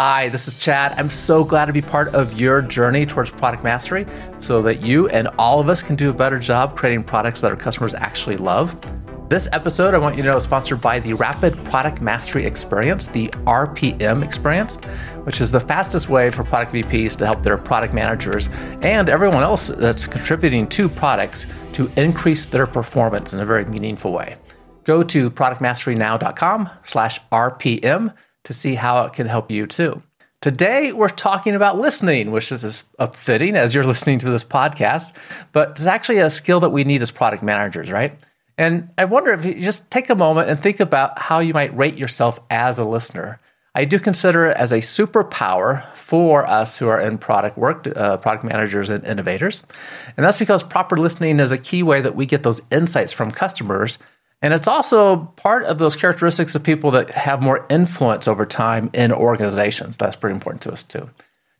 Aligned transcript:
Hi, 0.00 0.28
this 0.28 0.46
is 0.46 0.56
Chad. 0.56 0.92
I'm 0.96 1.10
so 1.10 1.42
glad 1.42 1.64
to 1.64 1.72
be 1.72 1.82
part 1.82 2.14
of 2.14 2.38
your 2.38 2.62
journey 2.62 3.04
towards 3.04 3.32
product 3.32 3.64
mastery 3.64 4.06
so 4.38 4.62
that 4.62 4.80
you 4.80 5.08
and 5.08 5.26
all 5.40 5.58
of 5.58 5.68
us 5.68 5.82
can 5.82 5.96
do 5.96 6.08
a 6.08 6.12
better 6.12 6.38
job 6.38 6.76
creating 6.76 7.02
products 7.02 7.40
that 7.40 7.50
our 7.50 7.56
customers 7.56 7.94
actually 7.94 8.36
love. 8.36 8.78
This 9.28 9.48
episode, 9.50 9.94
I 9.94 9.98
want 9.98 10.16
you 10.16 10.22
to 10.22 10.30
know, 10.30 10.36
is 10.36 10.44
sponsored 10.44 10.80
by 10.80 11.00
the 11.00 11.14
Rapid 11.14 11.64
Product 11.64 12.00
Mastery 12.00 12.46
Experience, 12.46 13.08
the 13.08 13.26
RPM 13.44 14.22
experience, 14.22 14.76
which 15.24 15.40
is 15.40 15.50
the 15.50 15.58
fastest 15.58 16.08
way 16.08 16.30
for 16.30 16.44
product 16.44 16.72
VPs 16.74 17.16
to 17.16 17.26
help 17.26 17.42
their 17.42 17.58
product 17.58 17.92
managers 17.92 18.50
and 18.82 19.08
everyone 19.08 19.42
else 19.42 19.66
that's 19.66 20.06
contributing 20.06 20.68
to 20.68 20.88
products 20.88 21.44
to 21.72 21.90
increase 21.96 22.44
their 22.44 22.68
performance 22.68 23.34
in 23.34 23.40
a 23.40 23.44
very 23.44 23.64
meaningful 23.64 24.12
way. 24.12 24.36
Go 24.84 25.02
to 25.02 25.28
productmasterynow.com 25.28 26.70
slash 26.84 27.20
RPM 27.32 28.14
to 28.48 28.54
see 28.54 28.76
how 28.76 29.04
it 29.04 29.12
can 29.12 29.26
help 29.26 29.50
you 29.50 29.66
too. 29.66 30.02
Today, 30.40 30.90
we're 30.90 31.10
talking 31.10 31.54
about 31.54 31.78
listening, 31.78 32.30
which 32.30 32.50
is 32.50 32.84
fitting 33.12 33.56
as 33.56 33.74
you're 33.74 33.84
listening 33.84 34.18
to 34.20 34.30
this 34.30 34.42
podcast, 34.42 35.12
but 35.52 35.72
it's 35.72 35.84
actually 35.84 36.20
a 36.20 36.30
skill 36.30 36.58
that 36.60 36.70
we 36.70 36.82
need 36.82 37.02
as 37.02 37.10
product 37.10 37.42
managers, 37.42 37.92
right? 37.92 38.18
And 38.56 38.88
I 38.96 39.04
wonder 39.04 39.32
if 39.34 39.44
you 39.44 39.60
just 39.60 39.90
take 39.90 40.08
a 40.08 40.14
moment 40.14 40.48
and 40.48 40.58
think 40.58 40.80
about 40.80 41.18
how 41.18 41.40
you 41.40 41.52
might 41.52 41.76
rate 41.76 41.98
yourself 41.98 42.40
as 42.48 42.78
a 42.78 42.84
listener. 42.84 43.38
I 43.74 43.84
do 43.84 43.98
consider 43.98 44.46
it 44.46 44.56
as 44.56 44.72
a 44.72 44.78
superpower 44.78 45.84
for 45.94 46.46
us 46.46 46.78
who 46.78 46.88
are 46.88 46.98
in 46.98 47.18
product 47.18 47.58
work, 47.58 47.86
uh, 47.94 48.16
product 48.16 48.44
managers 48.44 48.88
and 48.88 49.04
innovators. 49.04 49.62
And 50.16 50.24
that's 50.24 50.38
because 50.38 50.62
proper 50.62 50.96
listening 50.96 51.38
is 51.38 51.52
a 51.52 51.58
key 51.58 51.82
way 51.82 52.00
that 52.00 52.16
we 52.16 52.24
get 52.24 52.44
those 52.44 52.62
insights 52.70 53.12
from 53.12 53.30
customers 53.30 53.98
and 54.40 54.54
it's 54.54 54.68
also 54.68 55.16
part 55.36 55.64
of 55.64 55.78
those 55.78 55.96
characteristics 55.96 56.54
of 56.54 56.62
people 56.62 56.90
that 56.92 57.10
have 57.10 57.42
more 57.42 57.66
influence 57.68 58.28
over 58.28 58.46
time 58.46 58.90
in 58.94 59.12
organizations. 59.12 59.96
That's 59.96 60.16
pretty 60.16 60.34
important 60.34 60.62
to 60.62 60.72
us 60.72 60.82
too. 60.82 61.10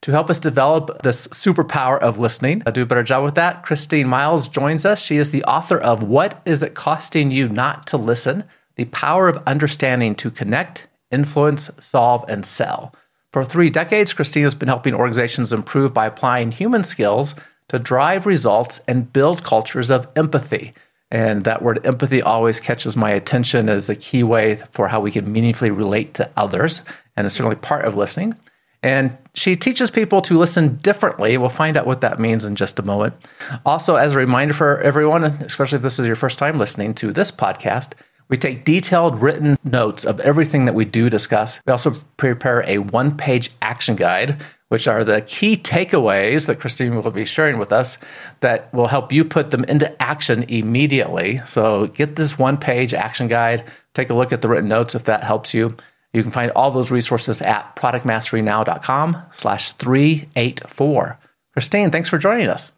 To 0.02 0.12
help 0.12 0.30
us 0.30 0.38
develop 0.38 1.02
this 1.02 1.27
superpower 1.28 1.98
of 1.98 2.19
listening, 2.19 2.62
I'll 2.64 2.72
do 2.72 2.83
a 2.83 2.86
better 2.86 3.03
job 3.03 3.25
with 3.25 3.34
that. 3.34 3.64
Christine 3.64 4.06
Miles 4.06 4.47
joins 4.47 4.86
us. 4.86 5.00
She 5.00 5.16
is 5.16 5.33
the 5.33 5.42
author 5.44 5.77
of 5.77 6.05
What 6.05 6.41
Is 6.44 6.62
It 6.62 6.75
Costing 6.75 7.33
You 7.33 7.48
Not 7.48 7.86
to 7.88 7.97
Listen? 7.97 8.44
The 8.77 8.84
Power 8.86 9.27
of 9.27 9.42
Understanding 9.44 10.14
to 10.16 10.31
Connect, 10.31 10.86
Influence, 11.10 11.69
Solve, 11.81 12.25
and 12.28 12.47
Sell. 12.47 12.94
For 13.33 13.44
three 13.44 13.70
decades, 13.70 14.12
Christine 14.12 14.44
has 14.44 14.55
been 14.55 14.69
helping 14.69 14.94
organizations 14.94 15.53
improve 15.53 15.92
by 15.92 16.06
applying 16.06 16.53
human 16.53 16.84
skills 16.84 17.34
to 17.69 17.81
drive 17.81 18.25
results 18.25 18.81
and 18.86 19.12
build 19.12 19.42
cultures 19.42 19.91
of 19.91 20.06
empathy. 20.14 20.75
And 21.11 21.45
that 21.45 21.62
word 21.62 21.84
empathy 21.87 22.20
always 22.20 22.61
catches 22.61 22.97
my 22.97 23.11
attention 23.11 23.69
as 23.69 23.89
a 23.89 23.97
key 23.97 24.23
way 24.23 24.56
for 24.73 24.89
how 24.89 25.01
we 25.01 25.11
can 25.11 25.33
meaningfully 25.33 25.70
relate 25.70 26.15
to 26.15 26.31
others. 26.37 26.83
And 27.17 27.27
it's 27.27 27.37
certainly 27.37 27.56
part 27.56 27.84
of 27.84 27.97
listening. 27.97 28.34
And 28.83 29.17
she 29.34 29.56
teaches 29.56 29.91
people 29.91 30.20
to 30.23 30.39
listen 30.39 30.77
differently. 30.77 31.37
We'll 31.37 31.48
find 31.48 31.77
out 31.77 31.87
what 31.87 32.00
that 32.03 32.20
means 32.20 32.45
in 32.45 32.55
just 32.55 32.78
a 32.78 32.83
moment. 32.83 33.15
Also, 33.67 33.97
as 33.97 34.15
a 34.15 34.19
reminder 34.19 34.55
for 34.55 34.81
everyone, 34.81 35.25
especially 35.25 35.77
if 35.77 35.83
this 35.83 35.98
is 35.98 36.06
your 36.06 36.17
first 36.17 36.39
time 36.39 36.59
listening 36.59 36.95
to 36.95 37.12
this 37.12 37.33
podcast, 37.33 37.95
we 38.28 38.37
take 38.37 38.65
detailed 38.65 39.20
written 39.20 39.56
notes 39.65 40.05
of 40.05 40.20
everything 40.20 40.67
that 40.67 40.75
we 40.75 40.84
do 40.84 41.09
discuss. 41.09 41.61
We 41.67 41.72
also 41.72 41.93
prepare 42.19 42.62
a 42.67 42.78
one 42.78 43.17
page 43.17 43.50
action 43.62 43.97
guide 43.97 44.41
which 44.69 44.86
are 44.86 45.05
the 45.05 45.22
key 45.22 45.56
takeaways 45.56 46.47
that 46.47 46.61
Christine 46.61 46.94
will 46.94 47.11
be 47.11 47.24
sharing 47.24 47.58
with 47.58 47.72
us 47.72 47.98
that 48.41 48.72
will 48.72 48.86
help 48.86 49.12
you 49.12 49.25
put 49.25 49.50
them 49.50 49.64
into 49.64 50.00
action 50.02 50.44
immediately. 50.48 51.41
So 51.47 51.86
get 51.88 52.16
this 52.16 52.38
one 52.38 52.56
page 52.56 52.92
action 52.94 53.28
guide, 53.28 53.64
take 53.94 54.10
a 54.10 54.14
look 54.14 54.33
at 54.33 54.42
the 54.42 54.48
written 54.48 54.69
notes 54.69 54.94
if 54.94 55.05
that 55.05 55.25
helps 55.25 55.55
you. 55.55 55.77
You 56.12 56.22
can 56.22 56.33
find 56.33 56.50
all 56.52 56.70
those 56.70 56.91
resources 56.91 57.42
at 57.42 57.77
productmasterynow.com 57.77 59.22
slash 59.33 59.72
384. 59.72 61.19
Christine, 61.53 61.91
thanks 61.91 62.08
for 62.08 62.19
joining 62.19 62.48
us. 62.48 62.72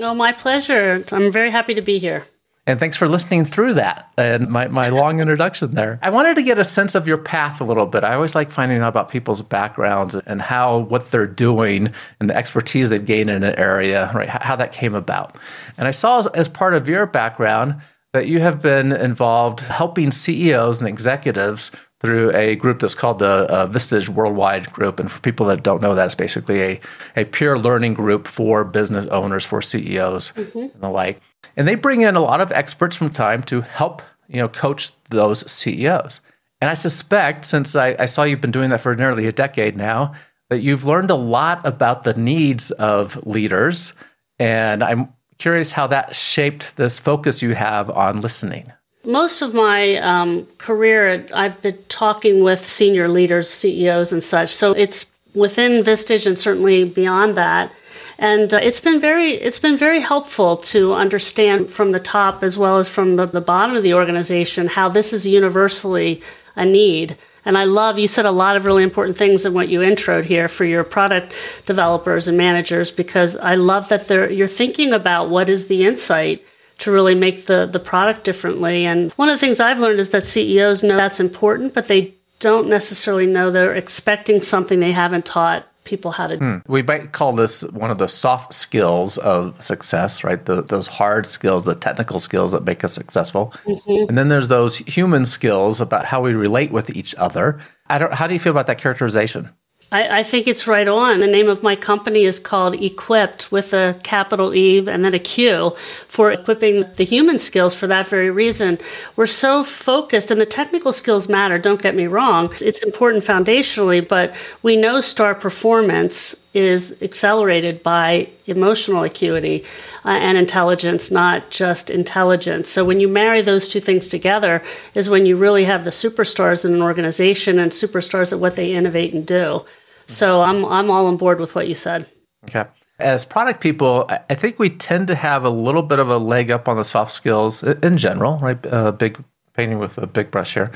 Oh, 0.00 0.14
my 0.14 0.32
pleasure. 0.32 1.02
I'm 1.12 1.30
very 1.30 1.50
happy 1.50 1.74
to 1.74 1.82
be 1.82 1.98
here. 1.98 2.26
And 2.66 2.80
thanks 2.80 2.96
for 2.96 3.06
listening 3.06 3.44
through 3.44 3.74
that 3.74 4.10
and 4.16 4.48
my, 4.48 4.68
my 4.68 4.88
long 4.90 5.20
introduction 5.20 5.72
there. 5.72 5.98
I 6.02 6.10
wanted 6.10 6.36
to 6.36 6.42
get 6.42 6.58
a 6.58 6.64
sense 6.64 6.94
of 6.94 7.06
your 7.06 7.18
path 7.18 7.60
a 7.60 7.64
little 7.64 7.86
bit. 7.86 8.04
I 8.04 8.14
always 8.14 8.34
like 8.34 8.50
finding 8.50 8.80
out 8.80 8.88
about 8.88 9.10
people's 9.10 9.42
backgrounds 9.42 10.14
and 10.14 10.40
how 10.40 10.78
what 10.78 11.10
they're 11.10 11.26
doing 11.26 11.92
and 12.20 12.30
the 12.30 12.36
expertise 12.36 12.88
they've 12.88 13.04
gained 13.04 13.28
in 13.28 13.42
an 13.42 13.54
area, 13.56 14.10
right? 14.14 14.28
How 14.28 14.56
that 14.56 14.72
came 14.72 14.94
about. 14.94 15.36
And 15.76 15.86
I 15.86 15.90
saw 15.90 16.20
as, 16.20 16.26
as 16.28 16.48
part 16.48 16.74
of 16.74 16.88
your 16.88 17.04
background 17.06 17.80
that 18.14 18.28
you 18.28 18.40
have 18.40 18.62
been 18.62 18.92
involved 18.92 19.60
helping 19.60 20.10
CEOs 20.10 20.78
and 20.78 20.88
executives 20.88 21.70
through 22.00 22.30
a 22.34 22.54
group 22.54 22.80
that's 22.80 22.94
called 22.94 23.18
the 23.18 23.26
uh, 23.26 23.66
Vistage 23.66 24.08
Worldwide 24.08 24.72
Group. 24.72 25.00
And 25.00 25.10
for 25.10 25.20
people 25.20 25.46
that 25.46 25.62
don't 25.62 25.82
know 25.82 25.94
that, 25.94 26.06
it's 26.06 26.14
basically 26.14 26.62
a, 26.62 26.80
a 27.16 27.24
peer 27.24 27.58
learning 27.58 27.94
group 27.94 28.28
for 28.28 28.62
business 28.62 29.06
owners, 29.06 29.44
for 29.44 29.60
CEOs, 29.60 30.32
mm-hmm. 30.32 30.58
and 30.58 30.80
the 30.80 30.90
like. 30.90 31.20
And 31.56 31.68
they 31.68 31.74
bring 31.74 32.02
in 32.02 32.16
a 32.16 32.20
lot 32.20 32.40
of 32.40 32.52
experts 32.52 32.96
from 32.96 33.10
time 33.10 33.42
to 33.44 33.60
help, 33.60 34.02
you 34.28 34.38
know, 34.38 34.48
coach 34.48 34.92
those 35.10 35.50
CEOs. 35.50 36.20
And 36.60 36.70
I 36.70 36.74
suspect, 36.74 37.44
since 37.44 37.76
I, 37.76 37.96
I 37.98 38.06
saw 38.06 38.22
you've 38.22 38.40
been 38.40 38.50
doing 38.50 38.70
that 38.70 38.80
for 38.80 38.94
nearly 38.94 39.26
a 39.26 39.32
decade 39.32 39.76
now, 39.76 40.14
that 40.50 40.60
you've 40.60 40.84
learned 40.84 41.10
a 41.10 41.14
lot 41.14 41.66
about 41.66 42.04
the 42.04 42.14
needs 42.14 42.70
of 42.72 43.26
leaders. 43.26 43.92
And 44.38 44.82
I'm 44.82 45.12
curious 45.38 45.72
how 45.72 45.86
that 45.88 46.14
shaped 46.14 46.76
this 46.76 46.98
focus 46.98 47.42
you 47.42 47.54
have 47.54 47.90
on 47.90 48.20
listening. 48.20 48.72
Most 49.04 49.42
of 49.42 49.52
my 49.52 49.96
um, 49.96 50.46
career, 50.58 51.26
I've 51.34 51.60
been 51.60 51.78
talking 51.88 52.42
with 52.42 52.64
senior 52.64 53.08
leaders, 53.08 53.50
CEOs, 53.50 54.12
and 54.12 54.22
such. 54.22 54.48
So 54.48 54.72
it's 54.72 55.06
within 55.34 55.82
Vistage 55.82 56.26
and 56.26 56.38
certainly 56.38 56.88
beyond 56.88 57.36
that 57.36 57.72
and 58.18 58.52
uh, 58.54 58.58
it's 58.62 58.80
been 58.80 59.00
very 59.00 59.32
it's 59.32 59.58
been 59.58 59.76
very 59.76 60.00
helpful 60.00 60.56
to 60.56 60.92
understand 60.94 61.70
from 61.70 61.92
the 61.92 61.98
top 61.98 62.42
as 62.42 62.56
well 62.56 62.78
as 62.78 62.88
from 62.88 63.16
the, 63.16 63.26
the 63.26 63.40
bottom 63.40 63.76
of 63.76 63.82
the 63.82 63.94
organization 63.94 64.66
how 64.66 64.88
this 64.88 65.12
is 65.12 65.26
universally 65.26 66.22
a 66.56 66.64
need 66.64 67.16
and 67.44 67.58
I 67.58 67.64
love 67.64 67.98
you 67.98 68.06
said 68.06 68.24
a 68.24 68.30
lot 68.30 68.56
of 68.56 68.64
really 68.64 68.82
important 68.82 69.16
things 69.16 69.44
in 69.44 69.52
what 69.52 69.68
you 69.68 69.80
introed 69.80 70.24
here 70.24 70.48
for 70.48 70.64
your 70.64 70.84
product 70.84 71.34
developers 71.66 72.28
and 72.28 72.38
managers 72.38 72.90
because 72.90 73.36
I 73.36 73.56
love 73.56 73.88
that 73.88 74.08
you're 74.32 74.48
thinking 74.48 74.92
about 74.92 75.30
what 75.30 75.48
is 75.48 75.66
the 75.66 75.84
insight 75.84 76.44
to 76.78 76.90
really 76.90 77.14
make 77.14 77.46
the 77.46 77.66
the 77.66 77.78
product 77.78 78.24
differently. 78.24 78.84
And 78.84 79.12
one 79.12 79.28
of 79.28 79.34
the 79.34 79.38
things 79.38 79.60
I've 79.60 79.78
learned 79.78 80.00
is 80.00 80.10
that 80.10 80.24
CEOs 80.24 80.82
know 80.82 80.96
that's 80.96 81.20
important, 81.20 81.74
but 81.74 81.88
they 81.88 82.14
don't 82.40 82.68
necessarily 82.68 83.26
know 83.26 83.50
they're 83.50 83.74
expecting 83.74 84.42
something 84.42 84.80
they 84.80 84.92
haven't 84.92 85.24
taught 85.24 85.66
people 85.84 86.10
how 86.10 86.26
to. 86.26 86.36
Hmm. 86.36 86.56
We 86.66 86.82
might 86.82 87.12
call 87.12 87.32
this 87.32 87.62
one 87.62 87.90
of 87.90 87.98
the 87.98 88.08
soft 88.08 88.52
skills 88.52 89.18
of 89.18 89.60
success, 89.62 90.24
right? 90.24 90.44
The, 90.44 90.62
those 90.62 90.86
hard 90.86 91.26
skills, 91.26 91.64
the 91.64 91.74
technical 91.74 92.18
skills 92.18 92.52
that 92.52 92.64
make 92.64 92.84
us 92.84 92.92
successful. 92.92 93.52
Mm-hmm. 93.64 94.08
And 94.08 94.18
then 94.18 94.28
there's 94.28 94.48
those 94.48 94.78
human 94.78 95.24
skills 95.24 95.80
about 95.80 96.06
how 96.06 96.20
we 96.22 96.32
relate 96.32 96.70
with 96.70 96.90
each 96.90 97.14
other. 97.16 97.60
I 97.88 97.98
don't. 97.98 98.14
How 98.14 98.26
do 98.26 98.34
you 98.34 98.40
feel 98.40 98.52
about 98.52 98.66
that 98.66 98.78
characterization? 98.78 99.50
I, 99.92 100.20
I, 100.20 100.22
think 100.22 100.46
it's 100.46 100.66
right 100.66 100.88
on. 100.88 101.20
The 101.20 101.26
name 101.26 101.48
of 101.48 101.62
my 101.62 101.76
company 101.76 102.24
is 102.24 102.38
called 102.38 102.74
EQuipt 102.74 103.50
with 103.50 103.72
a 103.72 103.98
capital 104.02 104.54
E 104.54 104.78
and 104.78 105.04
then 105.04 105.14
a 105.14 105.18
Q 105.18 105.70
for 106.08 106.32
equipping 106.32 106.84
the 106.96 107.04
human 107.04 107.38
skills 107.38 107.74
for 107.74 107.86
that 107.86 108.06
very 108.06 108.30
reason. 108.30 108.78
We're 109.16 109.26
so 109.26 109.62
focused, 109.62 110.30
and 110.30 110.40
the 110.40 110.46
technical 110.46 110.92
skills 110.92 111.28
matter, 111.28 111.58
don't 111.58 111.82
get 111.82 111.94
me 111.94 112.06
wrong. 112.06 112.52
It's 112.60 112.82
important 112.82 113.24
foundationally, 113.24 114.06
but 114.06 114.34
we 114.62 114.76
know 114.76 115.00
star 115.00 115.34
performance 115.34 116.43
is 116.54 117.02
accelerated 117.02 117.82
by 117.82 118.28
emotional 118.46 119.02
acuity 119.02 119.64
uh, 120.04 120.10
and 120.10 120.38
intelligence, 120.38 121.10
not 121.10 121.50
just 121.50 121.90
intelligence. 121.90 122.68
So 122.68 122.84
when 122.84 123.00
you 123.00 123.08
marry 123.08 123.42
those 123.42 123.68
two 123.68 123.80
things 123.80 124.08
together, 124.08 124.62
is 124.94 125.10
when 125.10 125.26
you 125.26 125.36
really 125.36 125.64
have 125.64 125.84
the 125.84 125.90
superstars 125.90 126.64
in 126.64 126.72
an 126.72 126.82
organization 126.82 127.58
and 127.58 127.72
superstars 127.72 128.32
at 128.32 128.38
what 128.38 128.56
they 128.56 128.72
innovate 128.72 129.12
and 129.12 129.26
do. 129.26 129.64
So 130.06 130.42
I'm 130.42 130.64
I'm 130.66 130.90
all 130.90 131.06
on 131.06 131.16
board 131.16 131.40
with 131.40 131.54
what 131.54 131.66
you 131.66 131.74
said. 131.74 132.06
Okay. 132.44 132.64
As 133.00 133.24
product 133.24 133.60
people, 133.60 134.08
I 134.08 134.36
think 134.36 134.60
we 134.60 134.70
tend 134.70 135.08
to 135.08 135.16
have 135.16 135.44
a 135.44 135.50
little 135.50 135.82
bit 135.82 135.98
of 135.98 136.08
a 136.08 136.16
leg 136.18 136.52
up 136.52 136.68
on 136.68 136.76
the 136.76 136.84
soft 136.84 137.10
skills 137.10 137.62
in 137.62 137.96
general, 137.96 138.38
right? 138.38 138.64
Uh, 138.64 138.92
big 138.92 139.18
painting 139.54 139.78
with 139.78 139.98
a 139.98 140.06
big 140.06 140.30
brush 140.30 140.54
here, 140.54 140.70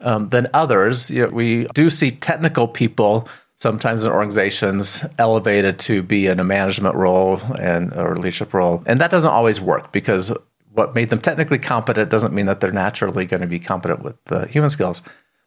um, 0.00 0.30
than 0.30 0.48
others. 0.52 1.10
You 1.10 1.26
know, 1.26 1.32
we 1.32 1.66
do 1.74 1.88
see 1.90 2.10
technical 2.10 2.66
people 2.66 3.28
sometimes 3.60 4.04
in 4.04 4.10
organizations 4.10 5.04
elevated 5.18 5.78
to 5.78 6.02
be 6.02 6.26
in 6.26 6.40
a 6.40 6.44
management 6.44 6.94
role 6.94 7.40
and 7.58 7.92
or 7.92 8.16
leadership 8.16 8.54
role, 8.54 8.82
and 8.86 9.00
that 9.00 9.10
doesn't 9.10 9.30
always 9.30 9.60
work 9.60 9.92
because 9.92 10.32
what 10.72 10.94
made 10.94 11.10
them 11.10 11.20
technically 11.20 11.58
competent 11.58 12.10
doesn't 12.10 12.32
mean 12.32 12.46
that 12.46 12.60
they're 12.60 12.72
naturally 12.72 13.26
going 13.26 13.40
to 13.40 13.46
be 13.46 13.58
competent 13.58 14.02
with 14.02 14.22
the 14.24 14.46
human 14.46 14.70
skills. 14.70 15.02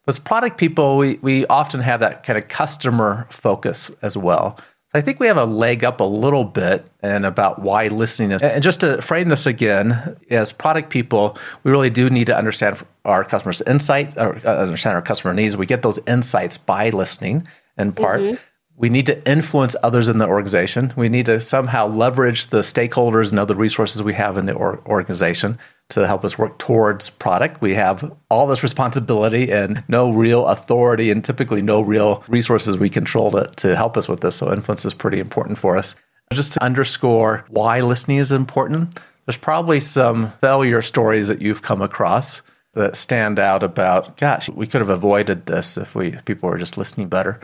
But 0.06 0.15
as 0.15 0.19
product 0.19 0.57
people, 0.57 0.98
we, 0.98 1.15
we 1.21 1.45
often 1.48 1.80
have 1.80 2.01
that 2.01 2.24
kind 2.24 2.38
of 2.38 2.48
customer 2.50 3.25
focus 3.30 3.89
as 4.01 4.18
well. 4.18 4.57
so 4.57 5.00
I 5.00 5.01
think 5.01 5.19
we 5.19 5.27
have 5.27 5.38
a 5.38 5.45
leg 5.45 5.86
up 5.86 6.01
a 6.01 6.04
little 6.04 6.44
bit 6.44 6.86
and 7.01 7.25
about 7.25 7.62
why 7.62 7.88
listening 7.88 8.31
is. 8.31 8.42
And 8.42 8.62
just 8.62 8.81
to 8.81 9.01
frame 9.01 9.30
this 9.30 9.45
again, 9.45 10.18
as 10.30 10.51
product 10.51 10.89
people, 10.89 11.38
we 11.63 11.71
really 11.71 11.89
do 11.89 12.09
need 12.09 12.27
to 12.27 12.38
understand 12.38 12.86
our 13.06 13.24
customers' 13.24 13.62
insight, 13.62 14.18
or 14.18 14.36
uh, 14.45 14.57
understand 14.57 14.95
our 14.95 15.01
customer 15.01 15.33
needs. 15.33 15.56
We 15.56 15.66
get 15.66 15.83
those 15.83 16.00
insights 16.06 16.57
by 16.57 16.89
listening. 16.89 17.48
In 17.78 17.94
part. 17.94 18.22
Mm-hmm. 18.22 18.36
We 18.75 18.90
need 18.90 19.06
to 19.06 19.30
influence 19.30 19.75
others 19.84 20.10
in 20.10 20.18
the 20.18 20.28
organization. 20.28 20.94
We 20.96 21.08
need 21.08 21.28
to 21.28 21.40
somehow 21.40 21.88
leverage 21.88 22.48
the 22.48 22.62
stakeholders 22.62 23.30
and 23.30 23.40
other 23.40 23.54
resources 23.54 24.02
we 24.02 24.16
have 24.16 24.36
in 24.36 24.48
the 24.48 24.54
or- 24.54 24.81
organization 24.88 25.60
to 25.90 26.08
help 26.08 26.25
us 26.25 26.40
work 26.40 26.58
towards 26.58 27.12
product. 27.12 27.62
We 27.62 27.75
have 27.75 28.12
all 28.31 28.48
this 28.48 28.64
responsibility 28.64 29.52
and 29.52 29.84
no 29.88 30.12
real 30.12 30.48
authority 30.48 31.12
and 31.12 31.24
typically 31.24 31.62
no 31.62 31.81
real 31.81 32.24
resources 32.28 32.78
we 32.78 32.90
control 32.90 33.30
to, 33.31 33.52
to 33.58 33.76
help 33.76 33.96
us 33.96 34.10
with 34.10 34.22
this. 34.22 34.38
So 34.38 34.52
influence 34.52 34.86
is 34.86 34.96
pretty 34.96 35.19
important 35.19 35.60
for 35.60 35.78
us. 35.78 35.96
Just 36.34 36.54
to 36.54 36.64
underscore 36.64 37.46
why 37.50 37.81
listening 37.81 38.18
is 38.18 38.31
important, 38.31 39.00
there's 39.26 39.38
probably 39.38 39.80
some 39.80 40.31
failure 40.42 40.81
stories 40.81 41.28
that 41.28 41.42
you've 41.42 41.62
come 41.62 41.81
across 41.81 42.42
that 42.74 42.96
stand 42.96 43.40
out 43.40 43.62
about, 43.62 44.18
gosh, 44.18 44.50
we 44.50 44.66
could 44.66 44.81
have 44.81 44.90
avoided 44.90 45.46
this 45.46 45.78
if 45.78 45.94
we 45.94 46.08
if 46.08 46.26
people 46.26 46.50
were 46.50 46.58
just 46.58 46.78
listening 46.78 47.08
better. 47.08 47.40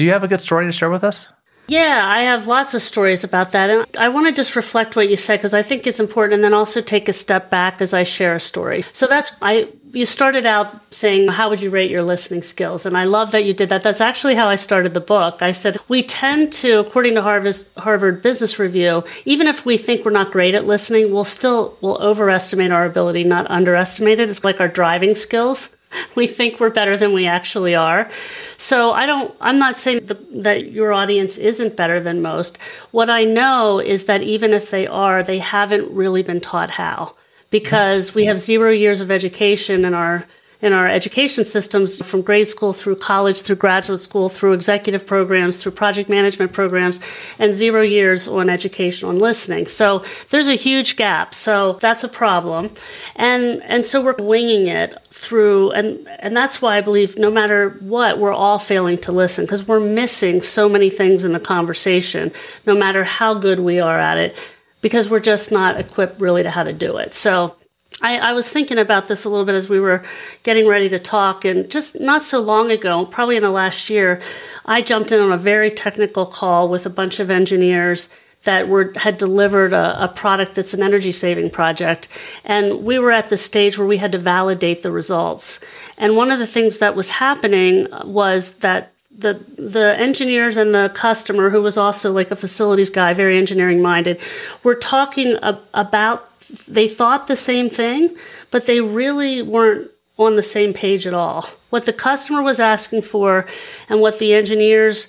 Do 0.00 0.06
you 0.06 0.12
have 0.12 0.24
a 0.24 0.28
good 0.28 0.40
story 0.40 0.64
to 0.64 0.72
share 0.72 0.88
with 0.88 1.04
us? 1.04 1.30
Yeah, 1.68 2.00
I 2.06 2.22
have 2.22 2.46
lots 2.46 2.72
of 2.72 2.80
stories 2.80 3.22
about 3.22 3.52
that. 3.52 3.68
And 3.68 3.86
I 3.98 4.08
want 4.08 4.28
to 4.28 4.32
just 4.32 4.56
reflect 4.56 4.96
what 4.96 5.10
you 5.10 5.16
said 5.18 5.36
because 5.36 5.52
I 5.52 5.60
think 5.60 5.86
it's 5.86 6.00
important 6.00 6.36
and 6.36 6.42
then 6.42 6.54
also 6.54 6.80
take 6.80 7.06
a 7.06 7.12
step 7.12 7.50
back 7.50 7.82
as 7.82 7.92
I 7.92 8.02
share 8.02 8.34
a 8.34 8.40
story. 8.40 8.82
So 8.94 9.06
that's, 9.06 9.32
I, 9.42 9.68
you 9.92 10.06
started 10.06 10.46
out 10.46 10.74
saying, 10.90 11.28
How 11.28 11.50
would 11.50 11.60
you 11.60 11.68
rate 11.68 11.90
your 11.90 12.02
listening 12.02 12.40
skills? 12.40 12.86
And 12.86 12.96
I 12.96 13.04
love 13.04 13.30
that 13.32 13.44
you 13.44 13.52
did 13.52 13.68
that. 13.68 13.82
That's 13.82 14.00
actually 14.00 14.36
how 14.36 14.48
I 14.48 14.54
started 14.54 14.94
the 14.94 15.00
book. 15.00 15.42
I 15.42 15.52
said, 15.52 15.76
We 15.88 16.02
tend 16.02 16.50
to, 16.54 16.80
according 16.80 17.14
to 17.16 17.22
Harvard, 17.22 18.22
Business 18.22 18.58
Review, 18.58 19.04
even 19.26 19.46
if 19.46 19.66
we 19.66 19.76
think 19.76 20.06
we're 20.06 20.12
not 20.12 20.32
great 20.32 20.54
at 20.54 20.64
listening, 20.64 21.12
we'll 21.12 21.24
still, 21.24 21.76
we'll 21.82 22.00
overestimate 22.00 22.72
our 22.72 22.86
ability, 22.86 23.24
not 23.24 23.50
underestimate 23.50 24.18
it. 24.18 24.30
It's 24.30 24.44
like 24.44 24.60
our 24.60 24.68
driving 24.68 25.14
skills. 25.14 25.68
we 26.14 26.26
think 26.26 26.60
we're 26.60 26.70
better 26.70 26.96
than 26.96 27.12
we 27.12 27.26
actually 27.26 27.74
are. 27.74 28.10
So 28.56 28.92
I 28.92 29.06
don't 29.06 29.34
I'm 29.40 29.58
not 29.58 29.76
saying 29.76 30.06
the, 30.06 30.14
that 30.32 30.70
your 30.70 30.92
audience 30.92 31.38
isn't 31.38 31.76
better 31.76 32.00
than 32.00 32.22
most. 32.22 32.58
What 32.90 33.10
I 33.10 33.24
know 33.24 33.78
is 33.78 34.06
that 34.06 34.22
even 34.22 34.52
if 34.52 34.70
they 34.70 34.86
are, 34.86 35.22
they 35.22 35.38
haven't 35.38 35.90
really 35.90 36.22
been 36.22 36.40
taught 36.40 36.70
how 36.70 37.14
because 37.50 38.14
we 38.14 38.26
have 38.26 38.38
0 38.38 38.70
years 38.70 39.00
of 39.00 39.10
education 39.10 39.84
in 39.84 39.94
our 39.94 40.24
in 40.62 40.72
our 40.72 40.86
education 40.86 41.44
systems 41.44 42.04
from 42.04 42.22
grade 42.22 42.48
school 42.48 42.72
through 42.72 42.96
college 42.96 43.42
through 43.42 43.56
graduate 43.56 44.00
school 44.00 44.28
through 44.28 44.52
executive 44.52 45.06
programs 45.06 45.62
through 45.62 45.72
project 45.72 46.08
management 46.08 46.52
programs 46.52 47.00
and 47.38 47.52
zero 47.52 47.82
years 47.82 48.28
on 48.28 48.50
education 48.50 49.08
on 49.08 49.18
listening. 49.18 49.66
So 49.66 50.04
there's 50.30 50.48
a 50.48 50.54
huge 50.54 50.96
gap. 50.96 51.34
So 51.34 51.74
that's 51.80 52.04
a 52.04 52.08
problem. 52.08 52.70
And 53.16 53.62
and 53.64 53.84
so 53.84 54.02
we're 54.02 54.16
winging 54.16 54.66
it 54.66 54.96
through 55.10 55.70
and 55.72 56.08
and 56.20 56.36
that's 56.36 56.62
why 56.62 56.78
i 56.78 56.80
believe 56.80 57.18
no 57.18 57.30
matter 57.30 57.70
what 57.80 58.18
we're 58.18 58.32
all 58.32 58.58
failing 58.58 58.96
to 58.96 59.12
listen 59.12 59.44
because 59.44 59.66
we're 59.66 59.80
missing 59.80 60.40
so 60.40 60.68
many 60.68 60.88
things 60.88 61.24
in 61.24 61.32
the 61.32 61.40
conversation 61.40 62.30
no 62.64 62.74
matter 62.74 63.04
how 63.04 63.34
good 63.34 63.60
we 63.60 63.80
are 63.80 63.98
at 63.98 64.16
it 64.16 64.34
because 64.80 65.10
we're 65.10 65.20
just 65.20 65.52
not 65.52 65.78
equipped 65.78 66.20
really 66.20 66.42
to 66.42 66.50
how 66.50 66.62
to 66.62 66.72
do 66.72 66.96
it. 66.96 67.12
So 67.12 67.56
I, 68.02 68.18
I, 68.18 68.32
was 68.32 68.50
thinking 68.50 68.78
about 68.78 69.08
this 69.08 69.24
a 69.24 69.28
little 69.28 69.44
bit 69.44 69.54
as 69.54 69.68
we 69.68 69.80
were 69.80 70.02
getting 70.42 70.66
ready 70.66 70.88
to 70.88 70.98
talk, 70.98 71.44
and 71.44 71.70
just 71.70 72.00
not 72.00 72.22
so 72.22 72.40
long 72.40 72.70
ago, 72.70 73.04
probably 73.06 73.36
in 73.36 73.42
the 73.42 73.50
last 73.50 73.90
year, 73.90 74.20
I 74.64 74.82
jumped 74.82 75.12
in 75.12 75.20
on 75.20 75.32
a 75.32 75.36
very 75.36 75.70
technical 75.70 76.26
call 76.26 76.68
with 76.68 76.86
a 76.86 76.90
bunch 76.90 77.20
of 77.20 77.30
engineers 77.30 78.08
that 78.44 78.68
were 78.68 78.92
had 78.96 79.18
delivered 79.18 79.72
a, 79.72 80.04
a 80.04 80.08
product 80.08 80.54
that's 80.54 80.72
an 80.72 80.82
energy 80.82 81.12
saving 81.12 81.50
project, 81.50 82.08
and 82.44 82.84
we 82.84 82.98
were 82.98 83.10
at 83.10 83.28
the 83.28 83.36
stage 83.36 83.76
where 83.76 83.86
we 83.86 83.98
had 83.98 84.12
to 84.12 84.18
validate 84.18 84.82
the 84.82 84.90
results. 84.90 85.60
And 85.98 86.16
one 86.16 86.30
of 86.30 86.38
the 86.38 86.46
things 86.46 86.78
that 86.78 86.96
was 86.96 87.10
happening 87.10 87.86
was 88.04 88.56
that 88.56 88.92
the 89.16 89.34
the 89.58 89.98
engineers 89.98 90.56
and 90.56 90.74
the 90.74 90.90
customer, 90.94 91.50
who 91.50 91.60
was 91.60 91.76
also 91.76 92.12
like 92.12 92.30
a 92.30 92.36
facilities 92.36 92.90
guy, 92.90 93.12
very 93.12 93.36
engineering 93.36 93.82
minded, 93.82 94.18
were 94.62 94.74
talking 94.74 95.36
ab- 95.42 95.60
about 95.74 96.29
they 96.68 96.88
thought 96.88 97.26
the 97.26 97.36
same 97.36 97.70
thing, 97.70 98.14
but 98.50 98.66
they 98.66 98.80
really 98.80 99.42
weren't 99.42 99.90
on 100.18 100.36
the 100.36 100.42
same 100.42 100.72
page 100.72 101.06
at 101.06 101.14
all. 101.14 101.48
What 101.70 101.86
the 101.86 101.92
customer 101.92 102.42
was 102.42 102.60
asking 102.60 103.02
for 103.02 103.46
and 103.88 104.00
what 104.00 104.18
the 104.18 104.34
engineers 104.34 105.08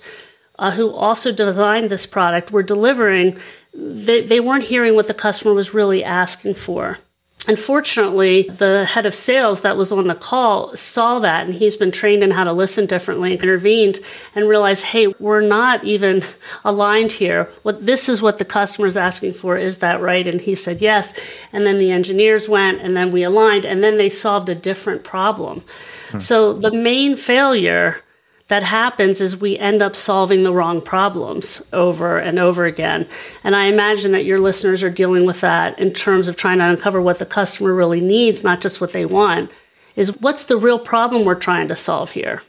uh, 0.58 0.70
who 0.70 0.90
also 0.92 1.32
designed 1.32 1.90
this 1.90 2.06
product 2.06 2.50
were 2.50 2.62
delivering, 2.62 3.36
they, 3.74 4.22
they 4.22 4.40
weren't 4.40 4.64
hearing 4.64 4.94
what 4.94 5.08
the 5.08 5.14
customer 5.14 5.54
was 5.54 5.74
really 5.74 6.02
asking 6.04 6.54
for. 6.54 6.98
Unfortunately, 7.48 8.42
the 8.42 8.84
head 8.84 9.04
of 9.04 9.14
sales 9.14 9.62
that 9.62 9.76
was 9.76 9.90
on 9.90 10.06
the 10.06 10.14
call 10.14 10.76
saw 10.76 11.18
that 11.18 11.44
and 11.44 11.54
he's 11.54 11.76
been 11.76 11.90
trained 11.90 12.22
in 12.22 12.30
how 12.30 12.44
to 12.44 12.52
listen 12.52 12.86
differently 12.86 13.32
and 13.32 13.42
intervened 13.42 13.98
and 14.36 14.48
realized, 14.48 14.84
hey, 14.84 15.08
we're 15.18 15.40
not 15.40 15.82
even 15.82 16.22
aligned 16.64 17.10
here. 17.10 17.50
What 17.62 17.84
this 17.84 18.08
is 18.08 18.22
what 18.22 18.38
the 18.38 18.44
customer 18.44 18.86
is 18.86 18.96
asking 18.96 19.34
for. 19.34 19.56
Is 19.56 19.78
that 19.78 20.00
right? 20.00 20.26
And 20.26 20.40
he 20.40 20.54
said 20.54 20.80
yes. 20.80 21.18
And 21.52 21.66
then 21.66 21.78
the 21.78 21.90
engineers 21.90 22.48
went 22.48 22.80
and 22.80 22.96
then 22.96 23.10
we 23.10 23.24
aligned 23.24 23.66
and 23.66 23.82
then 23.82 23.98
they 23.98 24.08
solved 24.08 24.48
a 24.48 24.54
different 24.54 25.02
problem. 25.02 25.64
Hmm. 26.10 26.20
So 26.20 26.52
the 26.52 26.70
main 26.70 27.16
failure 27.16 28.02
that 28.52 28.62
happens 28.62 29.22
is 29.22 29.40
we 29.40 29.58
end 29.58 29.80
up 29.80 29.96
solving 29.96 30.42
the 30.42 30.52
wrong 30.52 30.82
problems 30.82 31.66
over 31.72 32.18
and 32.18 32.38
over 32.38 32.66
again. 32.66 33.08
And 33.44 33.56
I 33.56 33.64
imagine 33.64 34.12
that 34.12 34.26
your 34.26 34.40
listeners 34.40 34.82
are 34.82 34.90
dealing 34.90 35.24
with 35.24 35.40
that 35.40 35.78
in 35.78 35.90
terms 35.90 36.28
of 36.28 36.36
trying 36.36 36.58
to 36.58 36.68
uncover 36.68 37.00
what 37.00 37.18
the 37.18 37.24
customer 37.24 37.72
really 37.72 38.02
needs, 38.02 38.44
not 38.44 38.60
just 38.60 38.78
what 38.78 38.92
they 38.92 39.06
want. 39.06 39.50
Is 39.96 40.20
what's 40.20 40.44
the 40.44 40.58
real 40.58 40.78
problem 40.78 41.24
we're 41.24 41.34
trying 41.34 41.66
to 41.68 41.76
solve 41.76 42.10
here? 42.10 42.42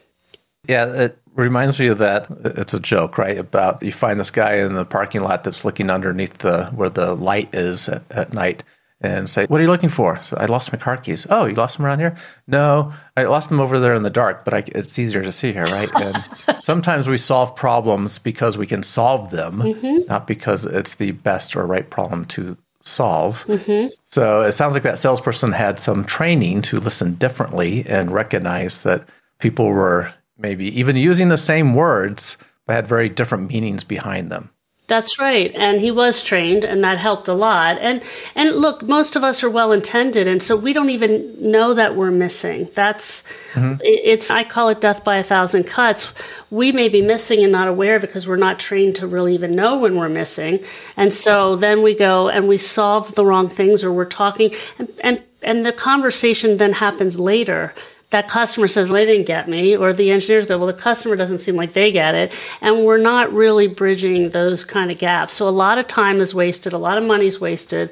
Yeah, 0.68 0.92
it 0.92 1.18
reminds 1.36 1.80
me 1.80 1.88
of 1.88 2.00
that. 2.00 2.28
It's 2.44 2.74
a 2.74 2.82
joke, 2.82 3.18
right? 3.18 3.38
About 3.38 3.82
you 3.82 3.94
find 3.94 4.20
this 4.20 4.30
guy 4.30 4.56
in 4.56 4.74
the 4.74 4.84
parking 4.84 5.22
lot 5.22 5.46
that's 5.46 5.64
looking 5.64 5.90
underneath 5.90 6.40
the 6.40 6.66
where 6.76 6.90
the 6.90 7.16
light 7.16 7.56
is 7.56 7.88
at, 7.88 8.04
at 8.12 8.34
night 8.34 8.66
and 9.04 9.30
say, 9.30 9.46
"What 9.46 9.60
are 9.60 9.64
you 9.64 9.70
looking 9.70 9.90
for?" 9.90 10.20
So 10.22 10.38
I 10.40 10.46
lost 10.46 10.72
my 10.72 10.80
car 10.80 10.98
keys. 10.98 11.28
Oh, 11.30 11.46
you 11.46 11.54
lost 11.54 11.78
them 11.78 11.86
around 11.86 12.00
here? 12.00 12.16
No, 12.48 12.94
I 13.16 13.24
lost 13.26 13.50
them 13.50 13.60
over 13.60 13.80
there 13.80 13.94
in 13.94 14.04
the 14.04 14.10
dark, 14.10 14.46
but 14.46 14.54
I, 14.54 14.64
it's 14.68 14.98
easier 14.98 15.22
to 15.22 15.32
see 15.32 15.52
here, 15.52 15.66
right? 15.66 15.92
And 16.02 16.64
sometimes 16.64 17.08
we 17.08 17.18
solve 17.18 17.56
problems 17.56 18.18
because 18.18 18.58
we 18.58 18.66
can 18.66 18.84
solve 18.84 19.30
them, 19.30 19.62
mm-hmm. 19.62 20.08
not 20.08 20.26
because 20.26 20.66
it's 20.66 20.96
the 20.96 21.12
best 21.12 21.56
or 21.56 21.66
right 21.66 21.90
problem 21.90 22.26
to 22.26 22.58
solve. 22.82 23.46
Mm-hmm. 23.46 23.88
So 24.04 24.42
it 24.42 24.52
sounds 24.54 24.74
like 24.74 24.84
that 24.84 25.00
salesperson 25.00 25.54
had 25.54 25.80
some 25.80 26.04
training 26.04 26.62
to 26.64 26.80
listen 26.80 27.16
differently 27.16 27.86
and 27.88 28.12
recognize 28.12 28.80
that 28.80 29.08
people 29.40 29.68
were 29.68 30.14
maybe 30.38 30.68
even 30.78 30.96
using 30.96 31.30
the 31.30 31.38
same 31.38 31.74
words 31.74 32.38
but 32.66 32.76
had 32.76 32.88
very 32.88 33.10
different 33.10 33.50
meanings 33.50 33.84
behind 33.84 34.32
them. 34.32 34.50
That's 34.94 35.18
right. 35.18 35.52
And 35.56 35.82
he 35.82 35.90
was 35.90 36.22
trained 36.22 36.64
and 36.64 36.84
that 36.84 37.00
helped 37.00 37.28
a 37.28 37.34
lot. 37.34 37.80
And 37.80 38.04
and 38.36 38.56
look, 38.56 38.84
most 38.84 39.16
of 39.16 39.24
us 39.24 39.44
are 39.44 39.50
well 39.50 39.72
intended 39.72 40.28
and 40.28 40.40
so 40.40 40.56
we 40.56 40.72
don't 40.72 40.92
even 40.92 41.34
know 41.40 41.74
that 41.74 41.96
we're 41.96 42.12
missing. 42.12 42.70
That's 42.76 43.24
mm-hmm. 43.54 43.82
it's 43.82 44.30
I 44.30 44.44
call 44.44 44.70
it 44.70 44.82
death 44.82 45.04
by 45.04 45.18
a 45.18 45.24
thousand 45.24 45.64
cuts. 45.64 46.14
We 46.52 46.72
may 46.72 46.90
be 46.90 47.02
missing 47.02 47.42
and 47.42 47.52
not 47.52 47.68
aware 47.68 48.00
because 48.00 48.28
we're 48.28 48.36
not 48.36 48.60
trained 48.60 48.96
to 48.98 49.08
really 49.08 49.34
even 49.34 49.56
know 49.56 49.80
when 49.80 49.96
we're 49.96 50.10
missing. 50.10 50.64
And 50.96 51.12
so 51.12 51.56
then 51.56 51.82
we 51.82 51.96
go 51.96 52.30
and 52.30 52.48
we 52.48 52.60
solve 52.60 53.16
the 53.16 53.26
wrong 53.26 53.48
things 53.48 53.84
or 53.84 53.92
we're 53.92 54.06
talking 54.06 54.54
and 54.78 54.90
and, 55.00 55.24
and 55.42 55.66
the 55.66 55.74
conversation 55.74 56.58
then 56.58 56.74
happens 56.74 57.18
later 57.18 57.74
that 58.14 58.28
customer 58.28 58.68
says, 58.68 58.90
well, 58.90 59.04
they 59.04 59.06
didn't 59.06 59.26
get 59.26 59.50
me, 59.50 59.76
or 59.76 59.92
the 59.92 60.12
engineers 60.12 60.46
go, 60.46 60.58
well, 60.60 60.68
the 60.68 60.74
customer 60.74 61.16
doesn't 61.16 61.40
seem 61.40 61.56
like 61.56 61.74
they 61.74 61.92
get 61.92 62.14
it. 62.14 62.32
And 62.62 62.86
we're 62.86 63.00
not 63.00 63.34
really 63.34 63.68
bridging 63.68 64.30
those 64.30 64.64
kind 64.64 64.92
of 64.92 65.00
gaps. 65.00 65.34
So 65.34 65.50
a 65.50 65.50
lot 65.50 65.80
of 65.80 65.88
time 65.88 66.22
is 66.22 66.34
wasted, 66.34 66.74
a 66.74 66.78
lot 66.78 67.00
of 67.00 67.04
money 67.04 67.26
is 67.26 67.42
wasted. 67.42 67.92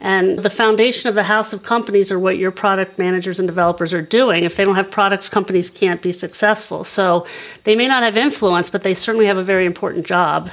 And 0.00 0.38
the 0.38 0.50
foundation 0.50 1.08
of 1.08 1.14
the 1.14 1.22
house 1.22 1.54
of 1.54 1.62
companies 1.62 2.12
are 2.12 2.18
what 2.18 2.36
your 2.36 2.50
product 2.50 2.98
managers 2.98 3.38
and 3.38 3.48
developers 3.48 3.94
are 3.94 4.02
doing. 4.02 4.44
If 4.44 4.56
they 4.56 4.66
don't 4.66 4.74
have 4.74 4.90
products, 4.90 5.30
companies 5.30 5.70
can't 5.70 6.02
be 6.02 6.12
successful. 6.12 6.84
So 6.84 7.26
they 7.62 7.74
may 7.74 7.88
not 7.88 8.02
have 8.02 8.18
influence, 8.18 8.68
but 8.68 8.82
they 8.82 8.92
certainly 8.92 9.24
have 9.24 9.38
a 9.38 9.42
very 9.42 9.64
important 9.64 10.06
job 10.06 10.50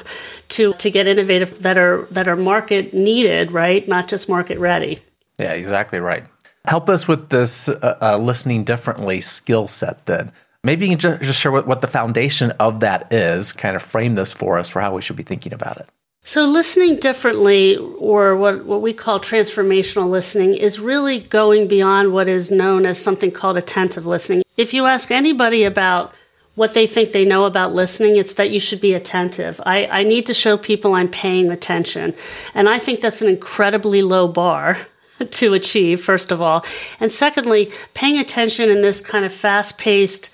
to, 0.50 0.74
to 0.75 0.89
get 0.89 1.06
innovative 1.06 1.63
that 1.63 1.77
are 1.77 2.08
that 2.12 2.30
are 2.30 2.38
market 2.38 2.94
needed, 2.94 3.51
right? 3.51 3.86
Not 3.89 4.08
just 4.08 4.30
market 4.30 4.58
ready. 4.58 5.00
Yeah, 5.38 5.51
exactly 5.51 6.00
right. 6.00 6.25
Help 6.65 6.89
us 6.89 7.08
with 7.08 7.30
this 7.30 7.70
uh, 7.70 7.98
uh, 8.01 8.18
listening 8.18 8.63
differently 8.63 9.22
skill 9.22 9.68
set 9.68 10.06
then. 10.06 10.32
Maybe 10.63 10.88
you 10.88 10.96
can 10.96 11.20
just, 11.22 11.39
share 11.39 11.51
what, 11.51 11.65
what 11.65 11.82
the 11.82 11.88
foundation 11.88 12.51
of 12.51 12.82
that 12.82 13.12
is, 13.12 13.51
kind 13.51 13.75
of 13.75 13.82
frame 13.82 14.13
this 14.13 14.32
for 14.32 14.60
us 14.60 14.70
for 14.70 14.80
how 14.80 14.94
we 14.94 15.01
should 15.01 15.15
be 15.15 15.24
thinking 15.24 15.53
about 15.53 15.77
it. 15.77 15.89
So, 16.24 16.46
listening 16.46 16.98
differently, 16.98 17.77
or 17.77 18.36
what, 18.36 18.63
what 18.65 18.84
we 18.84 18.94
call 18.94 19.20
transformational 19.20 20.08
listening, 20.08 20.53
is 20.53 20.80
really 20.80 21.20
going 21.20 21.68
beyond 21.68 22.13
what 22.13 22.30
is 22.30 22.51
known 22.51 22.86
as 22.86 23.01
something 23.01 23.32
called 23.32 23.58
attentive 23.58 24.06
listening. 24.06 24.44
If 24.56 24.72
you 24.75 24.86
ask 24.86 25.10
anybody 25.10 25.63
about 25.63 26.13
what 26.53 26.75
they 26.75 26.86
think 26.86 27.12
they 27.12 27.25
know 27.25 27.46
about 27.46 27.74
listening, 27.74 28.18
it's 28.18 28.36
that 28.36 28.51
you 28.51 28.60
should 28.60 28.82
be 28.82 28.94
attentive. 28.94 29.60
I, 29.65 29.88
I 29.88 30.03
need 30.03 30.27
to 30.27 30.34
show 30.36 30.58
people 30.58 30.94
I'm 30.94 31.10
paying 31.10 31.50
attention. 31.50 32.13
And 32.53 32.70
I 32.70 32.77
think 32.77 33.01
that's 33.01 33.24
an 33.24 33.30
incredibly 33.30 34.03
low 34.03 34.27
bar 34.27 34.77
to 35.25 35.53
achieve, 35.53 36.01
first 36.01 36.31
of 36.31 36.41
all. 36.41 36.65
And 36.99 37.11
secondly, 37.11 37.71
paying 37.93 38.17
attention 38.17 38.69
in 38.69 38.81
this 38.81 39.01
kind 39.01 39.25
of 39.25 39.33
fast 39.33 39.77
paced, 39.77 40.29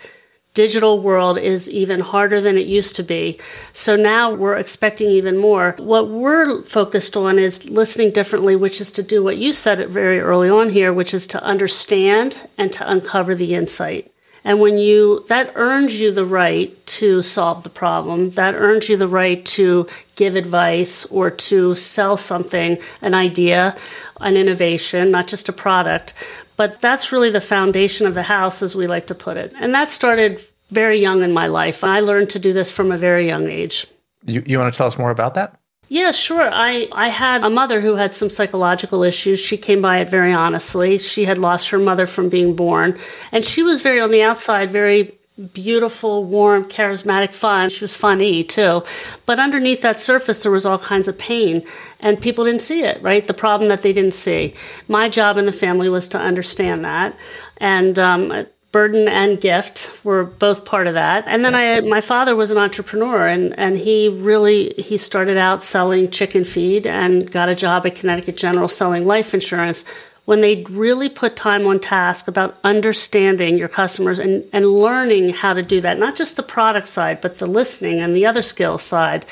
digital 0.57 0.99
world 0.99 1.37
is 1.37 1.69
even 1.69 1.99
harder 1.99 2.41
than 2.41 2.57
it 2.57 2.65
used 2.65 2.95
to 2.95 3.03
be. 3.03 3.39
So 3.73 3.95
now 3.95 4.33
we're 4.33 4.55
expecting 4.55 5.07
even 5.07 5.37
more. 5.37 5.75
What 5.77 6.09
we're 6.09 6.63
focused 6.63 7.15
on 7.15 7.37
is 7.37 7.69
listening 7.69 8.09
differently, 8.09 8.55
which 8.55 8.81
is 8.81 8.89
to 8.93 9.03
do 9.03 9.23
what 9.23 9.37
you 9.37 9.53
said 9.53 9.87
very 9.87 10.19
early 10.19 10.49
on 10.49 10.71
here, 10.71 10.91
which 10.91 11.13
is 11.13 11.27
to 11.27 11.43
understand 11.43 12.49
and 12.57 12.73
to 12.73 12.89
uncover 12.89 13.35
the 13.35 13.53
insight. 13.53 14.11
And 14.47 14.61
when 14.61 14.77
you, 14.77 15.25
that 15.27 15.51
earns 15.55 15.99
you 15.99 16.13
the 16.13 16.23
right 16.23 16.73
to 16.85 17.21
solve 17.21 17.63
the 17.63 17.69
problem, 17.69 18.29
that 18.31 18.55
earns 18.55 18.87
you 18.87 18.95
the 18.95 19.05
right 19.05 19.45
to 19.45 19.87
give 20.15 20.37
advice 20.37 21.05
or 21.07 21.29
to 21.29 21.75
sell 21.75 22.15
something, 22.15 22.77
an 23.01 23.13
idea, 23.13 23.75
an 24.21 24.37
innovation, 24.37 25.11
not 25.11 25.27
just 25.27 25.49
a 25.49 25.53
product. 25.53 26.13
But 26.55 26.79
that's 26.79 27.11
really 27.11 27.29
the 27.29 27.41
foundation 27.41 28.07
of 28.07 28.13
the 28.13 28.23
house, 28.23 28.61
as 28.61 28.73
we 28.73 28.87
like 28.87 29.07
to 29.07 29.15
put 29.15 29.35
it. 29.35 29.53
And 29.59 29.73
that 29.75 29.89
started 29.89 30.41
very 30.69 30.97
young 30.97 31.23
in 31.23 31.33
my 31.33 31.47
life. 31.47 31.83
I 31.83 31.99
learned 31.99 32.29
to 32.29 32.39
do 32.39 32.53
this 32.53 32.71
from 32.71 32.89
a 32.89 32.97
very 32.97 33.27
young 33.27 33.49
age. 33.49 33.85
You, 34.25 34.43
you 34.45 34.57
want 34.59 34.73
to 34.73 34.77
tell 34.77 34.87
us 34.87 34.97
more 34.97 35.11
about 35.11 35.33
that? 35.33 35.56
Yeah, 35.89 36.11
sure. 36.11 36.49
I, 36.51 36.89
I 36.91 37.07
had 37.09 37.43
a 37.43 37.49
mother 37.49 37.79
who 37.79 37.95
had 37.95 38.13
some 38.13 38.29
psychological 38.29 39.03
issues. 39.03 39.39
She 39.39 39.57
came 39.57 39.81
by 39.81 39.99
it 39.99 40.09
very 40.09 40.33
honestly. 40.33 40.97
She 40.97 41.25
had 41.25 41.37
lost 41.37 41.69
her 41.69 41.79
mother 41.79 42.05
from 42.05 42.27
being 42.27 42.55
born. 42.55 42.99
And 43.31 43.45
she 43.45 43.63
was 43.63 43.81
very, 43.81 44.01
on 44.01 44.11
the 44.11 44.21
outside, 44.21 44.69
very 44.69 45.17
beautiful, 45.53 46.23
warm, 46.25 46.65
charismatic, 46.65 47.33
fun. 47.33 47.69
She 47.69 47.83
was 47.83 47.95
funny 47.95 48.43
too. 48.43 48.83
But 49.25 49.39
underneath 49.39 49.81
that 49.81 49.99
surface, 49.99 50.43
there 50.43 50.51
was 50.51 50.65
all 50.65 50.79
kinds 50.79 51.07
of 51.07 51.17
pain, 51.17 51.63
and 51.99 52.19
people 52.19 52.43
didn't 52.45 52.61
see 52.61 52.83
it, 52.83 53.01
right? 53.01 53.25
The 53.25 53.33
problem 53.33 53.69
that 53.69 53.83
they 53.83 53.93
didn't 53.93 54.15
see. 54.15 54.55
My 54.87 55.09
job 55.09 55.37
in 55.37 55.45
the 55.45 55.51
family 55.51 55.89
was 55.89 56.07
to 56.09 56.19
understand 56.19 56.83
that. 56.85 57.15
And 57.57 57.99
um, 57.99 58.45
burden 58.71 59.07
and 59.07 59.39
gift 59.39 59.89
were 60.03 60.23
both 60.23 60.65
part 60.65 60.87
of 60.87 60.93
that. 60.93 61.27
And 61.27 61.43
then 61.43 61.55
i 61.55 61.79
my 61.81 62.01
father 62.01 62.35
was 62.35 62.51
an 62.51 62.57
entrepreneur 62.57 63.27
and 63.27 63.57
and 63.57 63.77
he 63.77 64.09
really 64.09 64.73
he 64.77 64.97
started 64.97 65.37
out 65.37 65.63
selling 65.63 66.11
chicken 66.11 66.43
feed 66.43 66.85
and 66.85 67.29
got 67.31 67.49
a 67.49 67.55
job 67.55 67.85
at 67.85 67.95
connecticut 67.95 68.37
general 68.37 68.67
selling 68.67 69.05
life 69.05 69.33
insurance 69.33 69.85
when 70.27 70.41
they 70.41 70.61
really 70.65 71.07
put 71.07 71.37
time 71.37 71.65
on 71.65 71.79
task 71.79 72.27
about 72.27 72.57
understanding 72.65 73.57
your 73.57 73.69
customers 73.69 74.19
and, 74.19 74.43
and 74.51 74.67
learning 74.67 75.29
how 75.29 75.53
to 75.53 75.63
do 75.63 75.79
that, 75.79 75.97
not 75.97 76.17
just 76.17 76.35
the 76.35 76.43
product 76.43 76.89
side, 76.89 77.21
but 77.21 77.37
the 77.37 77.45
listening 77.45 78.01
and 78.01 78.13
the 78.13 78.25
other 78.25 78.41
skills 78.41 78.83
side. 78.83 79.25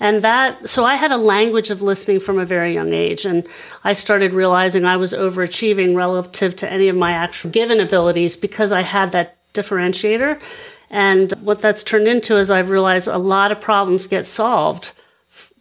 And 0.00 0.22
that, 0.22 0.66
so 0.66 0.86
I 0.86 0.94
had 0.94 1.12
a 1.12 1.18
language 1.18 1.68
of 1.68 1.82
listening 1.82 2.18
from 2.18 2.38
a 2.38 2.46
very 2.46 2.72
young 2.72 2.94
age. 2.94 3.26
And 3.26 3.46
I 3.84 3.92
started 3.92 4.32
realizing 4.32 4.86
I 4.86 4.96
was 4.96 5.12
overachieving 5.12 5.94
relative 5.94 6.56
to 6.56 6.72
any 6.72 6.88
of 6.88 6.96
my 6.96 7.12
actual 7.12 7.50
given 7.50 7.78
abilities 7.78 8.34
because 8.34 8.72
I 8.72 8.80
had 8.80 9.12
that 9.12 9.36
differentiator. 9.52 10.40
And 10.88 11.30
what 11.42 11.60
that's 11.60 11.82
turned 11.82 12.08
into 12.08 12.38
is 12.38 12.50
I've 12.50 12.70
realized 12.70 13.06
a 13.06 13.18
lot 13.18 13.52
of 13.52 13.60
problems 13.60 14.06
get 14.06 14.24
solved 14.24 14.94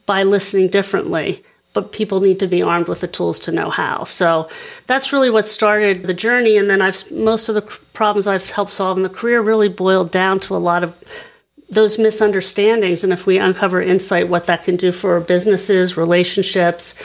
by 0.05 0.23
listening 0.23 0.69
differently 0.69 1.43
but 1.77 1.91
people 1.91 2.21
need 2.21 2.39
to 2.39 2.47
be 2.47 2.63
armed 2.63 2.87
with 2.87 3.01
the 3.01 3.07
tools 3.07 3.37
to 3.37 3.51
know 3.51 3.69
how. 3.69 4.03
So 4.03 4.49
that's 4.87 5.13
really 5.13 5.29
what 5.29 5.45
started 5.45 6.07
the 6.07 6.13
journey. 6.13 6.57
And 6.57 6.71
then 6.71 6.81
I've 6.81 7.11
most 7.11 7.49
of 7.49 7.53
the 7.53 7.61
problems 7.93 8.25
I've 8.25 8.49
helped 8.49 8.71
solve 8.71 8.97
in 8.97 9.03
the 9.03 9.09
career 9.09 9.41
really 9.41 9.69
boiled 9.69 10.09
down 10.09 10.39
to 10.39 10.55
a 10.55 10.57
lot 10.57 10.83
of 10.83 10.97
those 11.69 11.99
misunderstandings. 11.99 13.03
And 13.03 13.13
if 13.13 13.27
we 13.27 13.37
uncover 13.37 13.79
insight, 13.79 14.27
what 14.27 14.47
that 14.47 14.63
can 14.63 14.75
do 14.75 14.91
for 14.91 15.19
businesses, 15.19 15.95
relationships, 15.95 16.95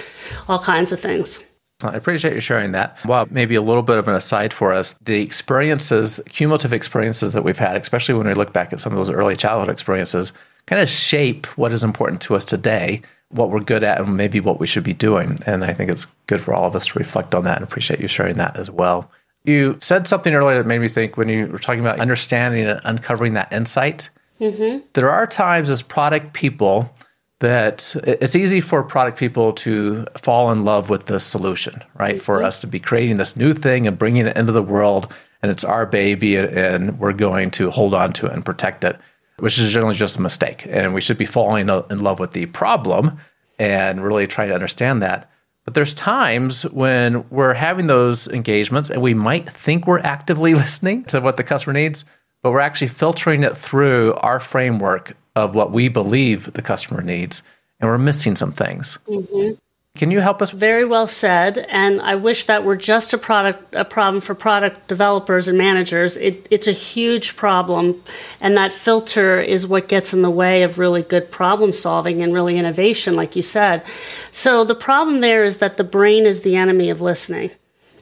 all 0.49 0.59
kinds 0.59 0.91
of 0.91 1.00
things. 1.00 1.45
I 1.83 1.95
appreciate 1.95 2.33
you 2.33 2.41
sharing 2.41 2.73
that. 2.73 2.97
Well, 3.05 3.29
maybe 3.31 3.55
a 3.57 3.61
little 3.61 3.83
bit 3.83 3.99
of 3.99 4.09
an 4.09 4.14
aside 4.14 4.55
for 4.55 4.73
us. 4.73 4.95
The 5.02 5.21
experiences, 5.21 6.19
cumulative 6.31 6.73
experiences 6.73 7.35
that 7.35 7.45
we've 7.45 7.59
had, 7.59 7.76
especially 7.76 8.14
when 8.14 8.26
we 8.26 8.33
look 8.33 8.55
back 8.55 8.73
at 8.73 8.81
some 8.81 8.95
of 8.95 8.97
those 8.97 9.11
early 9.11 9.37
childhood 9.37 9.69
experiences, 9.69 10.33
kind 10.67 10.81
of 10.81 10.88
shape 10.88 11.45
what 11.59 11.75
is 11.75 11.85
important 11.85 12.23
to 12.23 12.37
us 12.37 12.47
today 12.47 13.02
what 13.33 13.51
we're 13.51 13.61
good 13.61 13.83
at 13.83 14.01
and 14.01 14.17
maybe 14.17 14.41
what 14.41 14.61
we 14.61 14.67
should 14.67 14.85
be 14.85 14.95
doing. 14.95 15.39
And 15.47 15.65
I 15.65 15.73
think 15.73 15.91
it's 15.91 16.07
good 16.27 16.41
for 16.41 16.55
all 16.55 16.67
of 16.67 16.77
us 16.77 16.87
to 16.89 16.99
reflect 16.99 17.35
on 17.35 17.45
that 17.45 17.57
and 17.57 17.65
appreciate 17.65 18.01
you 18.01 18.09
sharing 18.09 18.37
that 18.37 18.57
as 18.57 18.71
well. 18.71 19.11
You 19.45 19.79
said 19.81 20.07
something 20.07 20.35
earlier 20.35 20.59
that 20.59 20.67
made 20.67 20.81
me 20.81 20.89
think 20.89 21.17
when 21.17 21.29
you 21.29 21.47
were 21.47 21.59
talking 21.59 21.81
about 21.81 21.99
understanding 21.99 22.67
and 22.67 22.81
uncovering 22.85 23.35
that 23.35 23.53
insight. 23.53 24.11
Mm-hmm. 24.41 24.87
There 24.93 25.11
are 25.11 25.27
times 25.27 25.71
as 25.71 25.83
product 25.83 26.33
people 26.33 26.95
that 27.41 27.97
it's 28.05 28.37
easy 28.37 28.61
for 28.61 28.85
product 28.85 29.19
people 29.19 29.53
to 29.53 30.07
fall 30.17 30.53
in 30.53 30.65
love 30.65 30.91
with 30.91 31.07
the 31.07 31.19
solution, 31.19 31.83
right? 31.99 32.17
Mm-hmm. 32.17 32.25
For 32.25 32.43
us 32.43 32.61
to 32.61 32.69
be 32.69 32.79
creating 32.79 33.17
this 33.17 33.37
new 33.37 33.53
thing 33.53 33.87
and 33.87 33.99
bringing 33.99 34.27
it 34.27 34.37
into 34.37 34.53
the 34.53 34.62
world, 34.62 35.12
and 35.43 35.51
it's 35.51 35.65
our 35.65 35.87
baby, 35.87 36.37
and 36.37 37.01
we're 37.01 37.12
going 37.12 37.51
to 37.53 37.71
hold 37.71 37.95
on 37.95 38.12
to 38.12 38.27
it 38.27 38.33
and 38.33 38.45
protect 38.45 38.85
it 38.85 38.97
which 39.39 39.59
is 39.59 39.73
generally 39.73 39.97
just 39.97 40.17
a 40.17 40.23
mistake. 40.23 40.65
And 40.69 40.95
we 40.95 41.01
should 41.01 41.19
be 41.19 41.27
falling 41.27 41.69
in 41.69 41.99
love 42.01 42.21
with 42.21 42.33
the 42.33 42.47
problem 42.47 43.19
and 43.59 44.03
really 44.03 44.27
try 44.27 44.47
to 44.47 44.55
understand 44.55 45.03
that. 45.03 45.31
But 45.65 45.75
there's 45.75 45.95
times 45.95 46.65
when 46.65 47.29
we're 47.31 47.55
having 47.55 47.87
those 47.87 48.27
engagements 48.29 48.91
and 48.91 49.01
we 49.01 49.15
might 49.15 49.49
think 49.49 49.87
we're 49.87 50.01
actively 50.01 50.55
listening 50.62 51.05
to 51.05 51.21
what 51.21 51.37
the 51.37 51.45
customer 51.45 51.73
needs, 51.73 52.05
but 52.43 52.51
we're 52.51 52.61
actually 52.61 52.89
filtering 52.89 53.45
it 53.45 53.57
through 53.57 54.15
our 54.15 54.41
framework 54.41 55.17
of 55.37 55.55
what 55.55 55.73
we 55.73 55.89
believe 55.89 56.53
the 56.53 56.62
customer 56.62 57.03
needs. 57.03 57.43
And 57.81 57.89
we're 57.89 57.99
missing 57.99 58.37
some 58.37 58.53
things. 58.53 58.99
Mm-hmm. 59.09 59.55
Can 59.94 60.11
you 60.11 60.20
help 60.20 60.40
us? 60.40 60.50
Very 60.50 60.84
well 60.87 61.06
said. 61.06 61.58
And 61.58 62.00
I 62.00 62.16
wish 62.16 62.46
that 62.46 62.64
were 62.64 62.76
just 62.76 63.12
a 63.12 63.18
product 63.18 63.75
a 63.75 63.84
problem 63.84 64.20
for 64.20 64.34
product 64.34 64.88
developers 64.88 65.49
and 65.49 65.58
managers. 65.58 66.16
It, 66.16 66.49
it's 66.50 66.66
a 66.66 66.72
huge 66.72 67.37
problem, 67.37 68.02
and 68.40 68.56
that 68.56 68.72
filter 68.72 69.38
is 69.38 69.66
what 69.66 69.88
gets 69.88 70.14
in 70.14 70.22
the 70.22 70.30
way 70.30 70.62
of 70.62 70.78
really 70.78 71.02
good 71.02 71.30
problem 71.30 71.72
solving 71.72 72.22
and 72.22 72.32
really 72.32 72.58
innovation, 72.58 73.14
like 73.14 73.37
you 73.37 73.42
said. 73.42 73.84
So 74.30 74.64
the 74.64 74.75
problem 74.75 75.20
there 75.20 75.44
is 75.44 75.58
that 75.58 75.76
the 75.76 75.84
brain 75.84 76.25
is 76.25 76.40
the 76.40 76.56
enemy 76.56 76.88
of 76.88 77.00
listening. 77.00 77.50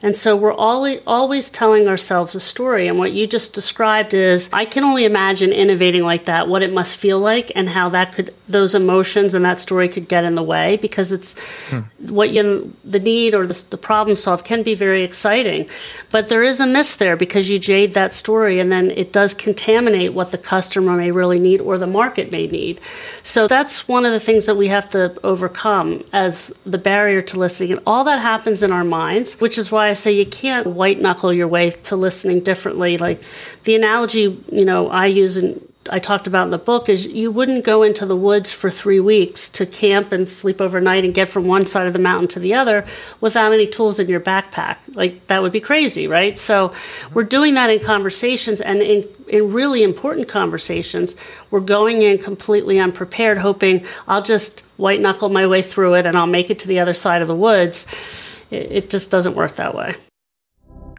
And 0.03 0.17
so 0.17 0.35
we're 0.35 0.53
always 0.53 1.49
telling 1.51 1.87
ourselves 1.87 2.33
a 2.33 2.39
story. 2.39 2.87
And 2.87 2.97
what 2.97 3.11
you 3.11 3.27
just 3.27 3.53
described 3.53 4.13
is 4.13 4.49
I 4.51 4.65
can 4.65 4.83
only 4.83 5.05
imagine 5.05 5.51
innovating 5.51 6.03
like 6.03 6.25
that, 6.25 6.47
what 6.47 6.63
it 6.63 6.73
must 6.73 6.97
feel 6.97 7.19
like, 7.19 7.51
and 7.55 7.69
how 7.69 7.89
that 7.89 8.13
could, 8.13 8.33
those 8.47 8.73
emotions 8.73 9.33
and 9.33 9.45
that 9.45 9.59
story 9.59 9.87
could 9.87 10.07
get 10.07 10.23
in 10.23 10.35
the 10.35 10.43
way 10.43 10.77
because 10.77 11.11
it's 11.11 11.39
hmm. 11.69 11.81
what 12.09 12.31
you, 12.31 12.73
the 12.83 12.99
need 12.99 13.35
or 13.35 13.45
the, 13.45 13.65
the 13.69 13.77
problem 13.77 14.15
solve 14.15 14.43
can 14.43 14.63
be 14.63 14.73
very 14.73 15.03
exciting. 15.03 15.67
But 16.09 16.29
there 16.29 16.43
is 16.43 16.59
a 16.59 16.67
miss 16.67 16.95
there 16.95 17.15
because 17.15 17.49
you 17.49 17.59
jade 17.59 17.93
that 17.93 18.11
story 18.11 18.59
and 18.59 18.71
then 18.71 18.91
it 18.91 19.13
does 19.13 19.33
contaminate 19.33 20.13
what 20.13 20.31
the 20.31 20.37
customer 20.37 20.97
may 20.97 21.11
really 21.11 21.39
need 21.39 21.61
or 21.61 21.77
the 21.77 21.87
market 21.87 22.31
may 22.31 22.47
need. 22.47 22.81
So 23.21 23.47
that's 23.47 23.87
one 23.87 24.05
of 24.05 24.13
the 24.13 24.19
things 24.19 24.47
that 24.47 24.55
we 24.55 24.67
have 24.69 24.89
to 24.91 25.15
overcome 25.23 26.03
as 26.11 26.47
the 26.65 26.77
barrier 26.79 27.21
to 27.21 27.37
listening. 27.37 27.73
And 27.73 27.81
all 27.85 28.03
that 28.05 28.19
happens 28.19 28.63
in 28.63 28.71
our 28.71 28.83
minds, 28.83 29.39
which 29.39 29.57
is 29.57 29.71
why 29.71 29.90
I 29.91 29.93
say 29.93 30.13
you 30.13 30.25
can't 30.25 30.67
white 30.67 31.01
knuckle 31.01 31.33
your 31.33 31.49
way 31.49 31.71
to 31.71 31.97
listening 31.97 32.39
differently. 32.39 32.97
Like 32.97 33.21
the 33.65 33.75
analogy, 33.75 34.41
you 34.49 34.63
know, 34.63 34.87
I 34.87 35.07
use 35.07 35.35
and 35.35 35.61
I 35.89 35.99
talked 35.99 36.27
about 36.27 36.45
in 36.45 36.51
the 36.51 36.57
book 36.57 36.87
is 36.87 37.07
you 37.07 37.29
wouldn't 37.29 37.65
go 37.65 37.83
into 37.83 38.05
the 38.05 38.15
woods 38.15 38.53
for 38.53 38.71
three 38.71 39.01
weeks 39.01 39.49
to 39.49 39.65
camp 39.65 40.13
and 40.13 40.29
sleep 40.29 40.61
overnight 40.61 41.03
and 41.03 41.13
get 41.13 41.27
from 41.27 41.43
one 41.43 41.65
side 41.65 41.87
of 41.87 41.93
the 41.93 41.99
mountain 41.99 42.29
to 42.29 42.39
the 42.39 42.53
other 42.53 42.85
without 43.19 43.51
any 43.51 43.67
tools 43.67 43.99
in 43.99 44.07
your 44.07 44.21
backpack. 44.21 44.77
Like 44.95 45.27
that 45.27 45.41
would 45.41 45.51
be 45.51 45.59
crazy, 45.59 46.07
right? 46.07 46.37
So 46.37 46.71
we're 47.13 47.23
doing 47.23 47.55
that 47.55 47.69
in 47.69 47.79
conversations 47.79 48.61
and 48.61 48.81
in, 48.81 49.03
in 49.27 49.51
really 49.51 49.83
important 49.83 50.29
conversations, 50.29 51.17
we're 51.49 51.59
going 51.59 52.01
in 52.01 52.17
completely 52.17 52.79
unprepared, 52.79 53.39
hoping 53.39 53.85
I'll 54.07 54.23
just 54.23 54.61
white 54.77 55.01
knuckle 55.01 55.27
my 55.27 55.47
way 55.47 55.61
through 55.61 55.95
it 55.95 56.05
and 56.05 56.15
I'll 56.15 56.27
make 56.27 56.49
it 56.49 56.59
to 56.59 56.69
the 56.69 56.79
other 56.79 56.93
side 56.93 57.21
of 57.21 57.27
the 57.27 57.35
woods 57.35 57.87
it, 58.51 58.71
it 58.71 58.89
just 58.89 59.09
doesn't 59.09 59.35
work 59.35 59.55
that 59.55 59.73
way. 59.73 59.95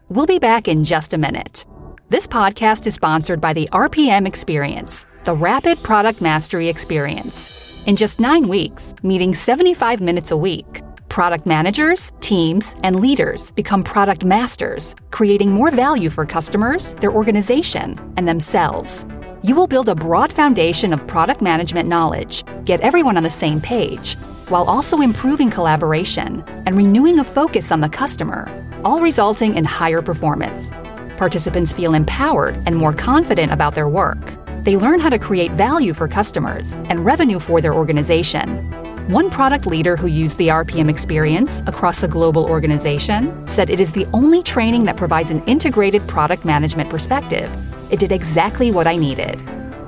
We'll 0.09 0.27
be 0.27 0.39
back 0.39 0.69
in 0.69 0.85
just 0.85 1.15
a 1.15 1.19
minute. 1.19 1.65
This 2.09 2.27
podcast 2.27 2.87
is 2.87 2.95
sponsored 2.95 3.41
by 3.41 3.53
the 3.53 3.69
RPM 3.73 4.27
Experience, 4.27 5.07
the 5.25 5.35
Rapid 5.35 5.83
Product 5.83 6.21
Mastery 6.21 6.69
Experience. 6.69 7.87
In 7.87 7.97
just 7.97 8.21
nine 8.21 8.49
weeks, 8.49 8.95
meeting 9.03 9.35
75 9.35 10.01
minutes 10.01 10.31
a 10.31 10.37
week, 10.37 10.83
product 11.09 11.47
managers, 11.47 12.13
teams, 12.21 12.77
and 12.83 13.01
leaders 13.01 13.51
become 13.53 13.83
product 13.83 14.25
masters, 14.25 14.95
creating 15.11 15.51
more 15.51 15.71
value 15.71 16.11
for 16.11 16.27
customers, 16.27 16.95
their 16.95 17.13
organization, 17.13 17.99
and 18.17 18.29
themselves. 18.29 19.07
You 19.43 19.55
will 19.55 19.67
build 19.67 19.89
a 19.89 19.95
broad 19.95 20.33
foundation 20.33 20.93
of 20.93 21.07
product 21.07 21.43
management 21.43 21.89
knowledge, 21.89 22.45
get 22.65 22.81
everyone 22.81 23.17
on 23.17 23.25
the 23.25 23.31
same 23.31 23.61
page, 23.61 24.17
while 24.53 24.65
also 24.65 25.01
improving 25.01 25.51
collaboration 25.51 26.45
and 26.67 26.77
renewing 26.77 27.21
a 27.21 27.25
focus 27.25 27.73
on 27.73 27.81
the 27.81 27.89
customer, 27.89 28.47
all 28.85 29.01
resulting 29.01 29.57
in 29.57 29.65
higher 29.65 30.03
performance. 30.03 30.71
Participants 31.17 31.73
feel 31.73 31.95
empowered 31.95 32.59
and 32.67 32.77
more 32.77 32.93
confident 32.93 33.51
about 33.51 33.75
their 33.75 33.89
work. 33.89 34.21
They 34.63 34.77
learn 34.77 35.01
how 35.01 35.09
to 35.09 35.19
create 35.19 35.53
value 35.53 35.95
for 35.95 36.07
customers 36.07 36.75
and 36.91 37.01
revenue 37.01 37.39
for 37.39 37.63
their 37.63 37.73
organization. 37.73 38.71
One 39.11 39.31
product 39.31 39.65
leader 39.65 39.97
who 39.97 40.07
used 40.07 40.37
the 40.37 40.49
RPM 40.49 40.91
experience 40.91 41.63
across 41.67 42.03
a 42.03 42.09
global 42.09 42.45
organization 42.45 43.49
said 43.49 43.71
it 43.71 43.81
is 43.81 43.91
the 43.91 44.07
only 44.13 44.43
training 44.43 44.85
that 44.85 44.99
provides 44.99 45.31
an 45.31 45.43
integrated 45.47 46.07
product 46.07 46.45
management 46.45 46.91
perspective 46.91 47.51
It 47.91 48.01
did 48.01 48.13
exactly 48.13 48.71
what 48.71 48.87
I 48.87 48.97
needed. 48.97 49.43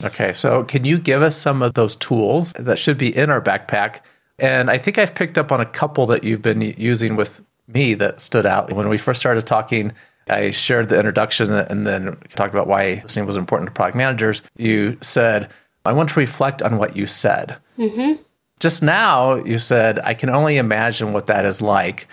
Okay, 0.04 0.34
so 0.34 0.64
can 0.64 0.84
you 0.84 0.98
give 0.98 1.22
us 1.22 1.34
some 1.34 1.62
of 1.62 1.72
those 1.72 1.96
tools 1.96 2.52
that 2.58 2.78
should 2.78 2.98
be 2.98 3.16
in 3.16 3.30
our 3.30 3.40
backpack? 3.40 4.00
And 4.38 4.70
I 4.70 4.76
think 4.76 4.98
I've 4.98 5.14
picked 5.14 5.38
up 5.38 5.50
on 5.50 5.62
a 5.62 5.66
couple 5.66 6.04
that 6.08 6.24
you've 6.24 6.42
been 6.42 6.60
using 6.60 7.16
with 7.16 7.40
me 7.66 7.94
that 7.94 8.20
stood 8.20 8.44
out. 8.44 8.70
When 8.70 8.90
we 8.90 8.98
first 8.98 9.20
started 9.20 9.46
talking, 9.46 9.92
I 10.30 10.50
shared 10.50 10.88
the 10.88 10.96
introduction 10.96 11.52
and 11.52 11.86
then 11.86 12.16
talked 12.30 12.54
about 12.54 12.66
why 12.66 13.00
listening 13.02 13.26
was 13.26 13.36
important 13.36 13.68
to 13.68 13.72
product 13.72 13.96
managers. 13.96 14.42
You 14.56 14.98
said, 15.00 15.50
I 15.84 15.92
want 15.92 16.10
to 16.10 16.20
reflect 16.20 16.62
on 16.62 16.78
what 16.78 16.96
you 16.96 17.06
said. 17.06 17.58
Mm-hmm. 17.78 18.22
Just 18.58 18.82
now, 18.82 19.36
you 19.36 19.58
said, 19.58 19.98
I 20.00 20.14
can 20.14 20.28
only 20.28 20.58
imagine 20.58 21.12
what 21.12 21.26
that 21.28 21.44
is 21.44 21.62
like. 21.62 22.06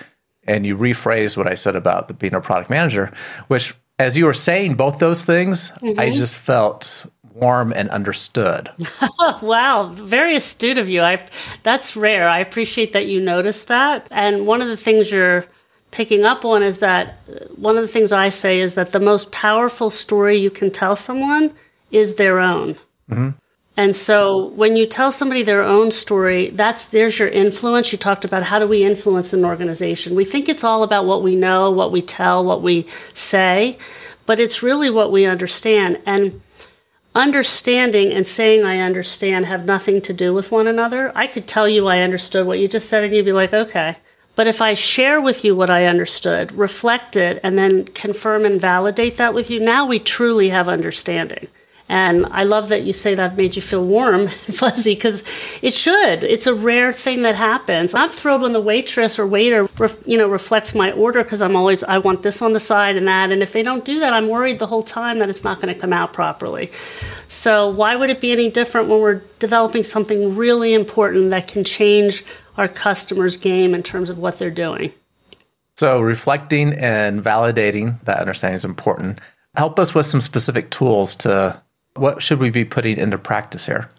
And 0.44 0.66
you 0.66 0.78
rephrased 0.78 1.36
what 1.36 1.48
I 1.48 1.56
said 1.56 1.76
about 1.76 2.08
the, 2.08 2.14
being 2.14 2.34
a 2.34 2.40
product 2.40 2.70
manager, 2.70 3.14
which, 3.50 3.76
as 4.00 4.18
you 4.18 4.26
were 4.26 4.34
saying 4.34 4.76
both 4.76 5.00
those 5.00 5.26
things, 5.26 5.70
mm-hmm. 5.82 6.00
I 6.00 6.12
just 6.12 6.38
felt 6.38 7.06
warm 7.34 7.74
and 7.76 7.90
understood. 7.90 8.72
wow, 9.42 9.90
very 9.94 10.36
astute 10.36 10.78
of 10.78 10.90
you. 10.90 11.02
I 11.02 11.26
that's 11.64 11.96
rare. 11.96 12.28
I 12.28 12.40
appreciate 12.40 12.94
that 12.94 13.08
you 13.08 13.22
noticed 13.22 13.68
that. 13.68 14.08
And 14.10 14.48
one 14.48 14.62
of 14.62 14.70
the 14.70 14.78
things 14.78 15.12
you're 15.12 15.46
picking 15.92 16.26
up 16.26 16.46
on 16.46 16.64
is 16.64 16.80
that 16.80 17.20
one 17.56 17.78
of 17.78 17.82
the 17.82 17.88
things 17.88 18.12
I 18.12 18.30
say 18.30 18.60
is 18.60 18.76
that 18.76 18.92
the 18.92 19.00
most 19.00 19.32
powerful 19.32 19.90
story 19.90 20.38
you 20.38 20.50
can 20.50 20.72
tell 20.72 20.96
someone 20.96 21.54
is 21.92 22.16
their 22.16 22.40
own. 22.40 22.76
Mm-hmm. 23.10 23.30
And 23.78 23.96
so 23.96 24.48
when 24.48 24.76
you 24.76 24.88
tell 24.88 25.12
somebody 25.12 25.44
their 25.44 25.62
own 25.62 25.92
story, 25.92 26.50
that's 26.50 26.90
there's 26.90 27.20
your 27.20 27.30
influence. 27.30 27.92
You 27.92 28.00
talked 28.00 28.26
about 28.26 28.42
how 28.42 28.58
do 28.58 28.68
we 28.68 28.84
influence 28.84 29.34
an 29.34 29.46
organization. 29.46 30.16
We 30.16 30.26
think 30.26 30.50
it's 30.50 30.64
all 30.64 30.82
about 30.82 31.06
what 31.06 31.22
we 31.22 31.36
know, 31.36 31.70
what 31.70 31.92
we 31.92 32.02
tell, 32.02 32.44
what 32.44 32.64
we 32.64 32.88
say, 33.14 33.78
but 34.26 34.40
it's 34.40 34.64
really 34.64 34.90
what 34.90 35.12
we 35.12 35.28
understand. 35.28 36.02
And 36.08 36.42
understanding 37.14 38.12
and 38.12 38.26
saying 38.26 38.64
I 38.64 38.80
understand 38.80 39.46
have 39.46 39.66
nothing 39.66 40.02
to 40.02 40.14
do 40.14 40.34
with 40.34 40.52
one 40.52 40.68
another. 40.68 41.12
I 41.16 41.28
could 41.28 41.48
tell 41.48 41.70
you 41.70 41.88
I 41.88 42.02
understood 42.02 42.48
what 42.48 42.60
you 42.60 42.68
just 42.68 42.90
said, 42.90 43.04
and 43.04 43.14
you'd 43.14 43.26
be 43.26 43.32
like, 43.32 43.54
okay. 43.54 43.98
But 44.38 44.46
if 44.46 44.62
I 44.62 44.76
share 44.76 45.20
with 45.20 45.44
you 45.44 45.56
what 45.56 45.72
I 45.72 45.88
understood, 45.88 46.52
reflect 46.52 47.16
it, 47.16 47.40
and 47.44 47.58
then 47.58 47.86
confirm 47.86 48.46
and 48.46 48.62
validate 48.62 49.18
that 49.18 49.34
with 49.34 49.50
you, 49.50 49.60
now 49.60 49.88
we 49.88 49.98
truly 49.98 50.50
have 50.50 50.70
understanding. 50.70 51.48
And 51.90 52.26
I 52.28 52.44
love 52.44 52.68
that 52.70 52.84
you 52.84 52.92
say 52.92 53.16
that 53.16 53.38
made 53.38 53.56
you 53.56 53.62
feel 53.62 53.86
warm 53.86 54.22
and 54.22 54.32
fuzzy 54.56 54.94
because 54.96 55.24
it 55.62 55.74
should. 55.74 56.24
It's 56.24 56.46
a 56.46 56.54
rare 56.54 56.92
thing 56.92 57.22
that 57.22 57.36
happens. 57.36 57.94
I'm 57.94 58.10
thrilled 58.10 58.42
when 58.42 58.54
the 58.54 58.62
waitress 58.62 59.18
or 59.18 59.26
waiter, 59.26 59.70
you 60.06 60.18
know, 60.18 60.28
reflects 60.28 60.76
my 60.76 60.92
order 60.92 61.24
because 61.24 61.42
I'm 61.42 61.56
always 61.56 61.84
I 61.86 62.00
want 62.00 62.24
this 62.24 62.42
on 62.42 62.52
the 62.52 62.60
side 62.60 62.98
and 62.98 63.08
that. 63.08 63.32
And 63.32 63.42
if 63.42 63.54
they 63.54 63.64
don't 63.64 63.86
do 63.86 64.00
that, 64.02 64.12
I'm 64.12 64.28
worried 64.28 64.60
the 64.60 64.68
whole 64.68 64.84
time 64.84 65.20
that 65.20 65.30
it's 65.30 65.46
not 65.46 65.62
going 65.62 65.74
to 65.74 65.80
come 65.80 65.94
out 65.94 66.12
properly. 66.12 66.72
So 67.30 67.70
why 67.70 67.96
would 67.96 68.10
it 68.10 68.20
be 68.20 68.34
any 68.34 68.50
different 68.50 68.90
when 68.90 69.00
we're 69.00 69.22
developing 69.40 69.84
something 69.84 70.36
really 70.36 70.74
important 70.74 71.30
that 71.30 71.48
can 71.48 71.64
change 71.64 72.26
our 72.58 72.68
customers' 72.68 73.38
game 73.38 73.74
in 73.74 73.84
terms 73.84 74.10
of 74.10 74.18
what 74.18 74.40
they're 74.40 74.52
doing? 74.52 74.92
So 75.78 76.02
reflecting 76.02 76.74
and 76.74 77.24
validating 77.24 78.04
that 78.04 78.20
understanding 78.20 78.56
is 78.56 78.66
important. 78.66 79.22
Help 79.56 79.80
us 79.80 79.94
with 79.94 80.06
some 80.06 80.22
specific 80.22 80.70
tools 80.72 81.16
to 81.18 81.62
what 82.00 82.22
should 82.22 82.40
we 82.40 82.50
be 82.50 82.66
putting 82.66 82.98
into 82.98 83.18
practice 83.18 83.66
here? 83.66 83.90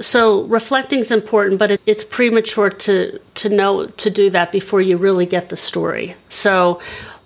So 0.00 0.42
reflecting 0.44 0.98
is 0.98 1.12
important, 1.12 1.58
but 1.58 1.80
it's 1.86 2.02
premature 2.02 2.70
to 2.70 3.18
to 3.34 3.48
know 3.48 3.86
to 3.86 4.10
do 4.10 4.28
that 4.30 4.50
before 4.50 4.80
you 4.80 4.96
really 4.96 5.26
get 5.26 5.50
the 5.50 5.56
story. 5.56 6.16
So 6.28 6.80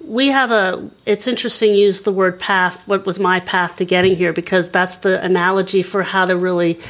we 0.09 0.29
have 0.29 0.51
a 0.51 0.89
it's 1.07 1.27
interesting 1.27 1.75
you 1.75 1.85
use 1.85 2.03
the 2.03 2.13
word 2.13 2.39
path 2.41 2.87
what 2.89 3.05
was 3.05 3.19
my 3.19 3.41
path 3.41 3.77
to 3.77 3.85
getting 3.85 4.17
here 4.17 4.33
because 4.33 4.71
that's 4.71 4.99
the 4.99 5.23
analogy 5.23 5.83
for 5.83 6.03
how 6.03 6.25
to 6.25 6.37
really 6.37 6.81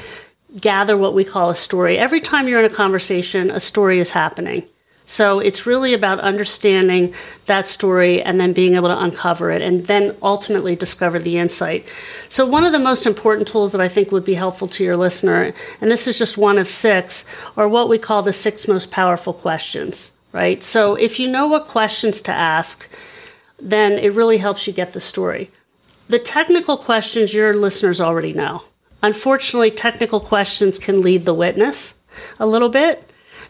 gather 0.61 0.97
what 0.97 1.15
we 1.15 1.25
call 1.25 1.51
a 1.51 1.55
story 1.55 1.99
every 1.99 2.21
time 2.21 2.47
you're 2.47 2.61
in 2.61 2.71
a 2.71 2.75
conversation 2.75 3.51
a 3.51 3.61
story 3.61 3.99
is 3.99 4.11
happening 4.11 4.65
so 5.09 5.39
it's 5.39 5.65
really 5.65 5.95
about 5.95 6.21
understanding 6.21 7.15
that 7.47 7.67
story 7.67 8.21
and 8.23 8.39
then 8.39 8.53
being 8.53 8.75
able 8.75 8.89
to 8.89 9.03
uncover 9.03 9.51
it 9.51 9.63
and 9.63 9.87
then 9.87 10.15
ultimately 10.21 10.77
discover 10.77 11.19
the 11.19 11.39
insight. 11.39 11.89
So, 12.29 12.45
one 12.45 12.63
of 12.63 12.73
the 12.73 12.79
most 12.79 13.07
important 13.07 13.49
tools 13.49 13.73
that 13.73 13.81
I 13.81 13.89
think 13.89 14.13
would 14.13 14.27
be 14.27 14.35
helpful 14.35 14.69
to 14.69 14.85
your 14.85 14.99
listener, 14.99 15.55
and 15.81 15.91
this 15.91 16.07
is 16.07 16.19
just 16.19 16.37
one 16.37 16.59
of 16.59 16.69
six, 16.69 17.25
are 17.57 17.67
what 17.67 17.89
we 17.89 17.97
call 17.97 18.23
the 18.23 18.35
six 18.35 18.69
most 18.69 18.91
powerful 18.91 19.33
questions, 19.33 20.13
right? 20.33 20.63
So, 20.63 20.95
if 20.95 21.19
you 21.19 21.27
know 21.27 21.47
what 21.47 21.69
questions 21.69 22.21
to 22.23 22.33
ask, 22.33 22.87
then 23.59 23.93
it 23.93 24.13
really 24.13 24.37
helps 24.37 24.67
you 24.67 24.75
get 24.75 24.93
the 24.93 25.01
story. 25.01 25.51
The 26.11 26.19
technical 26.19 26.77
questions 26.77 27.33
your 27.33 27.55
listeners 27.55 27.99
already 27.99 28.35
know. 28.35 28.63
Unfortunately, 29.03 29.71
technical 29.71 30.21
questions 30.21 30.79
can 30.79 31.01
lead 31.01 31.25
the 31.25 31.33
witness 31.33 31.95
a 32.39 32.47
little 32.47 32.69
bit 32.69 33.09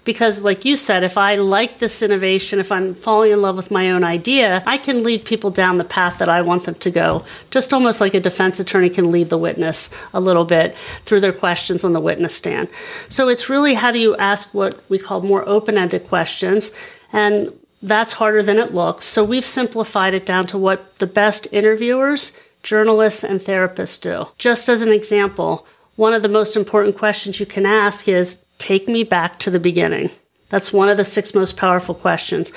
because 0.09 0.43
like 0.43 0.65
you 0.65 0.75
said 0.75 1.05
if 1.05 1.19
i 1.19 1.35
like 1.35 1.81
this 1.81 2.03
innovation 2.03 2.59
if 2.59 2.73
i'm 2.73 2.95
falling 2.95 3.31
in 3.31 3.43
love 3.43 3.57
with 3.57 3.71
my 3.71 3.91
own 3.91 4.03
idea 4.03 4.63
i 4.65 4.79
can 4.79 5.03
lead 5.03 5.23
people 5.23 5.51
down 5.51 5.77
the 5.77 5.85
path 5.85 6.17
that 6.17 6.31
i 6.31 6.41
want 6.41 6.65
them 6.65 6.75
to 6.77 6.91
go. 6.91 7.23
Just 7.51 7.75
almost 7.75 8.01
like 8.01 8.15
a 8.15 8.21
defense 8.21 8.59
attorney 8.59 8.89
can 8.89 9.11
lead 9.11 9.29
the 9.29 9.37
witness 9.37 9.91
a 10.15 10.21
little 10.21 10.47
bit 10.47 10.75
through 11.05 11.21
their 11.21 11.33
questions 11.33 11.85
on 11.85 11.93
the 11.93 12.01
witness 12.01 12.35
stand. 12.35 12.69
So 13.11 13.29
it's 13.29 13.51
really 13.51 13.75
how 13.75 13.91
do 13.91 13.99
you 13.99 14.17
ask 14.17 14.55
what 14.55 14.83
we 14.89 14.99
call 14.99 15.21
more 15.21 15.47
open-ended 15.47 16.09
questions 16.09 16.71
and 17.13 17.53
that's 17.83 18.15
harder 18.15 18.43
than 18.43 18.59
it 18.59 18.75
looks. 18.75 19.05
So 19.05 19.23
we've 19.23 19.45
simplified 19.45 20.15
it 20.15 20.25
down 20.25 20.47
to 20.49 20.59
what 20.59 20.97
the 20.99 21.07
best 21.07 21.47
interviewers 21.53 22.35
journalists 22.63 23.25
and 23.25 23.41
therapists 23.41 24.01
do. 24.01 24.27
Just 24.39 24.69
as 24.71 24.81
an 24.81 24.93
example 24.93 25.67
one 25.97 26.15
of 26.15 26.23
the 26.23 26.29
most 26.29 26.55
important 26.55 26.97
questions 26.97 27.41
you 27.41 27.47
can 27.47 27.67
ask 27.67 28.07
is 28.07 28.45
Take 28.59 28.89
me 28.89 29.05
back 29.05 29.39
to 29.41 29.51
the 29.51 29.61
beginning. 29.61 30.11
That's 30.49 30.73
one 30.73 30.89
of 30.89 30.97
the 30.97 31.05
six 31.05 31.35
most 31.35 31.57
powerful 31.57 31.95
questions. 31.95 32.53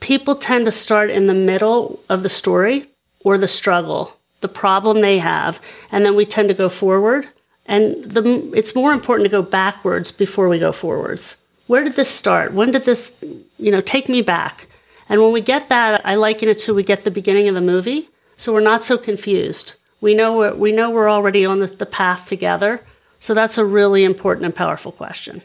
People 0.00 0.36
tend 0.36 0.64
to 0.64 0.72
start 0.72 1.10
in 1.10 1.26
the 1.26 1.34
middle 1.34 2.00
of 2.08 2.22
the 2.22 2.30
story 2.30 2.86
or 3.24 3.36
the 3.36 3.48
struggle, 3.48 4.16
the 4.40 4.48
problem 4.48 5.00
they 5.00 5.18
have, 5.18 5.60
and 5.92 6.04
then 6.04 6.16
we 6.16 6.24
tend 6.24 6.48
to 6.48 6.54
go 6.54 6.68
forward. 6.68 7.28
And 7.66 8.04
the, 8.04 8.50
it's 8.54 8.74
more 8.74 8.92
important 8.92 9.26
to 9.26 9.30
go 9.30 9.42
backwards 9.42 10.10
before 10.10 10.48
we 10.48 10.58
go 10.58 10.72
forwards. 10.72 11.36
Where 11.66 11.84
did 11.84 11.94
this 11.94 12.08
start? 12.08 12.52
When 12.52 12.72
did 12.72 12.84
this, 12.84 13.22
you 13.58 13.70
know, 13.70 13.80
take 13.80 14.08
me 14.08 14.22
back? 14.22 14.66
And 15.08 15.20
when 15.20 15.32
we 15.32 15.40
get 15.40 15.68
that, 15.68 16.04
I 16.04 16.14
liken 16.14 16.48
it 16.48 16.58
to 16.60 16.74
we 16.74 16.82
get 16.82 17.04
the 17.04 17.10
beginning 17.10 17.48
of 17.48 17.54
the 17.54 17.60
movie, 17.60 18.08
so 18.36 18.52
we're 18.52 18.60
not 18.60 18.84
so 18.84 18.96
confused. 18.96 19.74
We 20.00 20.14
know 20.14 20.36
we're, 20.36 20.54
we 20.54 20.72
know 20.72 20.90
we're 20.90 21.10
already 21.10 21.44
on 21.44 21.58
the, 21.58 21.66
the 21.66 21.86
path 21.86 22.26
together, 22.26 22.80
so 23.20 23.34
that's 23.34 23.58
a 23.58 23.64
really 23.64 24.04
important 24.04 24.46
and 24.46 24.54
powerful 24.54 24.92
question. 24.92 25.42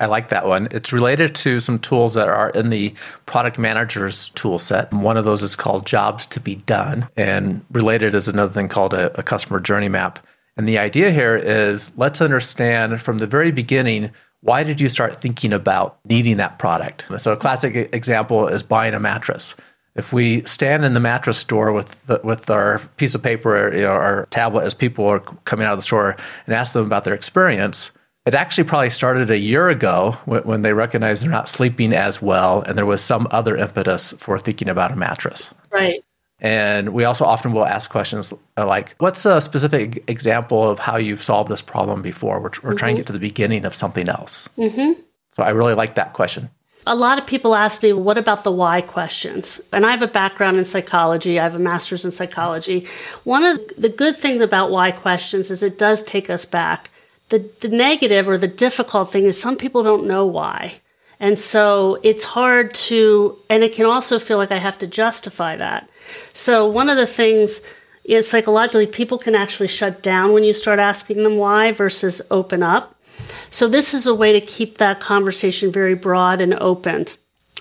I 0.00 0.06
like 0.06 0.30
that 0.30 0.46
one. 0.46 0.68
It's 0.70 0.92
related 0.92 1.34
to 1.36 1.60
some 1.60 1.78
tools 1.78 2.14
that 2.14 2.28
are 2.28 2.50
in 2.50 2.70
the 2.70 2.94
product 3.26 3.58
manager's 3.58 4.30
tool 4.30 4.58
set. 4.58 4.92
One 4.92 5.16
of 5.16 5.24
those 5.24 5.42
is 5.42 5.54
called 5.54 5.86
Jobs 5.86 6.26
to 6.26 6.40
be 6.40 6.56
Done. 6.56 7.08
And 7.16 7.64
related 7.70 8.14
is 8.14 8.28
another 8.28 8.52
thing 8.52 8.68
called 8.68 8.94
a, 8.94 9.16
a 9.18 9.22
customer 9.22 9.60
journey 9.60 9.88
map. 9.88 10.24
And 10.56 10.68
the 10.68 10.78
idea 10.78 11.10
here 11.10 11.36
is 11.36 11.90
let's 11.96 12.20
understand 12.20 13.00
from 13.00 13.18
the 13.18 13.26
very 13.26 13.50
beginning 13.50 14.10
why 14.40 14.64
did 14.64 14.80
you 14.80 14.88
start 14.88 15.20
thinking 15.20 15.52
about 15.52 15.98
needing 16.04 16.38
that 16.38 16.58
product? 16.58 17.06
So, 17.18 17.32
a 17.32 17.36
classic 17.36 17.94
example 17.94 18.48
is 18.48 18.64
buying 18.64 18.92
a 18.92 18.98
mattress. 18.98 19.54
If 19.94 20.12
we 20.12 20.42
stand 20.44 20.84
in 20.84 20.94
the 20.94 21.00
mattress 21.00 21.38
store 21.38 21.72
with 21.72 22.06
the, 22.06 22.20
with 22.24 22.48
our 22.48 22.78
piece 22.96 23.14
of 23.14 23.22
paper, 23.22 23.74
you 23.74 23.82
know, 23.82 23.90
our 23.90 24.26
tablet 24.30 24.64
as 24.64 24.72
people 24.72 25.06
are 25.06 25.20
coming 25.20 25.66
out 25.66 25.72
of 25.72 25.78
the 25.78 25.82
store 25.82 26.16
and 26.46 26.54
ask 26.54 26.72
them 26.72 26.86
about 26.86 27.04
their 27.04 27.14
experience, 27.14 27.90
it 28.24 28.34
actually 28.34 28.64
probably 28.64 28.90
started 28.90 29.30
a 29.30 29.38
year 29.38 29.68
ago 29.68 30.16
when, 30.24 30.42
when 30.44 30.62
they 30.62 30.72
recognized 30.72 31.22
they're 31.22 31.30
not 31.30 31.48
sleeping 31.48 31.92
as 31.92 32.22
well, 32.22 32.62
and 32.62 32.78
there 32.78 32.86
was 32.86 33.02
some 33.02 33.26
other 33.30 33.56
impetus 33.56 34.12
for 34.18 34.38
thinking 34.38 34.68
about 34.68 34.92
a 34.92 34.96
mattress. 34.96 35.52
Right. 35.70 36.02
And 36.38 36.92
we 36.92 37.04
also 37.04 37.24
often 37.24 37.52
will 37.52 37.66
ask 37.66 37.90
questions 37.90 38.32
like, 38.56 38.94
What's 38.98 39.24
a 39.26 39.40
specific 39.40 40.02
example 40.08 40.68
of 40.68 40.80
how 40.80 40.96
you've 40.96 41.22
solved 41.22 41.50
this 41.50 41.62
problem 41.62 42.02
before? 42.02 42.38
We're, 42.38 42.42
we're 42.42 42.48
mm-hmm. 42.50 42.76
trying 42.76 42.96
to 42.96 43.00
get 43.00 43.06
to 43.06 43.12
the 43.12 43.20
beginning 43.20 43.64
of 43.64 43.74
something 43.74 44.08
else. 44.08 44.48
Mm-hmm. 44.58 45.00
So 45.30 45.42
I 45.42 45.50
really 45.50 45.74
like 45.74 45.94
that 45.94 46.12
question. 46.14 46.50
A 46.86 46.96
lot 46.96 47.18
of 47.18 47.26
people 47.26 47.54
ask 47.54 47.82
me, 47.82 47.92
what 47.92 48.18
about 48.18 48.42
the 48.42 48.50
why 48.50 48.80
questions? 48.80 49.60
And 49.72 49.86
I 49.86 49.92
have 49.92 50.02
a 50.02 50.08
background 50.08 50.56
in 50.56 50.64
psychology, 50.64 51.38
I 51.38 51.44
have 51.44 51.54
a 51.54 51.60
master's 51.60 52.04
in 52.04 52.10
psychology. 52.10 52.86
One 53.22 53.44
of 53.44 53.60
the 53.78 53.88
good 53.88 54.16
things 54.16 54.42
about 54.42 54.72
why 54.72 54.90
questions 54.90 55.50
is 55.50 55.62
it 55.62 55.78
does 55.78 56.02
take 56.02 56.28
us 56.28 56.44
back. 56.44 56.90
The, 57.28 57.48
the 57.60 57.68
negative 57.68 58.28
or 58.28 58.36
the 58.36 58.48
difficult 58.48 59.12
thing 59.12 59.26
is 59.26 59.40
some 59.40 59.56
people 59.56 59.84
don't 59.84 60.06
know 60.06 60.26
why. 60.26 60.74
And 61.20 61.38
so 61.38 62.00
it's 62.02 62.24
hard 62.24 62.74
to, 62.74 63.40
and 63.48 63.62
it 63.62 63.72
can 63.72 63.86
also 63.86 64.18
feel 64.18 64.38
like 64.38 64.50
I 64.50 64.58
have 64.58 64.78
to 64.78 64.88
justify 64.88 65.54
that. 65.56 65.88
So 66.32 66.66
one 66.66 66.90
of 66.90 66.96
the 66.96 67.06
things 67.06 67.60
is 68.02 68.28
psychologically, 68.28 68.88
people 68.88 69.18
can 69.18 69.36
actually 69.36 69.68
shut 69.68 70.02
down 70.02 70.32
when 70.32 70.42
you 70.42 70.52
start 70.52 70.80
asking 70.80 71.22
them 71.22 71.36
why 71.36 71.70
versus 71.70 72.20
open 72.32 72.64
up. 72.64 72.96
So, 73.50 73.68
this 73.68 73.94
is 73.94 74.06
a 74.06 74.14
way 74.14 74.32
to 74.32 74.40
keep 74.40 74.78
that 74.78 75.00
conversation 75.00 75.72
very 75.72 75.94
broad 75.94 76.40
and 76.40 76.54
open. 76.54 77.06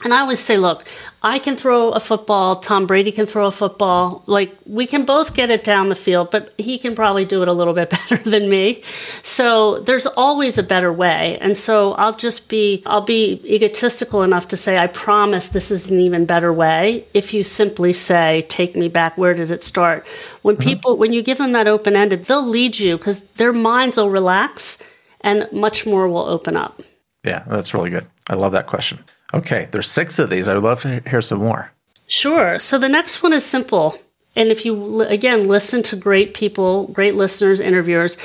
And 0.04 0.14
I 0.14 0.22
always 0.22 0.40
say, 0.40 0.58
look, 0.58 0.86
I 1.22 1.38
can 1.38 1.56
throw 1.56 1.92
a 1.92 2.00
football, 2.00 2.56
Tom 2.56 2.88
Brady 2.88 3.12
can 3.12 3.28
throw 3.28 3.46
a 3.46 3.52
football. 3.52 4.24
Like, 4.26 4.56
we 4.66 4.88
can 4.88 5.06
both 5.06 5.36
get 5.36 5.52
it 5.52 5.64
down 5.64 5.90
the 5.90 5.96
field, 5.96 6.32
but 6.32 6.54
he 6.58 6.80
can 6.80 6.96
probably 6.96 7.26
do 7.26 7.44
it 7.44 7.48
a 7.48 7.54
little 7.54 7.74
bit 7.74 7.90
better 8.10 8.18
than 8.18 8.50
me. 8.50 8.82
So, 9.22 9.80
there's 9.82 10.08
always 10.08 10.58
a 10.58 10.64
better 10.64 10.92
way. 10.92 11.38
And 11.40 11.56
so, 11.56 11.94
I'll 11.94 12.16
just 12.16 12.50
be, 12.50 12.82
I'll 12.88 13.02
be 13.02 13.42
egotistical 13.46 14.24
enough 14.24 14.48
to 14.50 14.58
say, 14.58 14.78
I 14.78 14.88
promise 14.88 15.50
this 15.50 15.70
is 15.70 15.92
an 15.92 16.00
even 16.00 16.26
better 16.26 16.52
way. 16.52 17.06
If 17.14 17.34
you 17.34 17.44
simply 17.44 17.94
say, 17.94 18.46
take 18.50 18.76
me 18.76 18.88
back, 18.88 19.18
where 19.18 19.36
did 19.36 19.52
it 19.52 19.64
start? 19.64 20.08
When 20.42 20.56
mm-hmm. 20.56 20.68
people, 20.68 20.98
when 20.98 21.14
you 21.14 21.22
give 21.22 21.38
them 21.38 21.52
that 21.52 21.68
open 21.68 21.96
ended, 21.96 22.26
they'll 22.26 22.48
lead 22.48 22.80
you 22.80 22.98
because 22.98 23.24
their 23.34 23.54
minds 23.54 23.98
will 23.98 24.10
relax 24.10 24.82
and 25.22 25.48
much 25.52 25.86
more 25.86 26.08
will 26.08 26.26
open 26.26 26.56
up. 26.56 26.82
Yeah, 27.24 27.44
that's 27.48 27.74
really 27.74 27.90
good. 27.90 28.08
I 28.30 28.36
love 28.36 28.52
that 28.54 28.68
question. 28.68 29.04
Okay, 29.34 29.68
there's 29.72 29.90
six 29.90 30.20
of 30.20 30.30
these. 30.30 30.48
I 30.48 30.54
would 30.56 30.64
love 30.64 30.82
to 30.82 31.02
hear 31.08 31.22
some 31.22 31.40
more. 31.40 31.72
Sure. 32.08 32.60
So 32.60 32.78
the 32.78 32.90
next 32.90 33.24
one 33.24 33.32
is 33.32 33.46
simple. 33.46 33.98
And 34.36 34.50
if 34.50 34.66
you, 34.66 35.02
again, 35.02 35.48
listen 35.48 35.84
to 35.84 35.96
great 35.96 36.34
people, 36.34 36.88
great 36.88 37.16
listeners, 37.16 37.60
interviewers, 37.60 38.18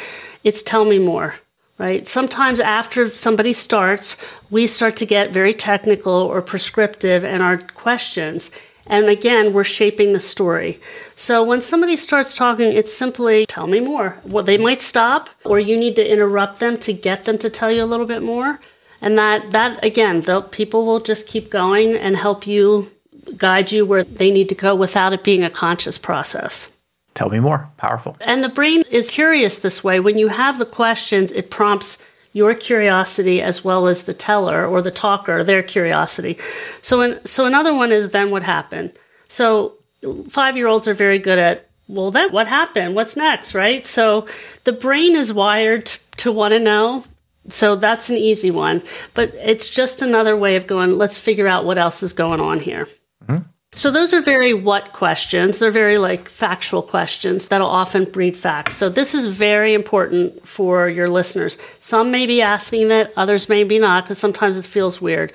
it's 0.45 0.63
tell 0.63 0.85
me 0.85 0.99
more, 0.99 1.35
right? 1.79 2.07
Sometimes 2.07 2.61
after 2.61 3.09
somebody 3.11 3.53
starts, 3.53 4.17
we 4.51 4.67
start 4.67 4.97
to 4.97 5.07
get 5.07 5.33
very 5.33 5.53
technical 5.53 6.13
or 6.13 6.43
prescriptive 6.43 7.25
in 7.25 7.41
our 7.41 7.59
questions. 7.59 8.51
And 8.87 9.07
again, 9.07 9.53
we're 9.53 9.65
shaping 9.65 10.13
the 10.13 10.21
story. 10.21 10.81
So 11.17 11.43
when 11.43 11.61
somebody 11.61 11.97
starts 11.97 12.35
talking, 12.35 12.73
it's 12.73 12.93
simply 12.93 13.47
tell 13.47 13.67
me 13.67 13.81
more. 13.81 14.17
Well, 14.25 14.45
they 14.45 14.59
might 14.59 14.81
stop, 14.81 15.29
or 15.45 15.59
you 15.59 15.77
need 15.77 15.97
to 15.97 16.09
interrupt 16.09 16.61
them 16.61 16.79
to 16.79 16.93
get 16.93 17.25
them 17.25 17.39
to 17.39 17.51
tell 17.51 17.71
you 17.71 17.83
a 17.83 17.87
little 17.87 18.07
bit 18.07 18.23
more. 18.23 18.61
And 19.01 19.19
that 19.19 19.51
that 19.53 19.85
again 19.85 20.23
the 20.23 20.41
people 20.41 20.87
will 20.87 21.01
just 21.01 21.27
keep 21.27 21.51
going 21.51 21.97
and 21.97 22.17
help 22.17 22.47
you 22.47 22.91
guide 23.37 23.73
you 23.73 23.85
where 23.85 24.05
they 24.05 24.31
need 24.31 24.49
to 24.49 24.55
go 24.55 24.75
without 24.75 25.13
it 25.13 25.25
being 25.25 25.45
a 25.45 25.51
conscious 25.51 25.99
process. 25.99 26.73
Tell 27.15 27.29
me 27.29 27.41
more. 27.41 27.69
Powerful. 27.77 28.17
And 28.21 28.45
the 28.45 28.49
brain 28.49 28.83
is 28.91 29.11
curious 29.11 29.59
this 29.59 29.83
way. 29.83 30.01
When 30.01 30.19
you 30.19 30.29
have 30.29 30.59
the 30.59 30.67
questions 30.67 31.33
it 31.33 31.51
prompts 31.51 31.99
your 32.37 32.55
curiosity 32.55 33.41
as 33.41 33.65
well 33.65 33.87
as 33.87 34.05
the 34.05 34.15
teller 34.15 34.67
or 34.67 34.83
the 34.83 34.91
talker 34.91 35.43
their 35.43 35.63
curiosity 35.63 36.39
so 36.83 37.01
in, 37.01 37.19
so 37.25 37.47
another 37.47 37.75
one 37.75 37.91
is 37.91 38.11
then 38.11 38.31
what 38.31 38.43
happened 38.43 38.93
so 39.29 39.75
five 40.29 40.57
year 40.57 40.67
olds 40.67 40.87
are 40.87 40.95
very 40.95 41.19
good 41.19 41.39
at 41.39 41.69
well 41.89 42.11
then 42.11 42.31
what 42.33 42.47
happened 42.47 42.95
what's 42.95 43.17
next 43.17 43.55
right 43.55 43.87
so 43.87 44.27
the 44.65 44.73
brain 44.73 45.17
is 45.17 45.33
wired 45.33 45.87
to 46.17 46.31
want 46.31 46.53
to 46.53 46.61
know 46.61 47.03
so 47.49 47.77
that's 47.77 48.11
an 48.11 48.17
easy 48.17 48.51
one. 48.51 48.83
But 49.15 49.35
it's 49.35 49.71
just 49.71 50.03
another 50.03 50.37
way 50.37 50.57
of 50.57 50.67
going, 50.67 50.99
let's 50.99 51.19
figure 51.19 51.47
out 51.47 51.65
what 51.65 51.79
else 51.79 52.03
is 52.03 52.13
going 52.13 52.41
on 52.41 52.61
here. 52.61 52.89
Mm-hmm. 53.27 53.49
So 53.73 53.91
those 53.91 54.15
are 54.15 54.23
very 54.23 54.55
what 54.55 54.93
questions. 54.93 55.59
They're 55.59 55.71
very 55.71 55.99
like 55.99 56.29
factual 56.29 56.83
questions 56.83 57.49
that'll 57.49 57.69
often 57.69 58.05
breed 58.05 58.37
facts. 58.37 58.77
So 58.77 58.89
this 58.89 59.15
is 59.15 59.27
very 59.27 59.75
important 59.75 60.47
for 60.47 60.89
your 60.89 61.11
listeners. 61.11 61.59
Some 61.79 62.11
may 62.11 62.27
be 62.27 62.41
asking 62.41 62.89
that, 62.89 63.13
others 63.17 63.51
may 63.51 63.65
be 63.65 63.79
not, 63.79 64.05
because 64.05 64.19
sometimes 64.19 64.57
it 64.57 64.69
feels 64.69 65.01
weird. 65.01 65.33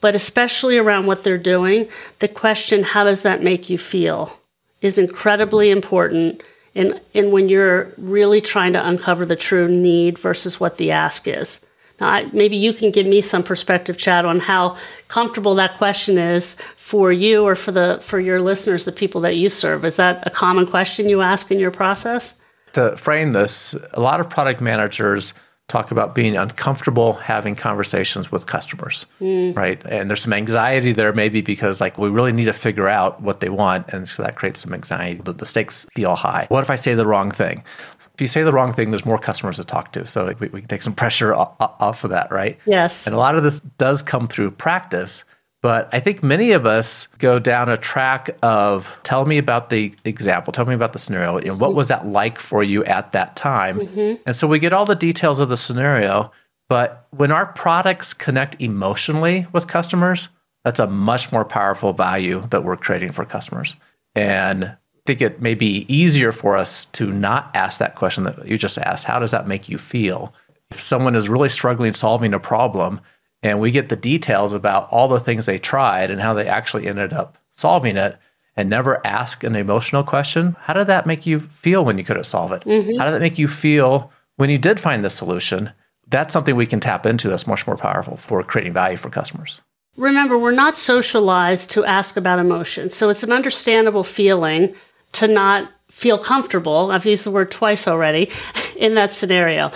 But 0.00 0.16
especially 0.16 0.76
around 0.76 1.06
what 1.06 1.22
they're 1.22 1.38
doing, 1.38 1.88
the 2.18 2.28
question, 2.28 2.82
how 2.82 3.04
does 3.04 3.22
that 3.22 3.42
make 3.42 3.70
you 3.70 3.78
feel, 3.78 4.38
is 4.80 4.98
incredibly 4.98 5.70
important 5.70 6.42
and 6.74 7.00
and 7.14 7.32
when 7.32 7.48
you're 7.48 7.92
really 7.96 8.40
trying 8.40 8.72
to 8.72 8.88
uncover 8.88 9.24
the 9.24 9.36
true 9.36 9.68
need 9.68 10.18
versus 10.18 10.58
what 10.58 10.76
the 10.76 10.90
ask 10.90 11.28
is. 11.28 11.64
Now, 12.00 12.08
I, 12.08 12.30
maybe 12.32 12.56
you 12.56 12.72
can 12.72 12.90
give 12.90 13.06
me 13.06 13.20
some 13.20 13.42
perspective, 13.42 13.96
Chad, 13.96 14.24
on 14.24 14.38
how 14.38 14.76
comfortable 15.08 15.54
that 15.54 15.78
question 15.78 16.18
is 16.18 16.56
for 16.76 17.12
you 17.12 17.44
or 17.44 17.54
for 17.54 17.70
the 17.72 17.98
for 18.02 18.18
your 18.18 18.40
listeners, 18.40 18.84
the 18.84 18.92
people 18.92 19.20
that 19.22 19.36
you 19.36 19.48
serve. 19.48 19.84
Is 19.84 19.96
that 19.96 20.26
a 20.26 20.30
common 20.30 20.66
question 20.66 21.08
you 21.08 21.22
ask 21.22 21.50
in 21.50 21.58
your 21.58 21.70
process? 21.70 22.36
To 22.72 22.96
frame 22.96 23.30
this, 23.30 23.76
a 23.92 24.00
lot 24.00 24.18
of 24.18 24.28
product 24.28 24.60
managers 24.60 25.32
talk 25.68 25.90
about 25.90 26.14
being 26.14 26.36
uncomfortable 26.36 27.14
having 27.14 27.54
conversations 27.54 28.30
with 28.30 28.46
customers, 28.46 29.06
mm. 29.20 29.56
right? 29.56 29.82
And 29.86 30.10
there's 30.10 30.20
some 30.20 30.32
anxiety 30.32 30.92
there, 30.92 31.12
maybe 31.12 31.40
because 31.40 31.80
like 31.80 31.96
we 31.96 32.10
really 32.10 32.32
need 32.32 32.44
to 32.44 32.52
figure 32.52 32.88
out 32.88 33.22
what 33.22 33.40
they 33.40 33.48
want, 33.48 33.88
and 33.88 34.08
so 34.08 34.22
that 34.22 34.36
creates 34.36 34.60
some 34.60 34.74
anxiety. 34.74 35.20
The, 35.22 35.32
the 35.32 35.46
stakes 35.46 35.86
feel 35.92 36.16
high. 36.16 36.46
What 36.50 36.62
if 36.62 36.70
I 36.70 36.74
say 36.74 36.94
the 36.94 37.06
wrong 37.06 37.30
thing? 37.30 37.64
If 38.12 38.20
you 38.20 38.28
say 38.28 38.42
the 38.42 38.52
wrong 38.52 38.72
thing, 38.72 38.90
there's 38.90 39.06
more 39.06 39.18
customers 39.18 39.56
to 39.56 39.64
talk 39.64 39.92
to, 39.92 40.06
so 40.06 40.34
we, 40.38 40.48
we 40.48 40.60
can 40.60 40.68
take 40.68 40.82
some 40.82 40.94
pressure 41.02 41.34
off, 41.34 41.54
off 41.58 42.04
of 42.04 42.10
that, 42.10 42.30
right? 42.30 42.58
Yes. 42.66 43.06
And 43.06 43.14
a 43.14 43.18
lot 43.18 43.34
of 43.34 43.42
this 43.42 43.60
does 43.78 44.02
come 44.02 44.28
through 44.28 44.50
practice. 44.52 45.24
But 45.64 45.88
I 45.94 46.00
think 46.00 46.22
many 46.22 46.52
of 46.52 46.66
us 46.66 47.08
go 47.16 47.38
down 47.38 47.70
a 47.70 47.78
track 47.78 48.28
of 48.42 48.94
tell 49.02 49.24
me 49.24 49.38
about 49.38 49.70
the 49.70 49.94
example, 50.04 50.52
tell 50.52 50.66
me 50.66 50.74
about 50.74 50.92
the 50.92 50.98
scenario. 50.98 51.38
Know, 51.38 51.54
what 51.54 51.74
was 51.74 51.88
that 51.88 52.06
like 52.06 52.38
for 52.38 52.62
you 52.62 52.84
at 52.84 53.12
that 53.12 53.34
time? 53.34 53.80
Mm-hmm. 53.80 54.22
And 54.26 54.36
so 54.36 54.46
we 54.46 54.58
get 54.58 54.74
all 54.74 54.84
the 54.84 54.94
details 54.94 55.40
of 55.40 55.48
the 55.48 55.56
scenario. 55.56 56.30
But 56.68 57.06
when 57.12 57.32
our 57.32 57.46
products 57.46 58.12
connect 58.12 58.60
emotionally 58.60 59.46
with 59.54 59.66
customers, 59.66 60.28
that's 60.64 60.80
a 60.80 60.86
much 60.86 61.32
more 61.32 61.46
powerful 61.46 61.94
value 61.94 62.46
that 62.50 62.62
we're 62.62 62.76
creating 62.76 63.12
for 63.12 63.24
customers. 63.24 63.74
And 64.14 64.66
I 64.66 64.76
think 65.06 65.22
it 65.22 65.40
may 65.40 65.54
be 65.54 65.86
easier 65.88 66.30
for 66.30 66.58
us 66.58 66.84
to 66.92 67.10
not 67.10 67.50
ask 67.54 67.78
that 67.78 67.94
question 67.94 68.24
that 68.24 68.46
you 68.46 68.58
just 68.58 68.76
asked. 68.76 69.06
How 69.06 69.18
does 69.18 69.30
that 69.30 69.48
make 69.48 69.70
you 69.70 69.78
feel? 69.78 70.34
If 70.70 70.82
someone 70.82 71.16
is 71.16 71.30
really 71.30 71.48
struggling 71.48 71.94
solving 71.94 72.34
a 72.34 72.38
problem, 72.38 73.00
and 73.44 73.60
we 73.60 73.70
get 73.70 73.90
the 73.90 73.96
details 73.96 74.54
about 74.54 74.88
all 74.90 75.06
the 75.06 75.20
things 75.20 75.44
they 75.44 75.58
tried 75.58 76.10
and 76.10 76.20
how 76.20 76.32
they 76.32 76.48
actually 76.48 76.86
ended 76.86 77.12
up 77.12 77.36
solving 77.52 77.96
it 77.96 78.18
and 78.56 78.70
never 78.70 79.06
ask 79.06 79.44
an 79.44 79.54
emotional 79.54 80.02
question. 80.02 80.56
How 80.60 80.72
did 80.72 80.86
that 80.86 81.06
make 81.06 81.26
you 81.26 81.38
feel 81.38 81.84
when 81.84 81.98
you 81.98 82.04
couldn't 82.04 82.24
solve 82.24 82.52
it? 82.52 82.64
Mm-hmm. 82.64 82.96
how 82.98 83.04
did 83.04 83.12
that 83.12 83.20
make 83.20 83.38
you 83.38 83.46
feel 83.46 84.10
when 84.36 84.48
you 84.48 84.56
did 84.58 84.80
find 84.80 85.04
the 85.04 85.10
solution? 85.10 85.72
That's 86.08 86.32
something 86.32 86.56
we 86.56 86.66
can 86.66 86.80
tap 86.80 87.04
into 87.04 87.28
that's 87.28 87.46
much 87.46 87.66
more 87.66 87.76
powerful 87.76 88.16
for 88.16 88.42
creating 88.42 88.72
value 88.72 88.96
for 88.96 89.10
customers. 89.10 89.60
Remember 89.96 90.38
we're 90.38 90.50
not 90.50 90.74
socialized 90.74 91.70
to 91.72 91.84
ask 91.84 92.16
about 92.16 92.38
emotions. 92.38 92.94
So 92.94 93.10
it's 93.10 93.22
an 93.22 93.32
understandable 93.32 94.04
feeling 94.04 94.74
to 95.12 95.28
not 95.28 95.70
feel 95.90 96.18
comfortable. 96.18 96.90
I've 96.90 97.06
used 97.06 97.24
the 97.24 97.30
word 97.30 97.50
twice 97.50 97.86
already 97.86 98.30
in 98.76 98.94
that 98.94 99.12
scenario. 99.12 99.70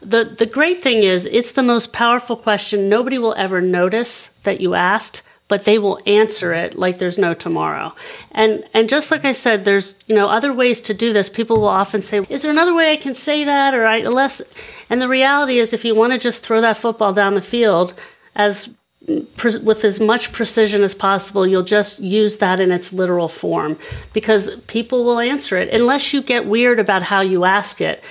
The 0.00 0.24
the 0.24 0.46
great 0.46 0.82
thing 0.82 1.02
is 1.02 1.26
it's 1.26 1.52
the 1.52 1.62
most 1.62 1.92
powerful 1.92 2.36
question 2.36 2.88
nobody 2.88 3.18
will 3.18 3.34
ever 3.36 3.60
notice 3.60 4.28
that 4.44 4.60
you 4.60 4.74
asked, 4.74 5.22
but 5.48 5.64
they 5.64 5.78
will 5.78 5.98
answer 6.06 6.52
it 6.52 6.76
like 6.76 6.98
there's 6.98 7.18
no 7.18 7.34
tomorrow. 7.34 7.94
And 8.32 8.64
and 8.74 8.88
just 8.88 9.10
like 9.10 9.24
I 9.24 9.32
said, 9.32 9.64
there's 9.64 9.96
you 10.06 10.14
know 10.14 10.28
other 10.28 10.52
ways 10.52 10.80
to 10.80 10.94
do 10.94 11.12
this. 11.12 11.28
People 11.28 11.56
will 11.56 11.68
often 11.68 12.02
say, 12.02 12.24
"Is 12.28 12.42
there 12.42 12.52
another 12.52 12.74
way 12.74 12.92
I 12.92 12.96
can 12.96 13.14
say 13.14 13.44
that?" 13.44 13.74
Or 13.74 13.86
I 13.86 14.02
less. 14.02 14.42
And 14.90 15.00
the 15.00 15.08
reality 15.08 15.58
is, 15.58 15.72
if 15.72 15.84
you 15.84 15.94
want 15.94 16.12
to 16.12 16.18
just 16.18 16.42
throw 16.44 16.60
that 16.60 16.76
football 16.76 17.12
down 17.12 17.34
the 17.34 17.40
field, 17.40 17.94
as 18.36 18.74
with 19.06 19.84
as 19.84 20.00
much 20.00 20.32
precision 20.32 20.82
as 20.82 20.94
possible, 20.94 21.46
you'll 21.46 21.62
just 21.62 22.00
use 22.00 22.38
that 22.38 22.60
in 22.60 22.70
its 22.70 22.92
literal 22.92 23.28
form 23.28 23.78
because 24.12 24.56
people 24.66 25.04
will 25.04 25.20
answer 25.20 25.56
it 25.58 25.68
unless 25.68 26.12
you 26.12 26.22
get 26.22 26.46
weird 26.46 26.78
about 26.78 27.02
how 27.02 27.20
you 27.20 27.44
ask 27.44 27.80
it. 27.80 28.02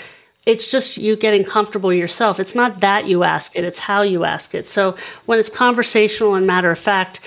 It's 0.46 0.70
just 0.70 0.98
you 0.98 1.16
getting 1.16 1.44
comfortable 1.44 1.94
yourself. 1.94 2.40
It's 2.40 2.54
not 2.54 2.82
that 2.82 3.08
you 3.08 3.24
ask 3.24 3.56
it, 3.56 3.64
it's 3.64 3.80
how 3.80 4.02
you 4.02 4.26
ask 4.26 4.54
it. 4.54 4.68
So 4.68 4.96
when 5.26 5.40
it's 5.40 5.50
conversational 5.50 6.36
and 6.36 6.46
matter 6.46 6.70
of 6.70 6.80
fact, 6.80 7.22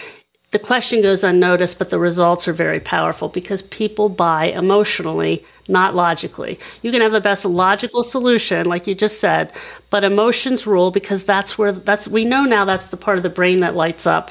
the 0.53 0.59
question 0.61 1.03
goes 1.03 1.25
unnoticed, 1.25 1.79
but 1.79 1.91
the 1.91 1.99
results 1.99 2.47
are 2.47 2.53
very 2.53 2.79
powerful 2.79 3.29
because 3.29 3.63
people 3.63 4.09
buy 4.09 4.47
emotionally, 4.47 5.45
not 5.69 5.97
logically. 5.97 6.59
You 6.83 6.93
can 6.93 7.01
have 7.01 7.13
the 7.13 7.21
best 7.21 7.45
logical 7.45 8.05
solution, 8.05 8.67
like 8.67 8.87
you 8.87 8.95
just 8.95 9.19
said, 9.19 9.53
but 9.91 10.05
emotions 10.05 10.67
rule 10.67 10.93
because 10.93 11.25
that's 11.25 11.59
where 11.59 11.73
that's 11.73 12.07
we 12.07 12.25
know 12.25 12.45
now 12.45 12.65
that's 12.65 12.89
the 12.89 12.97
part 12.97 13.17
of 13.17 13.25
the 13.25 13.29
brain 13.29 13.61
that 13.61 13.75
lights 13.75 14.07
up 14.07 14.31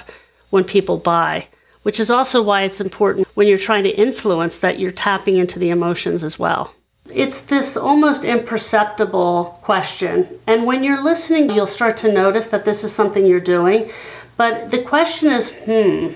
when 0.51 0.63
people 0.63 0.97
buy, 0.97 1.47
which 1.83 1.99
is 1.99 2.09
also 2.09 2.41
why 2.41 2.61
it's 2.61 2.79
important 2.79 3.27
when 3.35 3.47
you're 3.47 3.57
trying 3.57 3.83
to 3.83 3.89
influence 3.89 4.59
that 4.59 4.79
you're 4.79 4.91
tapping 4.91 5.35
into 5.35 5.59
the 5.59 5.69
emotions 5.69 6.23
as 6.23 6.39
well. 6.39 6.73
It's 7.13 7.41
this 7.41 7.77
almost 7.77 8.23
imperceptible 8.23 9.59
question. 9.61 10.27
And 10.47 10.65
when 10.65 10.83
you're 10.83 11.03
listening, 11.03 11.51
you'll 11.51 11.67
start 11.67 11.97
to 11.97 12.11
notice 12.11 12.47
that 12.47 12.65
this 12.65 12.83
is 12.83 12.91
something 12.91 13.27
you're 13.27 13.39
doing 13.39 13.91
but 14.37 14.71
the 14.71 14.81
question 14.81 15.31
is, 15.31 15.51
hmm. 15.51 16.09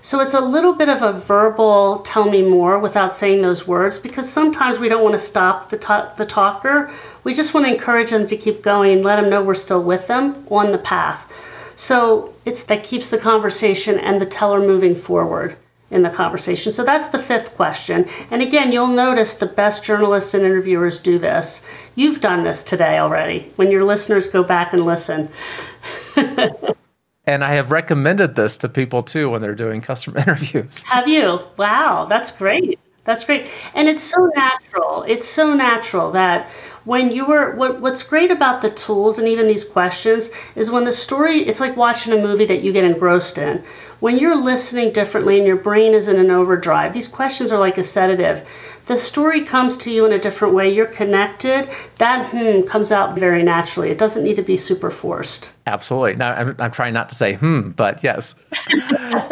So 0.00 0.20
it's 0.20 0.34
a 0.34 0.40
little 0.40 0.72
bit 0.72 0.88
of 0.88 1.02
a 1.02 1.12
verbal 1.12 2.00
tell 2.00 2.28
me 2.28 2.42
more 2.42 2.78
without 2.78 3.14
saying 3.14 3.42
those 3.42 3.68
words 3.68 3.98
because 3.98 4.28
sometimes 4.28 4.80
we 4.80 4.88
don't 4.88 5.02
want 5.02 5.14
to 5.14 5.18
stop 5.18 5.70
the, 5.70 6.10
the 6.16 6.24
talker. 6.24 6.90
We 7.22 7.34
just 7.34 7.54
want 7.54 7.66
to 7.66 7.72
encourage 7.72 8.10
them 8.10 8.26
to 8.26 8.36
keep 8.36 8.62
going, 8.62 9.02
let 9.02 9.20
them 9.20 9.30
know 9.30 9.44
we're 9.44 9.54
still 9.54 9.82
with 9.82 10.08
them 10.08 10.44
on 10.50 10.72
the 10.72 10.78
path. 10.78 11.30
So 11.76 12.34
it's 12.44 12.64
that 12.64 12.82
keeps 12.82 13.10
the 13.10 13.18
conversation 13.18 13.98
and 13.98 14.20
the 14.20 14.26
teller 14.26 14.60
moving 14.60 14.96
forward 14.96 15.56
in 15.90 16.02
the 16.02 16.10
conversation. 16.10 16.72
So 16.72 16.84
that's 16.84 17.08
the 17.08 17.18
fifth 17.18 17.54
question. 17.54 18.08
And 18.30 18.42
again, 18.42 18.72
you'll 18.72 18.88
notice 18.88 19.34
the 19.34 19.46
best 19.46 19.84
journalists 19.84 20.34
and 20.34 20.44
interviewers 20.44 20.98
do 20.98 21.18
this. 21.18 21.64
You've 21.94 22.20
done 22.20 22.44
this 22.44 22.62
today 22.64 22.98
already 22.98 23.52
when 23.56 23.70
your 23.70 23.84
listeners 23.84 24.26
go 24.26 24.42
back 24.42 24.72
and 24.72 24.84
listen. 24.84 25.28
and 27.26 27.44
I 27.44 27.54
have 27.54 27.70
recommended 27.70 28.34
this 28.34 28.58
to 28.58 28.68
people 28.68 29.02
too 29.02 29.30
when 29.30 29.42
they're 29.42 29.54
doing 29.54 29.80
customer 29.80 30.18
interviews. 30.26 30.82
Have 30.82 31.08
you? 31.08 31.40
Wow, 31.56 32.06
that's 32.08 32.32
great. 32.32 32.78
That's 33.04 33.24
great. 33.24 33.46
And 33.74 33.88
it's 33.88 34.02
so 34.02 34.30
natural. 34.36 35.02
It's 35.02 35.28
so 35.28 35.54
natural 35.54 36.12
that 36.12 36.48
when 36.84 37.10
you 37.10 37.24
were 37.24 37.54
what, 37.54 37.80
what's 37.80 38.02
great 38.02 38.30
about 38.30 38.62
the 38.62 38.70
tools 38.70 39.18
and 39.18 39.28
even 39.28 39.46
these 39.46 39.64
questions 39.64 40.30
is 40.56 40.70
when 40.70 40.84
the 40.84 40.92
story 40.92 41.40
it's 41.46 41.60
like 41.60 41.76
watching 41.76 42.12
a 42.12 42.16
movie 42.16 42.46
that 42.46 42.62
you 42.62 42.72
get 42.72 42.84
engrossed 42.84 43.38
in 43.38 43.62
when 44.00 44.18
you're 44.18 44.36
listening 44.36 44.92
differently 44.92 45.38
and 45.38 45.46
your 45.46 45.56
brain 45.56 45.94
is 45.94 46.08
in 46.08 46.16
an 46.16 46.30
overdrive 46.30 46.92
these 46.92 47.06
questions 47.06 47.52
are 47.52 47.60
like 47.60 47.78
a 47.78 47.84
sedative 47.84 48.44
the 48.86 48.96
story 48.96 49.44
comes 49.44 49.76
to 49.76 49.90
you 49.90 50.04
in 50.04 50.12
a 50.12 50.18
different 50.18 50.54
way 50.54 50.72
you're 50.72 50.86
connected 50.86 51.68
that 51.98 52.26
hmm 52.30 52.62
comes 52.62 52.92
out 52.92 53.16
very 53.16 53.42
naturally 53.42 53.90
it 53.90 53.98
doesn't 53.98 54.24
need 54.24 54.36
to 54.36 54.42
be 54.42 54.56
super 54.56 54.90
forced 54.90 55.52
absolutely 55.66 56.16
now 56.16 56.32
i'm, 56.32 56.56
I'm 56.58 56.70
trying 56.70 56.94
not 56.94 57.08
to 57.10 57.14
say 57.14 57.34
hmm 57.34 57.70
but 57.70 58.02
yes 58.02 58.34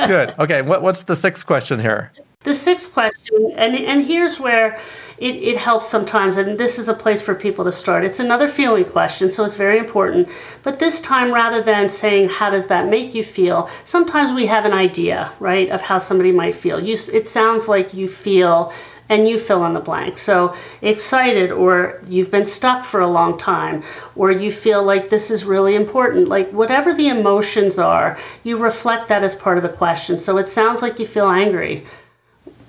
good 0.07 0.35
okay 0.39 0.63
what, 0.63 0.83
what's 0.83 1.03
the 1.03 1.17
sixth 1.17 1.47
question 1.47 1.81
here 1.81 2.13
the 2.45 2.55
sixth 2.55 2.93
question 2.93 3.53
and 3.57 3.75
and 3.75 4.05
here's 4.05 4.41
where 4.41 4.81
it, 5.21 5.37
it 5.37 5.57
helps 5.59 5.87
sometimes, 5.87 6.39
and 6.39 6.57
this 6.57 6.79
is 6.79 6.89
a 6.89 6.95
place 6.95 7.21
for 7.21 7.35
people 7.35 7.67
to 7.67 7.73
start. 7.73 8.05
It's 8.05 8.21
another 8.21 8.49
feeling 8.49 8.87
question, 8.87 9.29
so 9.29 9.45
it's 9.45 9.55
very 9.55 9.79
important. 9.79 10.29
But 10.63 10.79
this 10.79 11.03
time, 11.03 11.31
rather 11.31 11.63
than 11.63 11.91
saying, 11.91 12.31
How 12.31 12.49
does 12.49 12.69
that 12.69 12.89
make 12.89 13.15
you 13.15 13.23
feel? 13.23 13.69
sometimes 13.85 14.33
we 14.33 14.47
have 14.47 14.65
an 14.65 14.73
idea, 14.73 15.31
right, 15.39 15.69
of 15.69 15.83
how 15.83 15.99
somebody 15.99 16.33
might 16.33 16.55
feel. 16.55 16.83
You, 16.83 16.97
it 17.13 17.29
sounds 17.29 17.69
like 17.69 17.93
you 17.93 18.09
feel 18.09 18.73
and 19.11 19.29
you 19.29 19.39
fill 19.39 19.67
in 19.67 19.75
the 19.75 19.81
blank. 19.81 20.17
So 20.17 20.55
excited, 20.81 21.53
or 21.53 22.01
you've 22.09 22.31
been 22.31 22.47
stuck 22.47 22.85
for 22.85 23.01
a 23.01 23.11
long 23.11 23.37
time, 23.37 23.83
or 24.17 24.31
you 24.31 24.51
feel 24.51 24.83
like 24.83 25.11
this 25.11 25.31
is 25.31 25.45
really 25.45 25.75
important. 25.75 26.29
Like 26.29 26.51
whatever 26.53 26.95
the 26.95 27.09
emotions 27.09 27.79
are, 27.79 28.19
you 28.45 28.57
reflect 28.57 29.09
that 29.09 29.23
as 29.23 29.35
part 29.35 29.59
of 29.59 29.63
the 29.63 29.69
question. 29.69 30.17
So 30.17 30.39
it 30.39 30.49
sounds 30.49 30.81
like 30.81 30.99
you 30.99 31.07
feel 31.07 31.29
angry, 31.29 31.85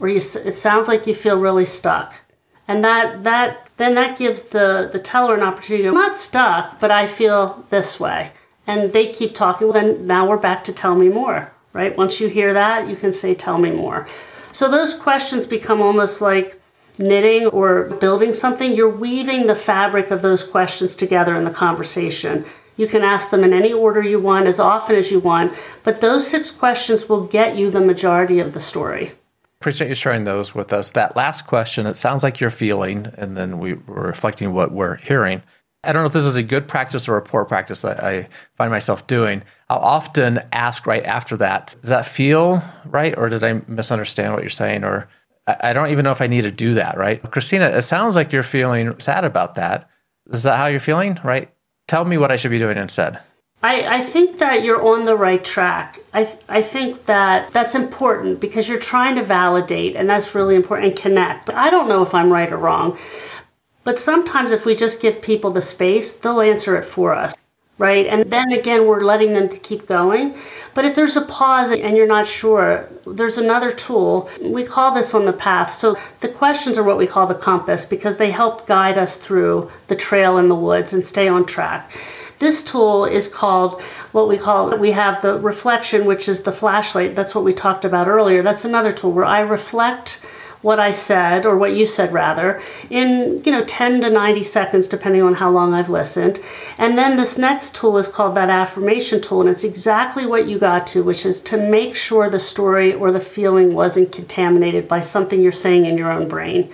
or 0.02 0.10
you, 0.10 0.18
it 0.18 0.56
sounds 0.56 0.90
like 0.90 1.08
you 1.08 1.14
feel 1.14 1.40
really 1.40 1.66
stuck 1.66 2.14
and 2.68 2.84
that 2.84 3.24
that 3.24 3.68
then 3.78 3.96
that 3.96 4.18
gives 4.18 4.44
the 4.44 4.90
the 4.92 5.00
teller 5.00 5.36
an 5.36 5.44
opportunity 5.44 5.88
i'm 5.88 5.94
not 5.94 6.16
stuck 6.16 6.80
but 6.80 6.92
i 6.92 7.06
feel 7.08 7.66
this 7.70 8.00
way 8.00 8.32
and 8.68 8.94
they 8.94 9.12
keep 9.12 9.34
talking 9.36 9.68
well, 9.68 9.74
then 9.74 10.08
now 10.08 10.30
we're 10.30 10.38
back 10.38 10.64
to 10.64 10.74
tell 10.74 10.96
me 10.96 11.10
more 11.10 11.52
right 11.74 11.98
once 11.98 12.22
you 12.22 12.28
hear 12.28 12.54
that 12.54 12.88
you 12.88 12.96
can 12.96 13.12
say 13.12 13.34
tell 13.34 13.58
me 13.58 13.72
more 13.72 14.08
so 14.52 14.70
those 14.70 14.94
questions 14.94 15.46
become 15.46 15.82
almost 15.82 16.22
like 16.22 16.62
knitting 17.00 17.48
or 17.48 17.86
building 18.00 18.34
something 18.34 18.74
you're 18.74 18.90
weaving 18.90 19.48
the 19.48 19.56
fabric 19.56 20.12
of 20.12 20.22
those 20.22 20.44
questions 20.44 20.96
together 20.96 21.36
in 21.36 21.46
the 21.46 21.52
conversation 21.52 22.46
you 22.78 22.88
can 22.88 23.02
ask 23.02 23.30
them 23.30 23.44
in 23.44 23.54
any 23.54 23.74
order 23.74 24.02
you 24.02 24.20
want 24.20 24.48
as 24.48 24.60
often 24.60 24.96
as 24.96 25.12
you 25.12 25.20
want 25.20 25.54
but 25.84 26.02
those 26.02 26.28
six 26.28 26.52
questions 26.52 27.08
will 27.08 27.26
get 27.28 27.56
you 27.56 27.72
the 27.72 27.80
majority 27.80 28.40
of 28.40 28.54
the 28.54 28.60
story 28.60 29.12
Appreciate 29.62 29.90
you 29.90 29.94
sharing 29.94 30.24
those 30.24 30.56
with 30.56 30.74
us. 30.74 30.90
That 30.90 31.16
last 31.16 31.46
question, 31.46 31.86
it 31.86 31.94
sounds 31.94 32.24
like 32.24 32.40
you're 32.40 32.50
feeling, 32.50 33.14
and 33.16 33.38
then 33.38 33.60
we 33.60 33.74
were 33.74 34.08
reflecting 34.08 34.54
what 34.54 34.72
we're 34.72 34.96
hearing. 34.96 35.44
I 35.84 35.92
don't 35.92 36.04
know 36.04 36.08
if 36.08 36.14
this 36.14 36.26
is 36.26 36.36
a 36.36 36.44
good 36.44 36.68
practice 36.68 37.10
or 37.10 37.18
a 37.18 37.22
poor 37.22 37.44
practice 37.44 37.82
that 37.82 38.04
I 38.04 38.30
find 38.56 38.72
myself 38.72 39.08
doing. 39.08 39.42
I'll 39.68 39.80
often 39.80 40.40
ask 40.52 40.86
right 40.86 41.04
after 41.04 41.38
that, 41.38 41.76
does 41.82 41.90
that 41.90 42.06
feel 42.06 42.64
right? 42.86 43.18
Or 43.18 43.30
did 43.30 43.44
I 43.44 43.62
misunderstand 43.68 44.34
what 44.34 44.44
you're 44.44 44.50
saying? 44.50 44.84
Or 44.84 45.10
I 45.48 45.74
don't 45.74 45.90
even 45.90 46.04
know 46.04 46.12
if 46.12 46.22
I 46.22 46.28
need 46.28 46.44
to 46.44 46.52
do 46.52 46.76
that, 46.76 46.98
right? 46.98 47.22
Christina, 47.32 47.66
it 47.66 47.82
sounds 47.82 48.16
like 48.16 48.32
you're 48.32 48.44
feeling 48.44 49.00
sad 49.00 49.26
about 49.26 49.56
that. 49.56 49.90
Is 50.32 50.44
that 50.44 50.58
how 50.58 50.68
you're 50.68 50.80
feeling, 50.80 51.20
right? 51.24 51.52
Tell 51.88 52.06
me 52.06 52.18
what 52.18 52.32
I 52.32 52.36
should 52.36 52.52
be 52.52 52.60
doing 52.60 52.78
instead. 52.78 53.20
I, 53.64 53.98
I 53.98 54.02
think 54.02 54.40
that 54.40 54.64
you're 54.64 54.82
on 54.82 55.06
the 55.06 55.16
right 55.16 55.44
track. 55.44 56.00
I, 56.14 56.32
I 56.50 56.62
think 56.62 57.06
that 57.06 57.52
that's 57.52 57.76
important 57.76 58.40
because 58.40 58.68
you're 58.68 58.80
trying 58.80 59.16
to 59.16 59.24
validate, 59.24 59.96
and 59.96 60.10
that's 60.10 60.34
really 60.34 60.56
important, 60.56 60.94
and 60.94 61.00
connect. 61.00 61.52
I 61.52 61.70
don't 61.70 61.88
know 61.88 62.02
if 62.02 62.16
I'm 62.16 62.32
right 62.32 62.52
or 62.52 62.58
wrong, 62.58 62.98
but 63.84 64.00
sometimes 64.00 64.52
if 64.52 64.66
we 64.66 64.76
just 64.76 65.02
give 65.02 65.22
people 65.22 65.52
the 65.52 65.62
space, 65.62 66.16
they'll 66.16 66.42
answer 66.42 66.78
it 66.78 66.86
for 66.86 67.14
us, 67.14 67.36
right? 67.78 68.06
And 68.06 68.30
then 68.30 68.52
again, 68.52 68.86
we're 68.86 69.04
letting 69.04 69.34
them 69.34 69.50
to 69.50 69.58
keep 69.58 69.88
going. 69.88 70.36
But 70.74 70.86
if 70.86 70.96
there's 70.96 71.18
a 71.18 71.22
pause 71.22 71.72
and 71.72 71.98
you're 71.98 72.08
not 72.08 72.28
sure, 72.28 72.88
there's 73.06 73.38
another 73.38 73.72
tool. 73.72 74.30
We 74.42 74.64
call 74.64 74.94
this 74.94 75.14
on 75.14 75.26
the 75.26 75.34
path. 75.34 75.74
So 75.74 75.98
the 76.22 76.30
questions 76.30 76.78
are 76.78 76.84
what 76.84 76.98
we 76.98 77.08
call 77.08 77.28
the 77.28 77.36
compass 77.36 77.86
because 77.86 78.18
they 78.18 78.32
help 78.32 78.68
guide 78.68 78.98
us 78.98 79.18
through 79.18 79.72
the 79.88 79.96
trail 79.96 80.38
in 80.38 80.48
the 80.48 80.56
woods 80.56 80.94
and 80.94 81.04
stay 81.04 81.28
on 81.28 81.46
track. 81.46 81.92
This 82.40 82.64
tool 82.64 83.06
is 83.06 83.28
called 83.28 83.82
what 84.14 84.28
we 84.28 84.38
call, 84.38 84.76
we 84.78 84.92
have 84.94 85.22
the 85.22 85.38
reflection, 85.38 86.06
which 86.06 86.28
is 86.28 86.42
the 86.42 86.52
flashlight. 86.52 87.16
That's 87.16 87.36
what 87.36 87.44
we 87.44 87.54
talked 87.54 87.86
about 87.86 88.08
earlier. 88.08 88.42
That's 88.42 88.66
another 88.66 88.92
tool 88.92 89.12
where 89.12 89.26
I 89.26 89.42
reflect 89.42 90.22
what 90.62 90.80
I 90.80 90.92
said, 90.92 91.46
or 91.46 91.58
what 91.58 91.74
you 91.74 91.86
said 91.86 92.14
rather, 92.14 92.62
in 92.90 93.42
you 93.46 93.52
know 93.52 93.64
10 93.64 94.02
to 94.02 94.10
90 94.10 94.44
seconds, 94.44 94.88
depending 94.88 95.24
on 95.24 95.34
how 95.34 95.50
long 95.50 95.74
I've 95.74 95.90
listened. 95.90 96.40
And 96.78 96.98
then 96.98 97.18
this 97.18 97.38
next 97.38 97.76
tool 97.76 97.98
is 97.98 98.08
called 98.08 98.36
that 98.36 98.50
affirmation 98.50 99.22
tool, 99.22 99.42
and 99.42 99.50
it's 99.50 99.64
exactly 99.64 100.26
what 100.26 100.48
you 100.48 100.60
got 100.60 100.88
to, 100.88 101.04
which 101.04 101.26
is 101.26 101.42
to 101.42 101.58
make 101.58 101.96
sure 101.96 102.30
the 102.30 102.40
story 102.40 102.94
or 102.94 103.12
the 103.12 103.20
feeling 103.20 103.74
wasn't 103.74 104.12
contaminated 104.12 104.88
by 104.88 105.02
something 105.02 105.42
you're 105.42 105.52
saying 105.52 105.86
in 105.86 105.98
your 105.98 106.12
own 106.12 106.28
brain. 106.28 106.72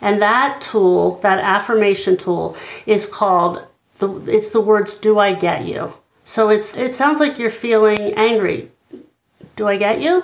And 0.00 0.22
that 0.22 0.60
tool, 0.60 1.18
that 1.22 1.38
affirmation 1.38 2.16
tool, 2.16 2.56
is 2.86 3.06
called 3.06 3.66
the, 3.98 4.08
it's 4.26 4.50
the 4.50 4.60
words 4.60 4.94
"Do 4.94 5.18
I 5.18 5.34
get 5.34 5.64
you?" 5.64 5.92
So 6.24 6.48
it's 6.50 6.74
it 6.74 6.94
sounds 6.94 7.20
like 7.20 7.38
you're 7.38 7.50
feeling 7.50 8.14
angry. 8.14 8.70
Do 9.56 9.68
I 9.68 9.76
get 9.76 10.00
you? 10.00 10.22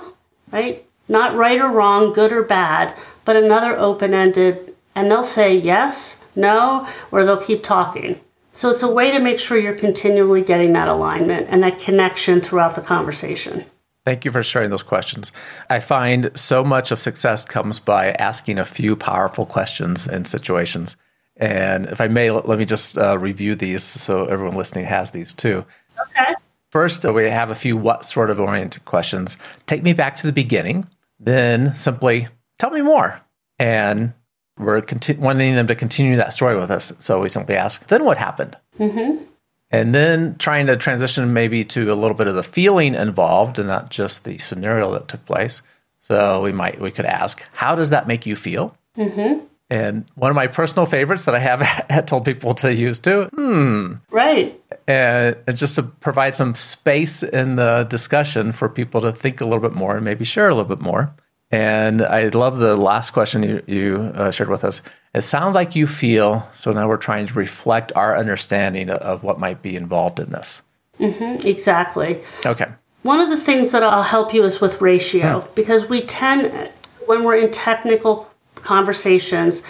Right? 0.51 0.85
Not 1.07 1.35
right 1.35 1.59
or 1.59 1.69
wrong, 1.69 2.13
good 2.13 2.31
or 2.31 2.43
bad, 2.43 2.93
but 3.25 3.35
another 3.35 3.77
open-ended, 3.77 4.73
and 4.95 5.09
they'll 5.09 5.23
say 5.23 5.55
yes, 5.57 6.23
no, 6.35 6.87
or 7.11 7.25
they'll 7.25 7.37
keep 7.37 7.63
talking. 7.63 8.19
So 8.53 8.69
it's 8.69 8.83
a 8.83 8.91
way 8.91 9.11
to 9.11 9.19
make 9.19 9.39
sure 9.39 9.57
you're 9.57 9.73
continually 9.73 10.41
getting 10.41 10.73
that 10.73 10.87
alignment 10.87 11.47
and 11.49 11.63
that 11.63 11.79
connection 11.79 12.39
throughout 12.39 12.75
the 12.75 12.81
conversation. 12.81 13.65
Thank 14.05 14.25
you 14.25 14.31
for 14.31 14.43
sharing 14.43 14.69
those 14.69 14.83
questions. 14.83 15.31
I 15.69 15.79
find 15.79 16.31
so 16.35 16.63
much 16.63 16.91
of 16.91 16.99
success 16.99 17.45
comes 17.45 17.79
by 17.79 18.11
asking 18.11 18.59
a 18.59 18.65
few 18.65 18.95
powerful 18.95 19.45
questions 19.45 20.07
in 20.07 20.25
situations. 20.25 20.97
And 21.37 21.87
if 21.87 21.99
I 22.01 22.07
may, 22.09 22.29
let, 22.29 22.47
let 22.47 22.59
me 22.59 22.65
just 22.65 22.97
uh, 22.97 23.17
review 23.17 23.55
these 23.55 23.83
so 23.83 24.25
everyone 24.25 24.55
listening 24.55 24.85
has 24.85 25.11
these 25.11 25.33
too. 25.33 25.65
Okay. 25.99 26.33
First, 26.73 27.05
we 27.05 27.25
have 27.25 27.51
a 27.51 27.55
few 27.55 27.77
what 27.77 28.03
sort 28.03 28.31
of 28.31 28.39
oriented 28.39 28.83
questions. 28.83 29.37
Take 29.67 29.83
me 29.83 29.93
back 29.93 30.15
to 30.15 30.25
the 30.25 30.33
beginning, 30.33 30.87
then 31.19 31.75
simply 31.75 32.29
tell 32.57 32.71
me 32.71 32.81
more. 32.81 33.21
And 33.59 34.13
we're 34.57 34.81
conti- 34.81 35.13
wanting 35.13 35.53
them 35.53 35.67
to 35.67 35.75
continue 35.75 36.15
that 36.15 36.33
story 36.33 36.57
with 36.57 36.71
us. 36.71 36.91
So 36.97 37.21
we 37.21 37.29
simply 37.29 37.55
ask, 37.55 37.85
then 37.89 38.03
what 38.03 38.17
happened? 38.17 38.57
Mm-hmm. 38.79 39.23
And 39.69 39.93
then 39.93 40.35
trying 40.39 40.65
to 40.65 40.75
transition 40.75 41.31
maybe 41.31 41.63
to 41.65 41.93
a 41.93 41.93
little 41.93 42.17
bit 42.17 42.25
of 42.25 42.33
the 42.33 42.41
feeling 42.41 42.95
involved 42.95 43.59
and 43.59 43.67
not 43.67 43.91
just 43.91 44.23
the 44.23 44.39
scenario 44.39 44.91
that 44.93 45.07
took 45.07 45.23
place. 45.27 45.61
So 45.99 46.41
we 46.41 46.53
might, 46.53 46.81
we 46.81 46.89
could 46.89 47.05
ask, 47.05 47.43
how 47.53 47.75
does 47.75 47.91
that 47.91 48.07
make 48.07 48.25
you 48.25 48.35
feel? 48.35 48.75
Mm-hmm. 48.97 49.45
And 49.73 50.05
one 50.13 50.29
of 50.29 50.35
my 50.35 50.45
personal 50.45 50.85
favorites 50.85 51.25
that 51.25 51.33
I 51.33 51.39
have 51.39 52.05
told 52.05 52.25
people 52.25 52.53
to 52.55 52.71
use 52.71 52.99
too. 52.99 53.23
Hmm. 53.33 53.93
Right. 54.11 54.61
And 54.87 55.35
just 55.51 55.73
to 55.75 55.83
provide 55.83 56.35
some 56.35 56.53
space 56.53 57.23
in 57.23 57.55
the 57.55 57.87
discussion 57.89 58.51
for 58.51 58.69
people 58.69 59.01
to 59.01 59.11
think 59.11 59.41
a 59.41 59.45
little 59.45 59.59
bit 59.59 59.73
more 59.73 59.95
and 59.95 60.05
maybe 60.05 60.25
share 60.25 60.47
a 60.47 60.53
little 60.53 60.75
bit 60.75 60.79
more. 60.79 61.15
And 61.49 62.03
I 62.03 62.27
love 62.27 62.57
the 62.57 62.75
last 62.75 63.13
question 63.13 63.41
you, 63.41 63.63
you 63.65 64.11
uh, 64.13 64.29
shared 64.29 64.49
with 64.49 64.63
us. 64.63 64.83
It 65.15 65.21
sounds 65.21 65.55
like 65.55 65.75
you 65.75 65.87
feel, 65.87 66.47
so 66.53 66.71
now 66.71 66.87
we're 66.87 66.97
trying 66.97 67.25
to 67.25 67.33
reflect 67.33 67.91
our 67.95 68.15
understanding 68.15 68.91
of, 68.91 68.97
of 68.97 69.23
what 69.23 69.39
might 69.39 69.63
be 69.63 69.75
involved 69.75 70.19
in 70.19 70.29
this. 70.29 70.61
Mm-hmm, 70.99 71.47
exactly. 71.47 72.19
Okay. 72.45 72.67
One 73.01 73.19
of 73.19 73.31
the 73.31 73.39
things 73.39 73.71
that 73.71 73.81
I'll 73.81 74.03
help 74.03 74.35
you 74.35 74.43
is 74.43 74.61
with 74.61 74.81
ratio 74.81 75.39
hmm. 75.39 75.53
because 75.55 75.89
we 75.89 76.01
tend, 76.01 76.69
when 77.07 77.23
we're 77.23 77.37
in 77.37 77.49
technical 77.49 78.29
conversations. 78.63 79.63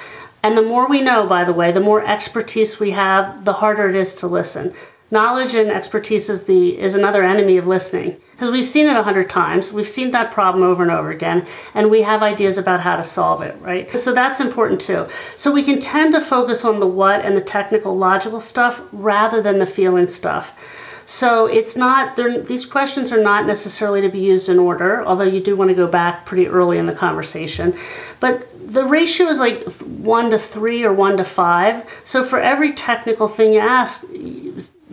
And 0.44 0.58
the 0.58 0.62
more 0.62 0.88
we 0.88 1.02
know, 1.02 1.26
by 1.26 1.44
the 1.44 1.54
way, 1.54 1.72
the 1.72 1.80
more 1.80 2.06
expertise 2.06 2.80
we 2.80 2.92
have, 2.92 3.46
the 3.46 3.54
harder 3.54 3.90
it 3.90 3.96
is 3.96 4.16
to 4.16 4.28
listen. 4.28 4.74
Knowledge 5.12 5.54
and 5.54 5.70
expertise 5.70 6.30
is 6.30 6.46
the 6.46 6.80
is 6.80 6.96
another 6.96 7.24
enemy 7.24 7.58
of 7.58 7.68
listening 7.68 8.18
because 8.32 8.50
we've 8.50 8.66
seen 8.66 8.88
it 8.88 8.98
a 8.98 9.04
hundred 9.04 9.30
times. 9.30 9.72
We've 9.72 9.88
seen 9.88 10.12
that 10.12 10.32
problem 10.32 10.64
over 10.64 10.82
and 10.82 10.92
over 10.92 11.12
again, 11.12 11.46
and 11.76 11.92
we 11.92 12.02
have 12.02 12.24
ideas 12.24 12.58
about 12.58 12.80
how 12.80 12.96
to 12.96 13.04
solve 13.04 13.44
it, 13.44 13.56
right? 13.62 13.88
So 14.00 14.12
that's 14.12 14.42
important 14.42 14.82
too. 14.82 15.08
So 15.38 15.52
we 15.52 15.64
can 15.64 15.80
tend 15.80 16.14
to 16.14 16.20
focus 16.20 16.66
on 16.66 16.80
the 16.80 16.88
what 16.88 17.24
and 17.24 17.38
the 17.38 17.42
technical, 17.42 17.96
logical 17.96 18.42
stuff 18.42 18.82
rather 18.92 19.42
than 19.42 19.60
the 19.60 19.68
feeling 19.68 20.08
stuff. 20.08 20.58
So 21.06 21.48
it's 21.48 21.76
not 21.76 22.16
these 22.16 22.66
questions 22.66 23.12
are 23.12 23.22
not 23.22 23.46
necessarily 23.46 24.02
to 24.02 24.10
be 24.10 24.20
used 24.20 24.50
in 24.50 24.60
order, 24.60 25.04
although 25.06 25.24
you 25.24 25.42
do 25.42 25.56
want 25.56 25.70
to 25.70 25.76
go 25.76 25.88
back 25.88 26.26
pretty 26.26 26.48
early 26.48 26.78
in 26.78 26.86
the 26.86 26.96
conversation. 26.96 27.76
But 28.20 28.48
the 28.74 28.86
ratio 28.86 29.28
is 29.28 29.40
like 29.40 29.64
one 29.64 30.32
to 30.32 30.40
three 30.40 30.84
or 30.84 30.94
one 30.94 31.18
to 31.18 31.26
five. 31.26 31.86
So 32.04 32.24
for 32.24 32.40
every 32.40 32.74
technical 32.74 33.28
thing 33.28 33.54
you 33.54 33.60
ask, 33.60 34.04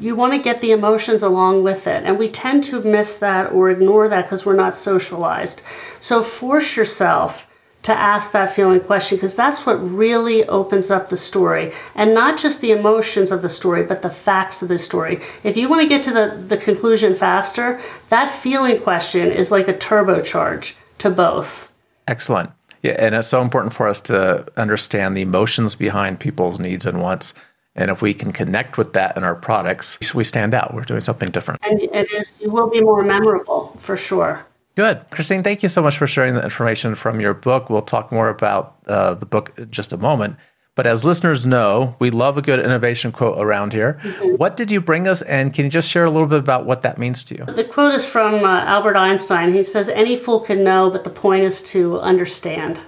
you 0.00 0.16
want 0.16 0.32
to 0.32 0.38
get 0.40 0.60
the 0.60 0.72
emotions 0.72 1.22
along 1.22 1.62
with 1.62 1.86
it. 1.86 2.04
And 2.04 2.18
we 2.18 2.28
tend 2.28 2.64
to 2.64 2.82
miss 2.82 3.18
that 3.18 3.52
or 3.52 3.70
ignore 3.70 4.08
that 4.08 4.22
because 4.22 4.44
we're 4.44 4.54
not 4.54 4.74
socialized. 4.74 5.62
So 6.00 6.22
force 6.22 6.76
yourself 6.76 7.49
to 7.82 7.94
ask 7.94 8.32
that 8.32 8.54
feeling 8.54 8.80
question 8.80 9.16
because 9.16 9.34
that's 9.34 9.64
what 9.64 9.74
really 9.76 10.44
opens 10.44 10.90
up 10.90 11.08
the 11.08 11.16
story. 11.16 11.72
And 11.94 12.12
not 12.12 12.38
just 12.38 12.60
the 12.60 12.72
emotions 12.72 13.32
of 13.32 13.42
the 13.42 13.48
story 13.48 13.84
but 13.84 14.02
the 14.02 14.10
facts 14.10 14.62
of 14.62 14.68
the 14.68 14.78
story. 14.78 15.20
If 15.44 15.56
you 15.56 15.68
want 15.68 15.82
to 15.82 15.88
get 15.88 16.02
to 16.02 16.12
the, 16.12 16.44
the 16.48 16.56
conclusion 16.56 17.14
faster 17.14 17.80
that 18.10 18.28
feeling 18.28 18.80
question 18.80 19.30
is 19.30 19.50
like 19.50 19.68
a 19.68 19.74
turbocharge 19.74 20.74
to 20.98 21.10
both. 21.10 21.72
Excellent. 22.06 22.50
Yeah 22.82 22.96
and 22.98 23.14
it's 23.14 23.28
so 23.28 23.40
important 23.40 23.72
for 23.72 23.88
us 23.88 24.00
to 24.02 24.46
understand 24.58 25.16
the 25.16 25.22
emotions 25.22 25.74
behind 25.74 26.20
people's 26.20 26.58
needs 26.58 26.84
and 26.84 27.00
wants. 27.00 27.32
And 27.76 27.90
if 27.90 28.02
we 28.02 28.12
can 28.12 28.32
connect 28.32 28.76
with 28.76 28.92
that 28.92 29.16
in 29.16 29.24
our 29.24 29.36
products 29.36 29.98
we 30.14 30.24
stand 30.24 30.52
out. 30.52 30.74
We're 30.74 30.82
doing 30.82 31.00
something 31.00 31.30
different. 31.30 31.62
And 31.64 31.80
it 31.80 32.10
is 32.12 32.38
you 32.42 32.50
will 32.50 32.68
be 32.68 32.82
more 32.82 33.02
memorable 33.02 33.74
for 33.78 33.96
sure 33.96 34.44
Good. 34.76 35.10
Christine, 35.10 35.42
thank 35.42 35.62
you 35.62 35.68
so 35.68 35.82
much 35.82 35.98
for 35.98 36.06
sharing 36.06 36.34
the 36.34 36.42
information 36.42 36.94
from 36.94 37.20
your 37.20 37.34
book. 37.34 37.70
We'll 37.70 37.82
talk 37.82 38.12
more 38.12 38.28
about 38.28 38.76
uh, 38.86 39.14
the 39.14 39.26
book 39.26 39.52
in 39.58 39.70
just 39.70 39.92
a 39.92 39.96
moment. 39.96 40.36
But 40.76 40.86
as 40.86 41.04
listeners 41.04 41.44
know, 41.44 41.96
we 41.98 42.10
love 42.10 42.38
a 42.38 42.42
good 42.42 42.60
innovation 42.60 43.10
quote 43.10 43.42
around 43.42 43.72
here. 43.72 44.00
Mm-hmm. 44.02 44.36
What 44.36 44.56
did 44.56 44.70
you 44.70 44.80
bring 44.80 45.08
us, 45.08 45.20
and 45.22 45.52
can 45.52 45.64
you 45.64 45.70
just 45.70 45.88
share 45.88 46.04
a 46.04 46.10
little 46.10 46.28
bit 46.28 46.38
about 46.38 46.64
what 46.64 46.82
that 46.82 46.96
means 46.96 47.24
to 47.24 47.36
you? 47.36 47.44
The 47.44 47.64
quote 47.64 47.94
is 47.94 48.04
from 48.04 48.44
uh, 48.44 48.64
Albert 48.64 48.96
Einstein. 48.96 49.52
He 49.52 49.64
says, 49.64 49.88
Any 49.88 50.16
fool 50.16 50.40
can 50.40 50.62
know, 50.62 50.88
but 50.88 51.02
the 51.02 51.10
point 51.10 51.42
is 51.42 51.62
to 51.72 51.98
understand. 52.00 52.80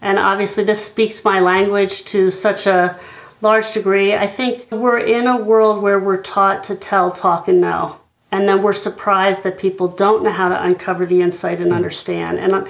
And 0.00 0.18
obviously, 0.18 0.64
this 0.64 0.84
speaks 0.84 1.24
my 1.24 1.40
language 1.40 2.04
to 2.06 2.30
such 2.30 2.66
a 2.66 2.98
large 3.42 3.72
degree. 3.72 4.14
I 4.14 4.26
think 4.26 4.68
we're 4.72 4.98
in 4.98 5.26
a 5.26 5.36
world 5.36 5.82
where 5.82 6.00
we're 6.00 6.22
taught 6.22 6.64
to 6.64 6.74
tell, 6.74 7.12
talk, 7.12 7.48
and 7.48 7.60
know 7.60 8.00
and 8.36 8.46
then 8.46 8.62
we're 8.62 8.74
surprised 8.74 9.44
that 9.44 9.56
people 9.56 9.88
don't 9.88 10.22
know 10.22 10.30
how 10.30 10.50
to 10.50 10.62
uncover 10.62 11.06
the 11.06 11.22
insight 11.22 11.58
and 11.58 11.72
understand. 11.72 12.38
And 12.38 12.52
uh, 12.52 12.64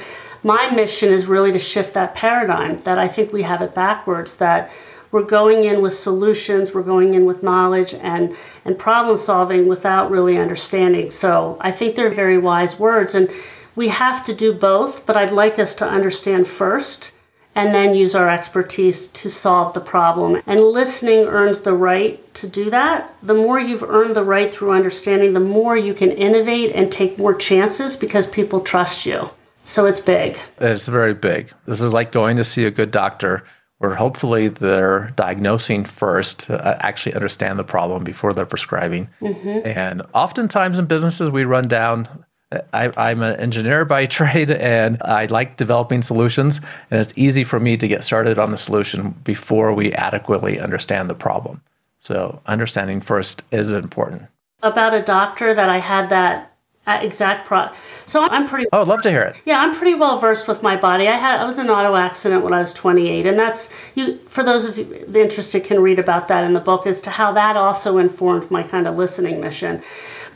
my 0.44 0.70
mission 0.70 1.12
is 1.12 1.26
really 1.26 1.50
to 1.50 1.58
shift 1.58 1.94
that 1.94 2.14
paradigm 2.14 2.78
that 2.82 2.98
I 2.98 3.08
think 3.08 3.32
we 3.32 3.42
have 3.42 3.62
it 3.62 3.74
backwards 3.74 4.36
that 4.36 4.70
we're 5.10 5.24
going 5.24 5.64
in 5.64 5.82
with 5.82 5.92
solutions, 5.92 6.72
we're 6.72 6.82
going 6.82 7.14
in 7.14 7.26
with 7.26 7.42
knowledge 7.42 7.94
and 7.94 8.36
and 8.64 8.78
problem 8.78 9.18
solving 9.18 9.66
without 9.66 10.12
really 10.12 10.38
understanding. 10.38 11.10
So 11.10 11.56
I 11.60 11.72
think 11.72 11.96
they're 11.96 12.10
very 12.10 12.38
wise 12.38 12.78
words 12.78 13.16
and 13.16 13.28
we 13.74 13.88
have 13.88 14.22
to 14.24 14.34
do 14.34 14.52
both, 14.52 15.04
but 15.04 15.16
I'd 15.16 15.32
like 15.32 15.58
us 15.58 15.74
to 15.76 15.84
understand 15.84 16.46
first 16.46 17.12
and 17.56 17.74
then 17.74 17.94
use 17.94 18.14
our 18.14 18.28
expertise 18.28 19.06
to 19.08 19.30
solve 19.30 19.72
the 19.72 19.80
problem. 19.80 20.42
And 20.46 20.60
listening 20.60 21.24
earns 21.24 21.60
the 21.60 21.72
right 21.72 22.22
to 22.34 22.46
do 22.46 22.68
that. 22.68 23.12
The 23.22 23.34
more 23.34 23.58
you've 23.58 23.82
earned 23.82 24.14
the 24.14 24.22
right 24.22 24.52
through 24.52 24.72
understanding, 24.72 25.32
the 25.32 25.40
more 25.40 25.74
you 25.74 25.94
can 25.94 26.12
innovate 26.12 26.74
and 26.74 26.92
take 26.92 27.18
more 27.18 27.34
chances 27.34 27.96
because 27.96 28.26
people 28.26 28.60
trust 28.60 29.06
you. 29.06 29.30
So 29.64 29.86
it's 29.86 30.00
big. 30.00 30.38
It's 30.60 30.86
very 30.86 31.14
big. 31.14 31.50
This 31.64 31.80
is 31.80 31.94
like 31.94 32.12
going 32.12 32.36
to 32.36 32.44
see 32.44 32.66
a 32.66 32.70
good 32.70 32.90
doctor 32.90 33.42
where 33.78 33.94
hopefully 33.94 34.48
they're 34.48 35.12
diagnosing 35.16 35.84
first 35.84 36.40
to 36.40 36.62
uh, 36.62 36.76
actually 36.80 37.14
understand 37.14 37.58
the 37.58 37.64
problem 37.64 38.04
before 38.04 38.34
they're 38.34 38.46
prescribing. 38.46 39.08
Mm-hmm. 39.20 39.66
And 39.66 40.02
oftentimes 40.12 40.78
in 40.78 40.86
businesses, 40.86 41.30
we 41.30 41.44
run 41.44 41.68
down 41.68 42.25
I, 42.72 43.10
am 43.10 43.22
an 43.22 43.38
engineer 43.40 43.84
by 43.84 44.06
trade 44.06 44.50
and 44.50 45.02
I 45.02 45.26
like 45.26 45.56
developing 45.56 46.02
solutions. 46.02 46.60
And 46.90 47.00
it's 47.00 47.12
easy 47.16 47.44
for 47.44 47.58
me 47.58 47.76
to 47.76 47.88
get 47.88 48.04
started 48.04 48.38
on 48.38 48.50
the 48.50 48.56
solution 48.56 49.10
before 49.24 49.72
we 49.72 49.92
adequately 49.92 50.60
understand 50.60 51.10
the 51.10 51.14
problem. 51.14 51.62
So, 51.98 52.40
understanding 52.46 53.00
first 53.00 53.42
is 53.50 53.72
important. 53.72 54.26
About 54.62 54.94
a 54.94 55.02
doctor 55.02 55.54
that 55.54 55.68
I 55.68 55.78
had 55.78 56.10
that 56.10 56.56
uh, 56.86 57.00
exact 57.02 57.48
pro. 57.48 57.68
So 58.06 58.22
I'm 58.22 58.46
pretty. 58.46 58.66
Oh, 58.72 58.82
I'd 58.82 58.86
love 58.86 59.02
to 59.02 59.10
hear 59.10 59.22
it. 59.22 59.34
Yeah, 59.44 59.58
I'm 59.58 59.74
pretty 59.74 59.94
well 59.94 60.18
versed 60.18 60.46
with 60.46 60.62
my 60.62 60.76
body. 60.76 61.08
I 61.08 61.16
had 61.16 61.40
I 61.40 61.44
was 61.44 61.58
in 61.58 61.66
an 61.66 61.72
auto 61.72 61.96
accident 61.96 62.44
when 62.44 62.52
I 62.52 62.60
was 62.60 62.72
28, 62.72 63.26
and 63.26 63.36
that's 63.36 63.70
you. 63.96 64.18
For 64.28 64.44
those 64.44 64.64
of 64.64 64.78
you 64.78 65.04
interested, 65.12 65.64
can 65.64 65.80
read 65.80 65.98
about 65.98 66.28
that 66.28 66.44
in 66.44 66.52
the 66.52 66.60
book 66.60 66.86
as 66.86 67.00
to 67.02 67.10
how 67.10 67.32
that 67.32 67.56
also 67.56 67.98
informed 67.98 68.50
my 68.52 68.62
kind 68.62 68.86
of 68.86 68.96
listening 68.96 69.40
mission. 69.40 69.82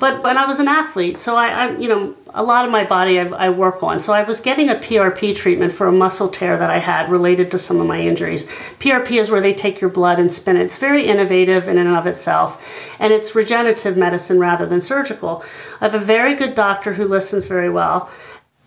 But 0.01 0.23
when 0.23 0.39
I 0.39 0.47
was 0.47 0.61
an 0.61 0.67
athlete, 0.67 1.19
so 1.21 1.37
I, 1.37 1.49
I 1.49 1.77
you 1.77 1.87
know, 1.87 2.15
a 2.33 2.43
lot 2.43 2.65
of 2.65 2.71
my 2.71 2.85
body 2.85 3.21
I, 3.21 3.27
I, 3.27 3.51
work 3.51 3.83
on. 3.83 4.01
So 4.01 4.15
I 4.15 4.23
was 4.23 4.41
getting 4.41 4.71
a 4.71 4.75
PRP 4.75 5.37
treatment 5.37 5.75
for 5.75 5.89
a 5.89 5.93
muscle 5.93 6.31
tear 6.31 6.57
that 6.57 6.71
I 6.71 6.79
had 6.79 7.11
related 7.11 7.51
to 7.51 7.59
some 7.59 7.81
of 7.81 7.87
my 7.87 8.01
injuries. 8.01 8.47
PRP 8.79 9.21
is 9.21 9.31
where 9.31 9.43
they 9.43 9.53
take 9.53 9.83
your 9.83 9.91
blood 9.91 10.19
and 10.19 10.31
spin 10.31 10.57
it. 10.57 10.63
It's 10.63 10.79
very 10.79 11.07
innovative 11.07 11.69
in 11.69 11.77
and 11.77 11.95
of 11.95 12.07
itself, 12.07 12.65
and 12.99 13.13
it's 13.13 13.35
regenerative 13.35 13.99
medicine 13.99 14.41
rather 14.41 14.65
than 14.65 14.81
surgical. 14.81 15.45
I 15.83 15.85
have 15.85 15.95
a 15.95 16.05
very 16.05 16.35
good 16.35 16.55
doctor 16.55 16.95
who 16.95 17.07
listens 17.07 17.45
very 17.45 17.69
well. 17.69 18.09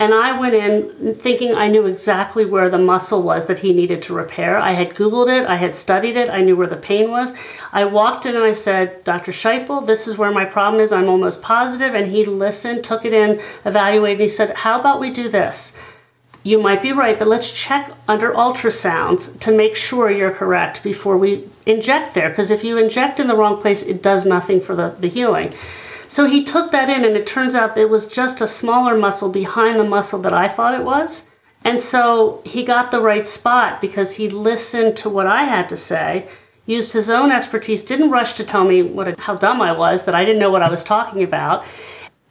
And 0.04 0.13
I 0.13 0.38
went 0.38 0.54
in 0.54 1.16
thinking 1.16 1.56
I 1.56 1.70
knew 1.70 1.86
exactly 1.86 2.44
where 2.44 2.70
the 2.70 2.78
muscle 2.78 3.22
was 3.22 3.46
that 3.46 3.60
he 3.60 3.72
needed 3.72 4.02
to 4.02 4.13
repair. 4.13 4.58
I 4.58 4.74
had 4.74 4.96
Googled 4.96 5.30
it, 5.30 5.48
I 5.48 5.56
had 5.56 5.74
studied 5.74 6.18
it, 6.18 6.30
I 6.30 6.42
knew 6.42 6.58
where 6.58 6.68
the 6.68 6.76
pain 6.76 7.10
was. 7.10 7.34
I 7.72 7.86
walked 7.86 8.26
in 8.26 8.36
and 8.36 8.44
I 8.44 8.52
said, 8.52 9.06
Dr. 9.06 9.32
Scheipel, 9.32 9.88
this 9.88 10.10
is 10.10 10.18
where 10.18 10.32
my 10.32 10.44
problem 10.44 10.82
is. 10.82 10.92
I'm 10.92 11.08
almost 11.08 11.42
positive. 11.42 11.96
And 11.96 12.12
he 12.12 12.26
listened, 12.26 12.84
took 12.84 13.06
it 13.06 13.13
in, 13.13 13.39
evaluated. 13.63 14.20
He 14.20 14.28
said, 14.28 14.54
How 14.58 14.78
about 14.78 15.00
we 15.00 15.10
do 15.10 15.30
this? 15.30 15.74
You 16.44 16.62
might 16.62 16.82
be 16.82 16.92
right, 16.92 17.18
but 17.18 17.30
let's 17.30 17.50
check 17.50 17.89
under 18.06 18.34
ultrasound 18.34 19.39
to 19.39 19.56
make 19.56 19.78
sure 19.78 20.12
you're 20.12 20.32
correct 20.32 20.84
before 20.84 21.18
we 21.18 21.48
inject 21.66 22.13
there. 22.13 22.28
Because 22.28 22.52
if 22.52 22.66
you 22.66 22.78
inject 22.78 23.22
in 23.22 23.28
the 23.28 23.38
wrong 23.38 23.62
place, 23.62 23.82
it 23.82 24.04
does 24.04 24.26
nothing 24.26 24.60
for 24.60 24.76
the, 24.76 24.94
the 25.00 25.08
healing. 25.08 25.54
So 26.08 26.26
he 26.26 26.44
took 26.44 26.72
that 26.72 26.89
in, 26.89 27.06
and 27.06 27.16
it 27.16 27.28
turns 27.28 27.56
out 27.56 27.78
it 27.78 27.89
was 27.89 28.08
just 28.08 28.42
a 28.42 28.48
smaller 28.48 28.98
muscle 28.98 29.30
behind 29.30 29.80
the 29.80 29.84
muscle 29.84 30.20
that 30.22 30.34
I 30.34 30.48
thought 30.48 30.76
it 30.80 30.84
was. 30.84 31.30
And 31.63 31.80
so 31.80 32.42
he 32.46 32.63
got 32.63 32.92
the 32.92 33.02
right 33.02 33.28
spot 33.28 33.80
because 33.80 34.13
he 34.13 34.30
listened 34.30 34.98
to 34.98 35.10
what 35.10 35.28
I 35.28 35.44
had 35.44 35.70
to 35.70 35.78
say, 35.78 36.28
used 36.66 36.92
his 36.94 37.10
own 37.10 37.32
expertise, 37.32 37.84
didn't 37.84 38.12
rush 38.12 38.34
to 38.34 38.44
tell 38.44 38.66
me 38.66 38.82
what 38.82 39.08
a, 39.08 39.16
how 39.18 39.36
dumb 39.36 39.62
I 39.62 39.72
was, 39.78 40.06
that 40.06 40.16
I 40.16 40.26
didn't 40.26 40.42
know 40.42 40.52
what 40.52 40.62
I 40.62 40.70
was 40.70 40.84
talking 40.84 41.24
about, 41.24 41.63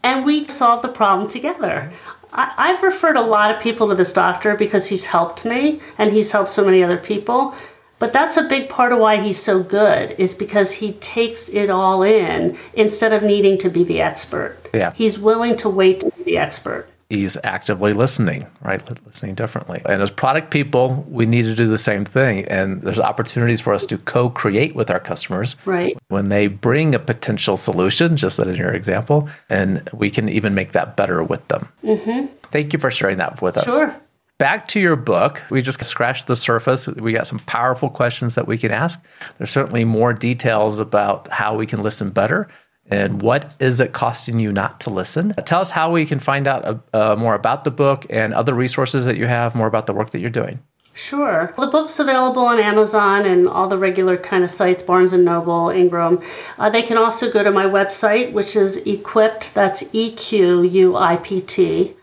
and 0.03 0.25
we 0.25 0.47
solved 0.49 0.85
the 0.85 0.89
problem 0.89 1.31
together. 1.31 1.93
I, 2.33 2.53
I've 2.57 2.83
referred 2.83 3.17
a 3.17 3.23
lot 3.23 3.55
of 3.55 3.63
people 3.63 3.89
to 3.89 3.95
this 3.95 4.13
doctor 4.13 4.57
because 4.57 4.87
he's 4.87 5.05
helped 5.05 5.45
me 5.45 5.81
and 5.99 6.11
he's 6.11 6.33
helped 6.33 6.51
so 6.51 6.65
many 6.65 6.83
other 6.83 6.99
people. 6.99 7.55
But 8.03 8.13
that's 8.13 8.37
a 8.37 8.43
big 8.43 8.69
part 8.69 8.91
of 8.91 8.99
why 8.99 9.23
he's 9.23 9.41
so 9.41 9.63
good 9.63 10.17
is 10.19 10.35
because 10.35 10.73
he 10.73 10.95
takes 10.95 11.49
it 11.49 11.71
all 11.71 12.03
in 12.03 12.59
instead 12.75 13.13
of 13.13 13.23
needing 13.23 13.59
to 13.59 13.71
be 13.71 13.85
the 13.85 14.01
expert. 14.01 14.59
Yeah. 14.75 14.93
He's 14.93 15.21
willing 15.21 15.57
to 15.59 15.69
wait 15.69 16.01
to 16.01 16.11
be 16.11 16.25
the 16.25 16.39
expert. 16.39 16.89
He's 17.09 17.37
actively 17.45 17.93
listening, 17.93 18.49
right? 18.61 18.83
Listening 19.07 19.37
differently. 19.37 19.83
And 19.87 20.03
as 20.03 20.11
product 20.11 20.51
people, 20.51 21.07
we 21.09 21.27
need 21.27 21.43
to 21.43 21.55
do 21.55 21.69
the 21.69 21.79
same 21.79 22.05
thing. 22.05 22.45
And 22.47 22.83
there's 22.83 22.99
opportunities 22.99 23.61
for 23.61 23.73
us 23.73 23.87
to 23.87 23.99
co 23.99 24.29
create 24.31 24.75
with 24.75 24.91
our 24.91 24.99
customers. 24.99 25.55
Right. 25.65 25.97
When 26.09 26.29
they 26.29 26.49
bring 26.49 26.97
a 26.97 26.99
potential 26.99 27.57
solution, 27.57 28.17
just 28.17 28.41
in 28.41 28.53
your 28.57 28.75
example, 28.75 29.29
and 29.49 29.89
we 29.93 30.11
can 30.11 30.29
even 30.29 30.55
make 30.57 30.73
that 30.73 30.97
better 30.97 31.23
with 31.23 31.47
them. 31.47 31.69
Mm-hmm. 31.85 32.35
Thank 32.51 32.73
you 32.73 32.81
for 32.81 32.91
sharing 32.91 33.19
that 33.19 33.41
with 33.41 33.57
us. 33.57 33.67
Sure 33.67 33.95
back 34.43 34.67
to 34.67 34.81
your 34.81 34.97
book. 34.97 35.41
We 35.51 35.63
just 35.63 35.85
scratched 35.85 36.27
the 36.27 36.35
surface. 36.35 36.89
We 36.89 37.13
got 37.13 37.29
some 37.29 37.39
powerful 37.39 37.89
questions 37.89 38.35
that 38.35 38.49
we 38.49 38.59
can 38.59 38.73
ask. 38.73 39.01
There's 39.39 39.53
certainly 39.53 39.85
more 39.85 40.13
details 40.13 40.81
about 40.81 41.29
how 41.29 41.55
we 41.55 41.65
can 41.65 41.81
listen 41.81 42.11
better 42.11 42.49
and 42.91 43.23
what 43.23 43.55
is 43.61 43.81
it 43.81 43.93
costing 43.93 44.41
you 44.41 44.51
not 44.51 44.81
to 44.81 44.91
listen. 44.91 45.33
Tell 45.45 45.61
us 45.61 45.71
how 45.71 45.93
we 45.93 46.05
can 46.07 46.19
find 46.19 46.49
out 46.49 46.65
uh, 46.65 46.79
uh, 46.93 47.15
more 47.15 47.37
about 47.37 47.63
the 47.63 47.71
book 47.71 48.05
and 48.11 48.35
other 48.35 48.53
resources 48.53 49.05
that 49.05 49.17
you 49.17 49.29
have, 49.29 49.55
more 49.55 49.69
about 49.69 49.87
the 49.87 49.93
work 49.93 50.11
that 50.11 50.21
you're 50.21 50.29
doing. 50.29 50.59
Sure. 50.93 51.55
The 51.57 51.69
book's 51.69 52.01
available 52.01 52.45
on 52.45 52.59
Amazon 52.59 53.25
and 53.27 53.47
all 53.49 53.69
the 53.69 53.79
regular 53.79 54.17
kind 54.17 54.43
of 54.43 54.51
sites, 54.51 54.83
Barnes 54.83 55.13
and 55.13 55.25
Noble, 55.25 55.71
Ingram. 55.71 56.21
Uh, 56.59 56.69
they 56.69 56.83
can 56.83 56.99
also 56.99 57.31
go 57.31 57.45
to 57.45 57.53
my 57.53 57.67
website, 57.67 58.33
which 58.33 58.57
is 58.57 58.77
EQuipt, 58.79 59.53
That's 59.53 59.85
E 59.93 60.11
Q 60.17 60.63
U 60.63 60.97
I 60.97 61.19
P 61.19 61.43
T 61.43 61.95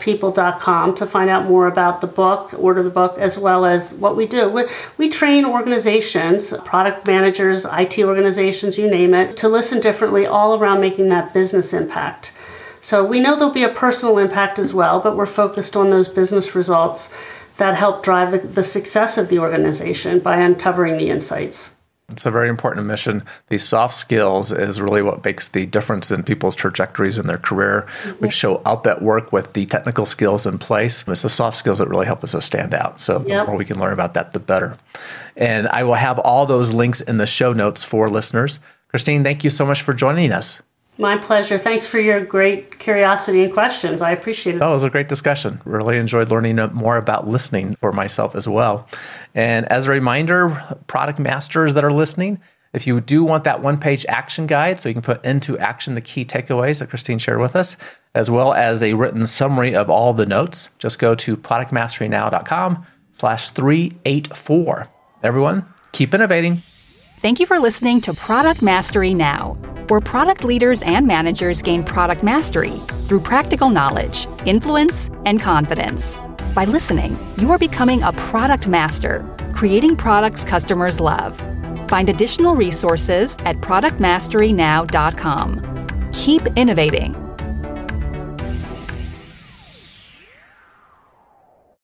people.com 0.00 0.94
to 0.96 1.06
find 1.06 1.30
out 1.30 1.46
more 1.46 1.66
about 1.66 2.00
the 2.00 2.06
book, 2.06 2.52
order 2.58 2.82
the 2.82 2.90
book, 2.90 3.18
as 3.18 3.38
well 3.38 3.64
as 3.64 3.94
what 3.94 4.16
we 4.16 4.26
do. 4.26 4.48
We, 4.48 4.64
we 4.98 5.08
train 5.08 5.44
organizations, 5.44 6.52
product 6.64 7.06
managers, 7.06 7.64
IT 7.64 7.98
organizations, 8.00 8.76
you 8.76 8.90
name 8.90 9.14
it, 9.14 9.38
to 9.38 9.48
listen 9.48 9.80
differently 9.80 10.26
all 10.26 10.58
around 10.58 10.80
making 10.80 11.08
that 11.10 11.32
business 11.32 11.72
impact. 11.72 12.32
So 12.80 13.04
we 13.04 13.20
know 13.20 13.36
there'll 13.36 13.52
be 13.52 13.64
a 13.64 13.68
personal 13.68 14.18
impact 14.18 14.58
as 14.58 14.72
well, 14.72 15.00
but 15.00 15.16
we're 15.16 15.26
focused 15.26 15.76
on 15.76 15.90
those 15.90 16.08
business 16.08 16.54
results 16.54 17.10
that 17.58 17.74
help 17.74 18.02
drive 18.02 18.32
the, 18.32 18.38
the 18.38 18.62
success 18.62 19.18
of 19.18 19.28
the 19.28 19.38
organization 19.38 20.18
by 20.18 20.40
uncovering 20.40 20.96
the 20.96 21.10
insights. 21.10 21.72
It's 22.12 22.26
a 22.26 22.30
very 22.30 22.48
important 22.48 22.86
mission. 22.86 23.24
These 23.48 23.64
soft 23.64 23.94
skills 23.94 24.52
is 24.52 24.80
really 24.80 25.02
what 25.02 25.24
makes 25.24 25.48
the 25.48 25.66
difference 25.66 26.10
in 26.10 26.22
people's 26.22 26.56
trajectories 26.56 27.18
in 27.18 27.26
their 27.26 27.38
career. 27.38 27.86
We 28.20 28.30
show 28.30 28.56
up 28.64 28.86
at 28.86 29.02
work 29.02 29.32
with 29.32 29.52
the 29.52 29.66
technical 29.66 30.06
skills 30.06 30.46
in 30.46 30.58
place. 30.58 31.04
It's 31.06 31.22
the 31.22 31.28
soft 31.28 31.56
skills 31.56 31.78
that 31.78 31.88
really 31.88 32.06
help 32.06 32.24
us 32.24 32.32
to 32.32 32.40
stand 32.40 32.74
out. 32.74 33.00
So 33.00 33.18
yep. 33.26 33.26
the 33.26 33.44
more 33.46 33.56
we 33.56 33.64
can 33.64 33.78
learn 33.78 33.92
about 33.92 34.14
that, 34.14 34.32
the 34.32 34.40
better. 34.40 34.76
And 35.36 35.68
I 35.68 35.82
will 35.84 35.94
have 35.94 36.18
all 36.18 36.46
those 36.46 36.72
links 36.72 37.00
in 37.00 37.18
the 37.18 37.26
show 37.26 37.52
notes 37.52 37.84
for 37.84 38.08
listeners. 38.08 38.60
Christine, 38.88 39.22
thank 39.22 39.44
you 39.44 39.50
so 39.50 39.64
much 39.64 39.82
for 39.82 39.94
joining 39.94 40.32
us. 40.32 40.62
My 41.00 41.16
pleasure. 41.16 41.56
Thanks 41.56 41.86
for 41.86 41.98
your 41.98 42.22
great 42.22 42.78
curiosity 42.78 43.42
and 43.42 43.52
questions. 43.52 44.02
I 44.02 44.10
appreciate 44.10 44.56
it. 44.56 44.62
Oh, 44.62 44.70
it 44.70 44.74
was 44.74 44.84
a 44.84 44.90
great 44.90 45.08
discussion. 45.08 45.60
Really 45.64 45.96
enjoyed 45.96 46.28
learning 46.30 46.56
more 46.74 46.98
about 46.98 47.26
listening 47.26 47.74
for 47.74 47.90
myself 47.90 48.34
as 48.34 48.46
well. 48.46 48.86
And 49.34 49.64
as 49.72 49.88
a 49.88 49.90
reminder, 49.90 50.50
product 50.86 51.18
masters 51.18 51.72
that 51.72 51.84
are 51.84 51.90
listening, 51.90 52.38
if 52.74 52.86
you 52.86 53.00
do 53.00 53.24
want 53.24 53.44
that 53.44 53.62
one 53.62 53.80
page 53.80 54.04
action 54.08 54.46
guide, 54.46 54.78
so 54.78 54.90
you 54.90 54.94
can 54.94 55.02
put 55.02 55.24
into 55.24 55.58
action 55.58 55.94
the 55.94 56.02
key 56.02 56.24
takeaways 56.24 56.80
that 56.80 56.90
Christine 56.90 57.18
shared 57.18 57.40
with 57.40 57.56
us, 57.56 57.78
as 58.14 58.30
well 58.30 58.52
as 58.52 58.82
a 58.82 58.92
written 58.92 59.26
summary 59.26 59.74
of 59.74 59.88
all 59.88 60.12
the 60.12 60.26
notes, 60.26 60.68
just 60.78 60.98
go 60.98 61.14
to 61.14 61.36
productmasterynow.com 61.36 62.86
slash 63.12 63.48
384. 63.48 64.88
Everyone, 65.22 65.66
keep 65.92 66.12
innovating. 66.14 66.62
Thank 67.20 67.38
you 67.38 67.44
for 67.44 67.58
listening 67.58 68.00
to 68.02 68.14
Product 68.14 68.62
Mastery 68.62 69.12
Now 69.12 69.58
where 69.90 70.00
product 70.00 70.44
leaders 70.44 70.82
and 70.82 71.06
managers 71.06 71.62
gain 71.62 71.82
product 71.82 72.22
mastery 72.22 72.80
through 73.06 73.20
practical 73.20 73.68
knowledge, 73.68 74.26
influence, 74.46 75.10
and 75.26 75.38
confidence. 75.40 76.16
By 76.54 76.64
listening, 76.64 77.18
you 77.36 77.50
are 77.50 77.58
becoming 77.58 78.02
a 78.04 78.12
product 78.12 78.68
master, 78.68 79.26
creating 79.52 79.96
products 79.96 80.44
customers 80.44 81.00
love. 81.00 81.36
Find 81.90 82.08
additional 82.08 82.54
resources 82.54 83.36
at 83.44 83.56
productmasterynow.com. 83.56 86.10
Keep 86.12 86.42
innovating 86.56 87.29